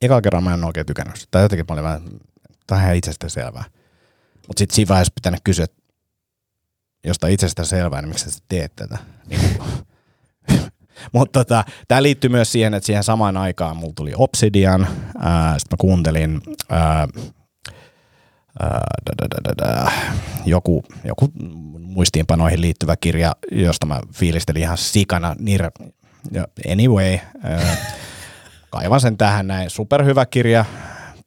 eka 0.03 0.21
kerran 0.21 0.45
mä 0.45 0.55
en 0.55 0.65
oikein 0.65 0.87
tykännyt 0.87 1.17
sitä. 1.17 1.29
Tai 1.31 1.43
jotenkin 1.43 1.67
mä 1.69 1.73
olin 1.73 1.85
vähän, 1.85 2.03
tämä 2.67 2.79
on 2.79 2.85
ihan 2.85 2.97
itsestään 2.97 3.31
selvää. 3.31 3.65
Mutta 4.49 4.59
sitten 4.59 4.75
siinä 4.75 4.89
vaiheessa 4.89 5.13
pitänyt 5.15 5.41
kysyä, 5.45 5.65
että 5.65 5.83
jos 7.05 7.19
tämä 7.19 7.29
on 7.29 7.35
itsestään 7.35 7.67
selvää, 7.67 8.03
niin 8.03 8.09
miksi 8.09 8.31
sä 8.31 8.39
teet 8.49 8.73
tätä? 8.77 8.99
Niin 9.27 9.59
Mutta 11.13 11.41
tota, 11.41 11.65
tämä 11.89 12.03
liittyy 12.03 12.31
myös 12.31 12.53
siihen, 12.53 12.75
että 12.75 12.87
siihen 12.87 13.05
samaan 13.05 13.37
aikaan 13.37 13.77
mulla 13.77 13.93
tuli 13.97 14.13
Obsidian, 14.17 14.87
sitten 15.59 15.71
mä 15.71 15.77
kuuntelin 15.79 16.41
ää, 16.69 17.09
joku, 20.47 20.85
joku 21.05 21.33
muistiinpanoihin 21.79 22.61
liittyvä 22.61 22.97
kirja, 22.97 23.37
josta 23.53 23.87
mä 23.87 24.01
fiilistelin 24.13 24.63
ihan 24.63 24.79
sikana. 24.79 25.37
Anyway, 26.73 27.19
kaivan 28.71 29.01
sen 29.01 29.17
tähän 29.17 29.47
näin. 29.47 29.71
Superhyvä 29.71 30.27
kirja, 30.27 30.65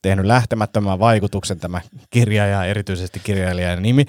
tehnyt 0.01 0.25
lähtemättömän 0.25 0.99
vaikutuksen 0.99 1.59
tämä 1.59 1.81
kirja 2.09 2.45
ja 2.45 2.65
erityisesti 2.65 3.21
kirjailijan 3.23 3.81
nimi. 3.81 4.05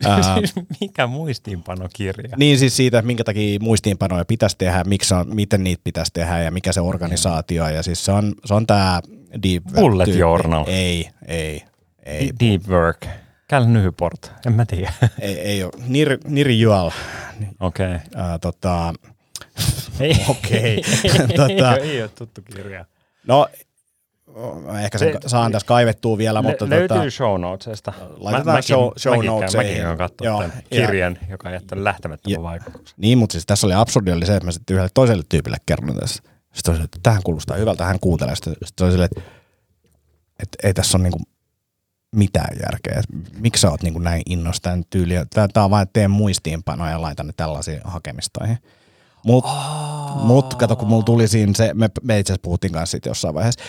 Siis 0.38 0.54
mikä 0.80 1.06
muistiinpanokirja? 1.06 2.36
niin 2.36 2.58
siis 2.58 2.76
siitä, 2.76 3.02
minkä 3.02 3.24
takia 3.24 3.58
muistiinpanoja 3.60 4.24
pitäisi 4.24 4.56
tehdä, 4.58 4.84
miksi 4.84 5.14
on, 5.14 5.34
miten 5.34 5.64
niitä 5.64 5.80
pitäisi 5.84 6.12
tehdä 6.12 6.42
ja 6.42 6.50
mikä 6.50 6.72
se 6.72 6.80
organisaatio. 6.80 7.68
Ja 7.68 7.82
siis 7.82 8.04
se 8.04 8.12
on, 8.12 8.34
se 8.44 8.54
on 8.54 8.66
tämä 8.66 9.00
deep 9.42 9.62
Bullet 9.74 10.08
journal. 10.08 10.64
Ei, 10.68 11.10
ei, 11.26 11.62
ei, 12.08 12.32
Deep 12.40 12.62
work. 12.68 13.06
Cal 13.50 13.64
Nyport. 13.64 14.32
En 14.46 14.52
mä 14.52 14.66
tiedä. 14.66 14.92
ei, 15.20 15.38
ei 15.40 15.64
ole. 15.64 15.72
Nir, 15.86 16.18
Niri 16.24 16.60
Jual. 16.60 16.90
Okei. 17.60 17.96
Ää, 18.14 18.38
tota, 18.38 18.94
Ei, 20.00 20.14
Okei. 20.28 20.60
ei, 20.60 20.82
Tota- 21.38 21.80
ei, 21.82 21.90
ei 21.90 22.02
ole 22.02 22.08
tuttu 22.14 22.42
kirja. 22.42 22.84
no, 23.26 23.48
mä 24.66 24.80
ehkä 24.82 24.98
sen 24.98 25.12
Se- 25.12 25.28
saan 25.28 25.52
tässä 25.52 25.66
kaivettua 25.66 26.18
vielä, 26.18 26.42
mutta 26.42 26.64
Lö- 26.64 26.68
löytyy 26.70 26.88
tota, 26.88 27.10
show 27.10 27.40
notesista. 27.40 27.92
Laitetaan 28.16 28.58
show- 28.58 28.98
show 28.98 29.14
mäkin, 29.16 29.26
notesiin. 29.26 29.66
Mäkin 29.66 29.86
olen 29.86 29.98
katsonut 29.98 30.24
Joo, 30.32 30.40
tämän 30.42 30.62
ja- 30.70 30.86
kirjan, 30.86 31.18
joka 31.28 31.48
on 31.48 31.54
jättänyt 31.54 31.84
lähtemättömän 31.84 32.32
Ja- 32.34 32.42
vaikutuksen. 32.42 32.94
Niin, 33.00 33.18
mutta 33.18 33.32
siis 33.32 33.46
tässä 33.46 33.66
oli 33.66 33.74
absurdi 33.74 34.12
oli 34.12 34.26
se, 34.26 34.36
että 34.36 34.44
mä 34.46 34.52
sitten 34.52 34.74
yhdelle 34.74 34.90
toiselle 34.94 35.22
tyypille 35.28 35.56
kerron 35.66 35.96
tässä. 35.96 36.22
Sitten 36.52 36.74
oli, 36.74 36.84
että 36.84 36.98
tähän 37.02 37.22
kuulostaa 37.24 37.56
hyvältä, 37.56 37.84
hän 37.84 38.00
kuuntelee. 38.00 38.34
Sitten, 38.36 38.54
sitten 38.64 38.84
oli 38.84 38.92
silleen, 38.92 39.10
että, 39.16 39.30
että 40.42 40.58
ei 40.68 40.74
tässä 40.74 40.98
ole 40.98 41.02
niinku 41.02 41.18
mitään 42.16 42.56
järkeä. 42.62 43.02
Miksi 43.38 43.60
sä 43.60 43.70
oot 43.70 43.82
niinku 43.82 43.98
näin 43.98 44.22
innosta 44.26 44.62
tämän 44.62 44.84
tyyliä? 44.90 45.26
Tämä 45.52 45.64
on 45.64 45.70
vain, 45.70 45.82
että 45.82 45.92
teen 45.92 46.10
muistiinpanoja 46.10 46.90
ja 46.90 47.02
laitan 47.02 47.26
ne 47.26 47.32
tällaisiin 47.36 47.80
hakemistoihin. 47.84 48.58
Mutta 49.24 49.50
oh. 49.50 50.24
mut, 50.24 50.54
kato, 50.54 50.76
kun 50.76 50.88
mulla 50.88 51.02
tuli 51.02 51.28
siinä 51.28 51.52
se, 51.56 51.74
me, 51.74 51.90
me 52.02 52.18
itse 52.18 52.32
asiassa 52.32 52.42
puhuttiin 52.42 52.72
kanssa 52.72 52.90
siitä 52.90 53.08
jossain 53.08 53.34
vaiheessa, 53.34 53.64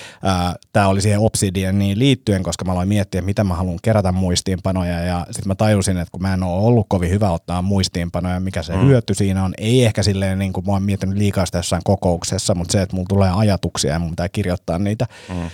tämä 0.74 0.88
oli 0.88 1.02
siihen 1.02 1.20
Obsidianiin 1.20 2.00
liittyen, 2.00 2.44
koska 2.44 2.66
mä 2.66 2.72
aloin 2.72 2.88
miettiä, 2.88 3.22
mitä 3.22 3.44
mä 3.44 3.56
haluan 3.56 3.80
kerätä 3.82 4.12
muistiinpanoja 4.12 5.00
ja 5.00 5.26
sitten 5.26 5.48
mä 5.48 5.56
tajusin, 5.56 5.98
että 5.98 6.12
kun 6.12 6.22
mä 6.22 6.34
en 6.34 6.44
ole 6.44 6.64
ollut 6.64 6.86
kovin 6.90 7.10
hyvä 7.10 7.32
ottaa 7.32 7.62
muistiinpanoja, 7.62 8.40
mikä 8.40 8.64
se 8.64 8.76
mm. 8.76 8.86
hyöty 8.86 9.14
siinä 9.14 9.44
on, 9.44 9.54
ei 9.58 9.86
ehkä 9.86 10.04
silleen 10.04 10.40
niin 10.40 10.54
kuin 10.54 10.66
mä 10.66 10.72
oon 10.72 10.84
miettinyt 10.84 11.18
liikaa 11.18 11.46
sitä 11.46 11.58
jossain 11.58 11.82
kokouksessa, 11.86 12.56
mutta 12.56 12.72
se, 12.72 12.82
että 12.82 12.96
mulla 12.96 13.08
tulee 13.10 13.32
ajatuksia 13.36 13.94
ja 13.94 14.00
mun 14.00 14.10
pitää 14.10 14.30
kirjoittaa 14.30 14.80
niitä 14.80 15.06
mm. 15.30 15.50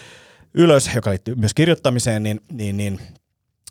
Ylös, 0.55 0.89
joka 0.95 1.09
liittyy 1.09 1.35
myös 1.35 1.53
kirjoittamiseen, 1.53 2.23
niin, 2.23 2.41
niin, 2.51 2.77
niin 2.77 2.99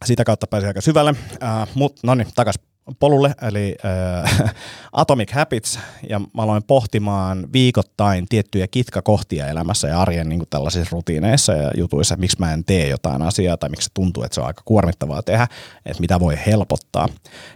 sitä 0.04 0.24
kautta 0.24 0.46
pääsin 0.46 0.68
aika 0.68 0.80
syvälle. 0.80 1.10
Uh, 1.10 1.68
Mutta 1.74 2.00
no 2.04 2.14
niin, 2.14 2.28
takas 2.34 2.54
polulle, 2.98 3.34
eli 3.42 3.76
äh, 4.24 4.54
Atomic 4.92 5.32
Habits, 5.32 5.78
ja 6.08 6.18
mä 6.18 6.42
aloin 6.42 6.62
pohtimaan 6.62 7.52
viikoittain 7.52 8.26
tiettyjä 8.28 8.66
kitkakohtia 8.66 9.48
elämässä 9.48 9.88
ja 9.88 10.00
arjen 10.00 10.28
niin 10.28 10.42
tällaisissa 10.50 10.88
rutiineissa 10.92 11.52
ja 11.52 11.70
jutuissa, 11.76 12.14
että 12.14 12.20
miksi 12.20 12.36
mä 12.38 12.52
en 12.52 12.64
tee 12.64 12.88
jotain 12.88 13.22
asiaa 13.22 13.56
tai 13.56 13.70
miksi 13.70 13.84
se 13.84 13.90
tuntuu, 13.94 14.22
että 14.22 14.34
se 14.34 14.40
on 14.40 14.46
aika 14.46 14.62
kuormittavaa 14.64 15.22
tehdä, 15.22 15.48
että 15.86 16.00
mitä 16.00 16.20
voi 16.20 16.38
helpottaa. 16.46 17.08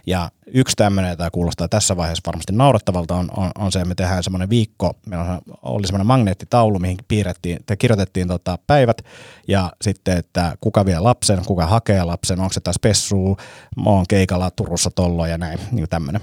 Ja 0.07 0.31
yksi 0.53 0.75
tämmöinen, 0.75 1.17
tämä 1.17 1.29
kuulostaa 1.29 1.67
tässä 1.67 1.97
vaiheessa 1.97 2.23
varmasti 2.25 2.53
naurettavalta, 2.53 3.15
on, 3.15 3.29
on, 3.37 3.51
on 3.57 3.71
se, 3.71 3.79
että 3.79 3.89
me 3.89 3.95
tehdään 3.95 4.23
semmoinen 4.23 4.49
viikko, 4.49 4.93
meillä 5.05 5.41
oli 5.61 5.87
semmoinen 5.87 6.07
magneettitaulu, 6.07 6.79
mihin 6.79 6.97
piirrettiin, 7.07 7.59
tai 7.65 7.77
kirjoitettiin 7.77 8.27
tota 8.27 8.57
päivät, 8.67 9.01
ja 9.47 9.71
sitten, 9.81 10.17
että 10.17 10.55
kuka 10.61 10.85
vie 10.85 10.99
lapsen, 10.99 11.45
kuka 11.45 11.65
hakee 11.65 12.03
lapsen, 12.03 12.39
onko 12.39 12.53
se 12.53 12.59
taas 12.59 12.79
pessuu, 12.81 13.37
mä 13.83 13.89
oon 13.89 14.05
keikalla 14.09 14.51
Turussa 14.51 14.89
tollo 15.19 15.31
ja 15.31 15.37
näin, 15.37 15.59
niin 15.71 15.89
tämmöinen. 15.89 16.21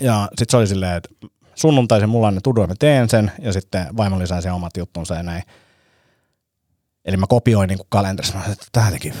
Ja 0.00 0.28
sitten 0.28 0.50
se 0.50 0.56
oli 0.56 0.66
silleen, 0.66 0.96
että 0.96 1.08
sunnuntaisin 1.54 2.08
mulla 2.08 2.28
on 2.28 2.34
ne 2.34 2.40
tudu, 2.40 2.66
mä 2.66 2.74
teen 2.78 3.08
sen, 3.08 3.32
ja 3.38 3.52
sitten 3.52 3.96
vaimo 3.96 4.18
lisää 4.18 4.40
sen 4.40 4.52
omat 4.52 4.76
juttunsa 4.76 5.14
ja 5.14 5.22
näin. 5.22 5.42
Eli 7.04 7.16
mä 7.16 7.26
kopioin 7.28 7.68
niin 7.68 7.78
kalenterissa, 7.88 8.38
mä 8.38 8.44
että 8.52 8.66
tämä 8.72 8.90
teki, 8.90 9.12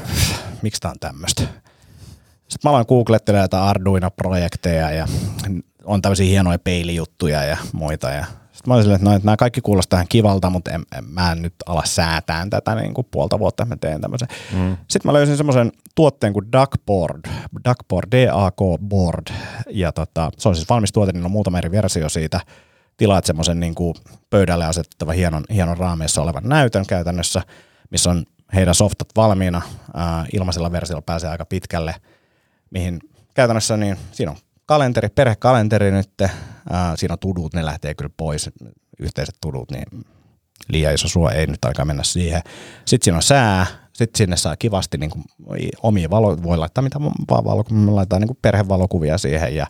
miksi 0.62 0.80
tää 0.80 0.90
on 0.90 0.98
tämmöistä. 1.00 1.42
Sitten 1.42 2.60
mä 2.64 2.70
aloin 2.70 2.86
googlettelemaan 2.88 3.44
jotain 3.44 3.64
Arduino-projekteja 3.64 4.90
ja 4.90 5.08
on 5.84 6.02
tämmöisiä 6.02 6.26
hienoja 6.26 6.58
peilijuttuja 6.58 7.44
ja 7.44 7.56
muita. 7.72 8.10
Ja 8.10 8.24
sitten 8.60 8.70
mä 8.70 8.74
olin 8.74 8.84
silleen, 8.84 8.96
että, 8.96 9.10
no, 9.10 9.16
että 9.16 9.26
nämä 9.26 9.36
kaikki 9.36 9.60
kuulostaa 9.60 9.96
ihan 9.96 10.08
kivalta, 10.08 10.50
mutta 10.50 10.70
en, 10.70 10.82
en, 10.98 11.04
mä 11.04 11.32
en 11.32 11.42
nyt 11.42 11.54
ala 11.66 11.82
säätään 11.84 12.50
tätä 12.50 12.74
niin 12.74 12.94
kuin 12.94 13.06
puolta 13.10 13.38
vuotta, 13.38 13.62
että 13.62 13.74
mä 13.74 13.78
teen 13.78 14.00
tämmöisen. 14.00 14.28
Mm. 14.52 14.76
Sitten 14.88 15.08
mä 15.08 15.12
löysin 15.12 15.36
semmoisen 15.36 15.72
tuotteen 15.94 16.32
kuin 16.32 16.52
Duckboard, 16.52 17.20
Duckboard, 17.68 18.08
D-A-K 18.12 18.80
Board. 18.88 19.26
Ja 19.70 19.92
tota, 19.92 20.30
se 20.38 20.48
on 20.48 20.54
siis 20.54 20.68
valmis 20.68 20.92
tuote, 20.92 21.12
niin 21.12 21.24
on 21.24 21.30
muutama 21.30 21.58
eri 21.58 21.70
versio 21.70 22.08
siitä. 22.08 22.40
Tilaat 22.96 23.24
semmoisen 23.24 23.60
niin 23.60 23.74
kuin 23.74 23.94
pöydälle 24.30 24.64
asetettavan 24.64 25.14
hienon, 25.14 25.44
hienon 25.54 25.78
raameissa 25.78 26.22
olevan 26.22 26.48
näytön 26.48 26.86
käytännössä, 26.86 27.42
missä 27.90 28.10
on 28.10 28.24
heidän 28.54 28.74
softat 28.74 29.08
valmiina. 29.16 29.62
Ää, 29.94 30.26
ilmaisella 30.32 30.72
versiolla 30.72 31.02
pääsee 31.02 31.30
aika 31.30 31.44
pitkälle– 31.44 31.94
mihin 32.70 33.00
käytännössä 33.34 33.76
niin 33.76 33.96
siinä 34.12 34.30
on 34.30 34.36
kalenteri, 34.70 35.08
perhekalenteri 35.08 35.90
nyt, 35.90 36.10
ää, 36.70 36.96
siinä 36.96 37.12
on 37.12 37.18
tudut, 37.18 37.54
ne 37.54 37.64
lähtee 37.64 37.94
kyllä 37.94 38.10
pois, 38.16 38.50
yhteiset 39.00 39.34
tudut, 39.40 39.70
niin 39.70 40.04
liian 40.68 40.94
iso 40.94 41.08
suo 41.08 41.30
ei 41.30 41.46
nyt 41.46 41.64
aika 41.64 41.84
mennä 41.84 42.02
siihen. 42.02 42.42
Sitten 42.84 43.04
siinä 43.04 43.16
on 43.16 43.22
sää, 43.22 43.66
sitten 43.92 44.18
sinne 44.18 44.36
saa 44.36 44.56
kivasti 44.56 44.98
niin 44.98 45.10
kuin, 45.10 45.24
omia 45.82 46.10
valoja, 46.10 46.42
voi 46.42 46.58
laittaa 46.58 46.82
mitä 46.82 47.00
vaan 47.00 47.44
valokuvia, 47.44 47.94
laittaa 47.94 48.18
niin 48.18 48.28
kuin 48.28 48.38
perhevalokuvia 48.42 49.18
siihen 49.18 49.54
ja, 49.54 49.66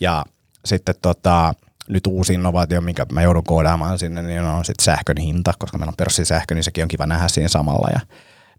ja 0.00 0.24
sitten 0.64 0.94
tota, 1.02 1.54
nyt 1.88 2.06
uusi 2.06 2.34
innovaatio, 2.34 2.80
minkä 2.80 3.06
mä 3.12 3.22
joudun 3.22 3.44
koodaamaan 3.44 3.98
sinne, 3.98 4.22
niin 4.22 4.42
on 4.42 4.64
sitten 4.64 4.84
sähkön 4.84 5.16
hinta, 5.18 5.52
koska 5.58 5.78
meillä 5.78 5.90
on 5.90 5.96
pörssisähkö, 5.96 6.54
niin 6.54 6.64
sekin 6.64 6.82
on 6.82 6.88
kiva 6.88 7.06
nähdä 7.06 7.28
siinä 7.28 7.48
samalla 7.48 7.88
ja 7.92 8.00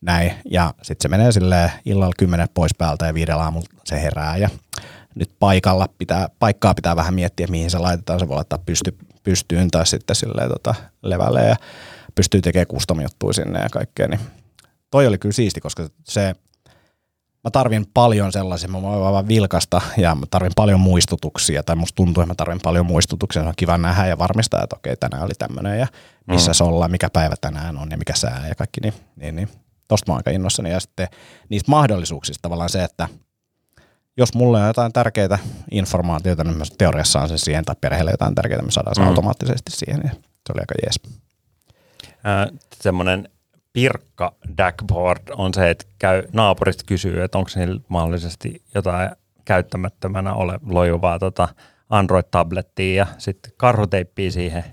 näin. 0.02 0.32
Ja 0.52 0.74
sitten 0.82 1.04
se 1.04 1.08
menee 1.08 1.32
sille 1.32 1.72
illalla 1.86 2.14
kymmenen 2.20 2.48
pois 2.54 2.72
päältä 2.78 3.06
ja 3.06 3.14
viidellä 3.14 3.44
aamulla 3.44 3.68
se 3.86 4.02
herää 4.02 4.38
ja 4.38 4.50
nyt 5.18 5.30
paikalla 5.40 5.90
pitää, 5.98 6.30
paikkaa 6.40 6.74
pitää 6.74 6.96
vähän 6.96 7.14
miettiä, 7.14 7.48
mihin 7.48 7.72
se 7.72 7.78
laitetaan. 7.78 8.20
Se 8.20 8.28
voi 8.28 8.36
laittaa 8.36 8.60
pysty, 8.66 8.98
pystyyn 9.24 9.72
tai 9.72 9.88
sitten 9.88 10.16
silleen 10.16 10.50
tota, 10.50 10.76
levälle 11.04 11.46
ja 11.46 11.56
pystyy 12.16 12.42
tekemään 12.42 12.68
custom 12.68 13.02
juttuja 13.02 13.34
sinne 13.34 13.60
ja 13.60 13.70
kaikkea. 13.70 14.08
Niin 14.08 14.20
toi 14.92 15.08
oli 15.08 15.18
kyllä 15.18 15.34
siisti, 15.34 15.62
koska 15.62 15.90
se, 16.04 16.36
mä 17.44 17.52
tarvin 17.52 17.86
paljon 17.94 18.32
sellaisia, 18.32 18.70
mä 18.70 18.82
voin 18.82 19.02
vaan 19.02 19.28
vilkasta 19.28 19.82
ja 19.98 20.16
mä 20.16 20.26
tarvin 20.30 20.52
paljon 20.56 20.80
muistutuksia, 20.80 21.64
tai 21.64 21.76
musta 21.76 21.96
tuntuu, 21.96 22.22
että 22.22 22.32
mä 22.32 22.36
tarvin 22.36 22.60
paljon 22.64 22.86
muistutuksia, 22.86 23.42
se 23.42 23.48
on 23.48 23.54
kiva 23.58 23.78
nähdä 23.78 24.08
ja 24.08 24.18
varmistaa, 24.18 24.64
että 24.64 24.76
okei, 24.76 24.98
tänään 24.98 25.24
oli 25.24 25.34
tämmöinen 25.40 25.80
ja 25.80 25.88
missä 26.28 26.52
mm. 26.52 26.56
se 26.56 26.64
ollaan, 26.64 26.92
mikä 26.92 27.10
päivä 27.10 27.36
tänään 27.42 27.78
on 27.78 27.92
ja 27.92 27.98
mikä 27.98 28.16
sää 28.16 28.48
ja 28.48 28.56
kaikki, 28.56 28.82
niin, 28.82 28.94
niin, 29.16 29.36
niin. 29.36 29.50
tosta 29.88 30.12
mä 30.12 30.14
oon 30.14 30.20
aika 30.20 30.32
innossani 30.32 30.72
ja 30.72 30.80
sitten 30.80 31.08
niistä 31.50 31.72
mahdollisuuksista 31.72 32.42
tavallaan 32.42 32.70
se, 32.70 32.84
että 32.84 33.10
jos 34.18 34.34
mulle 34.34 34.62
on 34.62 34.68
jotain 34.68 34.94
tärkeää 34.94 35.40
informaatiota, 35.72 36.44
niin 36.44 36.58
mä 36.58 36.64
teoriassa 36.78 37.22
on 37.22 37.30
se 37.30 37.38
siihen, 37.38 37.66
tai 37.66 37.76
perheelle 37.82 38.12
jotain 38.12 38.36
tärkeää, 38.36 38.62
me 38.62 38.72
saadaan 38.72 38.96
se 38.96 39.02
mm. 39.02 39.08
automaattisesti 39.08 39.72
siihen, 39.72 40.02
ja 40.04 40.10
se 40.12 40.54
oli 40.54 40.62
aika 40.62 40.76
jees. 40.84 41.00
Äh, 42.26 42.60
semmoinen 42.82 43.30
pirkka 43.74 44.36
dashboard 44.58 45.22
on 45.36 45.54
se, 45.54 45.70
että 45.70 45.86
käy 46.00 46.24
naapurista 46.34 46.84
kysyy, 46.88 47.24
että 47.24 47.38
onko 47.38 47.50
niillä 47.56 47.82
mahdollisesti 47.88 48.64
jotain 48.76 49.10
käyttämättömänä 49.46 50.34
ole 50.34 50.60
lojuvaa 50.66 51.20
tota 51.20 51.48
Android-tablettia 51.90 52.96
ja 52.96 53.08
sitten 53.18 53.52
karhuteippii 53.58 54.32
siihen 54.32 54.64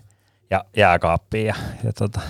ja 0.51 0.65
jääkaappiin 0.77 1.47
ja, 1.47 1.55
ja 1.85 1.93
tota, 1.93 2.21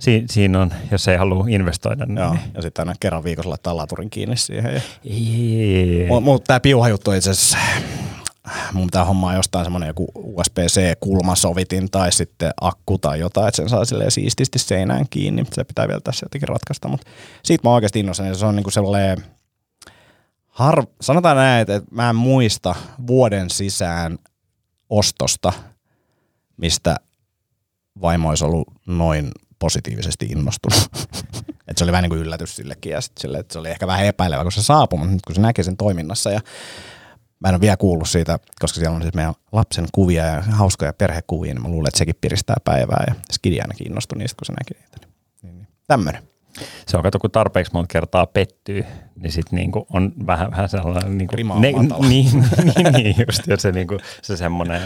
si, 0.00 0.24
siinä 0.30 0.60
on, 0.60 0.72
jos 0.90 1.08
ei 1.08 1.16
halua 1.16 1.46
investoida. 1.48 2.06
Niin, 2.06 2.18
Joo, 2.18 2.36
ja 2.54 2.62
sitten 2.62 2.82
aina 2.88 2.98
kerran 3.00 3.24
viikossa 3.24 3.50
laittaa 3.50 3.76
laturin 3.76 4.10
kiinni 4.10 4.36
siihen. 4.36 4.74
Ja... 4.74 4.80
Mutta 6.20 6.46
tämä 6.46 6.60
piuha 6.60 6.88
juttu 6.88 7.12
itse 7.12 7.30
asiassa, 7.30 7.58
mun 8.72 8.86
pitää 8.86 9.04
hommaa 9.04 9.34
jostain 9.34 9.64
semmoinen 9.64 9.86
joku 9.86 10.06
USB-C-kulmasovitin 10.14 11.90
tai 11.90 12.12
sitten 12.12 12.50
akku 12.60 12.98
tai 12.98 13.20
jotain, 13.20 13.48
että 13.48 13.56
sen 13.56 13.68
saa 13.68 13.84
silleen 13.84 14.10
siististi 14.10 14.58
seinään 14.58 15.06
kiinni. 15.10 15.44
Se 15.52 15.64
pitää 15.64 15.88
vielä 15.88 16.00
tässä 16.00 16.24
jotenkin 16.24 16.48
ratkaista, 16.48 16.88
mutta 16.88 17.06
siitä 17.44 17.66
mä 17.66 17.70
oon 17.70 17.74
oikeasti 17.74 18.00
innoissani. 18.00 18.34
Se 18.34 18.46
on 18.46 18.56
niinku 18.56 18.70
sellainen, 18.70 19.24
har, 20.48 20.86
sanotaan 21.00 21.36
näin, 21.36 21.60
että 21.60 21.82
mä 21.90 22.10
en 22.10 22.16
muista 22.16 22.74
vuoden 23.06 23.50
sisään 23.50 24.18
ostosta, 24.90 25.52
mistä 26.56 26.96
vaimo 28.02 28.28
olisi 28.28 28.44
ollut 28.44 28.68
noin 28.86 29.30
positiivisesti 29.60 30.26
innostunut. 30.26 30.90
Et 31.68 31.78
se 31.78 31.84
oli 31.84 31.92
vähän 31.92 32.02
niin 32.02 32.10
kuin 32.10 32.20
yllätys 32.20 32.56
sillekin 32.56 32.92
ja 32.92 33.00
sit 33.00 33.18
sille, 33.18 33.38
että 33.38 33.52
se 33.52 33.58
oli 33.58 33.68
ehkä 33.68 33.86
vähän 33.86 34.06
epäilevä, 34.06 34.42
kun 34.42 34.52
se 34.52 34.62
saapui, 34.62 34.98
mutta 34.98 35.12
nyt 35.12 35.22
kun 35.26 35.34
se 35.34 35.40
näki 35.40 35.64
sen 35.64 35.76
toiminnassa 35.76 36.30
ja 36.30 36.40
mä 37.40 37.48
en 37.48 37.54
ole 37.54 37.60
vielä 37.60 37.76
kuullut 37.76 38.08
siitä, 38.08 38.38
koska 38.60 38.80
siellä 38.80 38.96
on 38.96 39.02
siis 39.02 39.14
meidän 39.14 39.34
lapsen 39.52 39.86
kuvia 39.92 40.26
ja 40.26 40.42
hauskoja 40.42 40.92
perhekuvia, 40.92 41.54
niin 41.54 41.62
mä 41.62 41.68
luulen, 41.68 41.88
että 41.88 41.98
sekin 41.98 42.14
piristää 42.20 42.56
päivää 42.64 43.04
ja 43.06 43.14
Skidi 43.32 43.60
ainakin 43.60 43.86
innostui 43.86 44.18
niistä, 44.18 44.36
kun 44.38 44.46
se 44.46 44.52
näki 44.52 44.74
niitä. 44.80 45.08
Niin, 45.42 45.56
niin. 45.56 45.68
Tämmöinen. 45.86 46.22
Se 46.86 46.96
on 46.96 47.02
kato, 47.02 47.18
kun 47.18 47.30
tarpeeksi 47.30 47.72
monta 47.72 47.92
kertaa 47.92 48.26
pettyy, 48.26 48.84
niin 49.16 49.32
sitten 49.32 49.56
niinku 49.56 49.86
on 49.90 50.12
vähän, 50.26 50.50
vähän 50.50 50.68
sellainen... 50.68 51.18
Niinku, 51.18 51.36
ne, 51.36 51.72
niin, 52.08 52.30
niin, 52.74 52.92
niin, 52.92 53.14
just, 53.26 53.42
se, 53.58 53.72
niinku, 53.72 53.98
se 54.22 54.36
semmoinen 54.36 54.82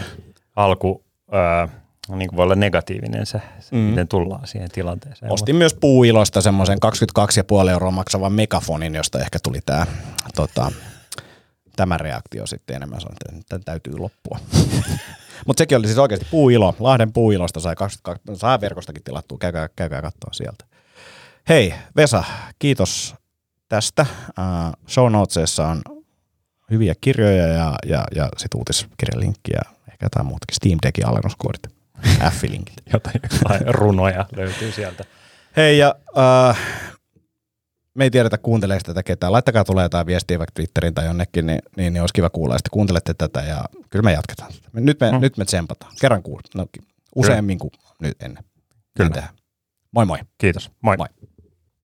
alku... 0.55 1.05
Öö, 1.33 1.67
niin 2.09 2.29
kuin 2.29 2.37
voi 2.37 2.43
olla 2.43 2.55
negatiivinen 2.55 3.25
se, 3.25 3.41
se 3.59 3.75
mm. 3.75 3.81
miten 3.81 4.07
tullaan 4.07 4.47
siihen 4.47 4.71
tilanteeseen. 4.71 5.31
Ostin 5.31 5.55
myös 5.55 5.73
puuilosta 5.73 6.41
semmoisen 6.41 6.77
22,5 7.65 7.69
euroa 7.69 7.91
maksavan 7.91 8.33
megafonin, 8.33 8.95
josta 8.95 9.19
ehkä 9.19 9.39
tuli 9.43 9.59
tämä 9.65 9.85
tota, 10.35 10.71
tämä 11.75 11.97
reaktio 11.97 12.47
sitten 12.47 12.75
enemmän. 12.75 13.01
Sanoin, 13.01 13.15
että 13.15 13.45
tämä 13.49 13.61
täytyy 13.65 13.97
loppua. 13.97 14.39
Mutta 15.47 15.61
sekin 15.61 15.77
oli 15.77 15.87
siis 15.87 15.97
oikeasti 15.97 16.27
puuilo. 16.31 16.75
Lahden 16.79 17.13
puuilosta 17.13 17.59
sai, 17.59 17.75
22, 17.75 18.23
saa 18.33 18.61
verkostakin 18.61 19.03
tilattua. 19.03 19.37
Käykää, 19.37 19.69
käykää 19.75 20.01
katsoa 20.01 20.33
sieltä. 20.33 20.65
Hei 21.49 21.73
Vesa, 21.95 22.23
kiitos 22.59 23.15
tästä. 23.69 24.05
Uh, 24.29 24.73
show 24.87 25.11
notesissa 25.11 25.67
on 25.67 25.81
hyviä 26.71 26.95
kirjoja 27.01 27.47
ja, 27.47 27.75
ja, 27.85 28.03
ja 28.15 28.29
sitten 28.37 28.57
uutiskirjalinkki 28.57 29.51
ja 29.53 29.61
ehkä 29.91 30.05
jotain 30.05 30.25
muutakin. 30.25 30.55
Steam 30.55 30.79
Deckin 30.85 31.07
alennuskoodit. 31.07 31.74
F-linkit. 32.31 32.81
jotain, 32.93 33.21
runoja 33.67 34.25
löytyy 34.35 34.71
sieltä. 34.71 35.03
Hei 35.57 35.77
ja 35.77 35.95
uh, 36.09 36.55
me 37.93 38.03
ei 38.03 38.11
tiedetä 38.11 38.37
kuunteleeko 38.37 38.83
tätä 38.85 39.03
ketään. 39.03 39.31
Laittakaa 39.31 39.63
tulee 39.63 39.85
jotain 39.85 40.05
viestiä 40.05 40.39
vaikka 40.39 40.51
Twitterin 40.53 40.93
tai 40.93 41.05
jonnekin, 41.05 41.45
niin, 41.45 41.59
niin, 41.77 41.93
niin 41.93 42.01
olisi 42.01 42.13
kiva 42.13 42.29
kuulla. 42.29 42.57
Sitten 42.57 42.71
kuuntelette 42.71 43.13
tätä 43.13 43.41
ja 43.41 43.65
kyllä 43.89 44.03
me 44.03 44.13
jatketaan. 44.13 44.51
Nyt 44.73 44.99
me, 44.99 45.11
mm. 45.11 45.21
nyt 45.21 45.37
me 45.37 45.45
tsempataan. 45.45 45.91
Kerran 46.01 46.23
kuul. 46.23 46.39
No, 46.55 46.65
useammin 47.15 47.59
kuin 47.59 47.71
nyt 48.01 48.21
ennen. 48.21 48.43
Kyllä. 48.97 49.27
Moi 49.91 50.05
moi. 50.05 50.19
Kiitos. 50.37 50.71
Moi. 50.81 50.97
Moi. 50.97 51.07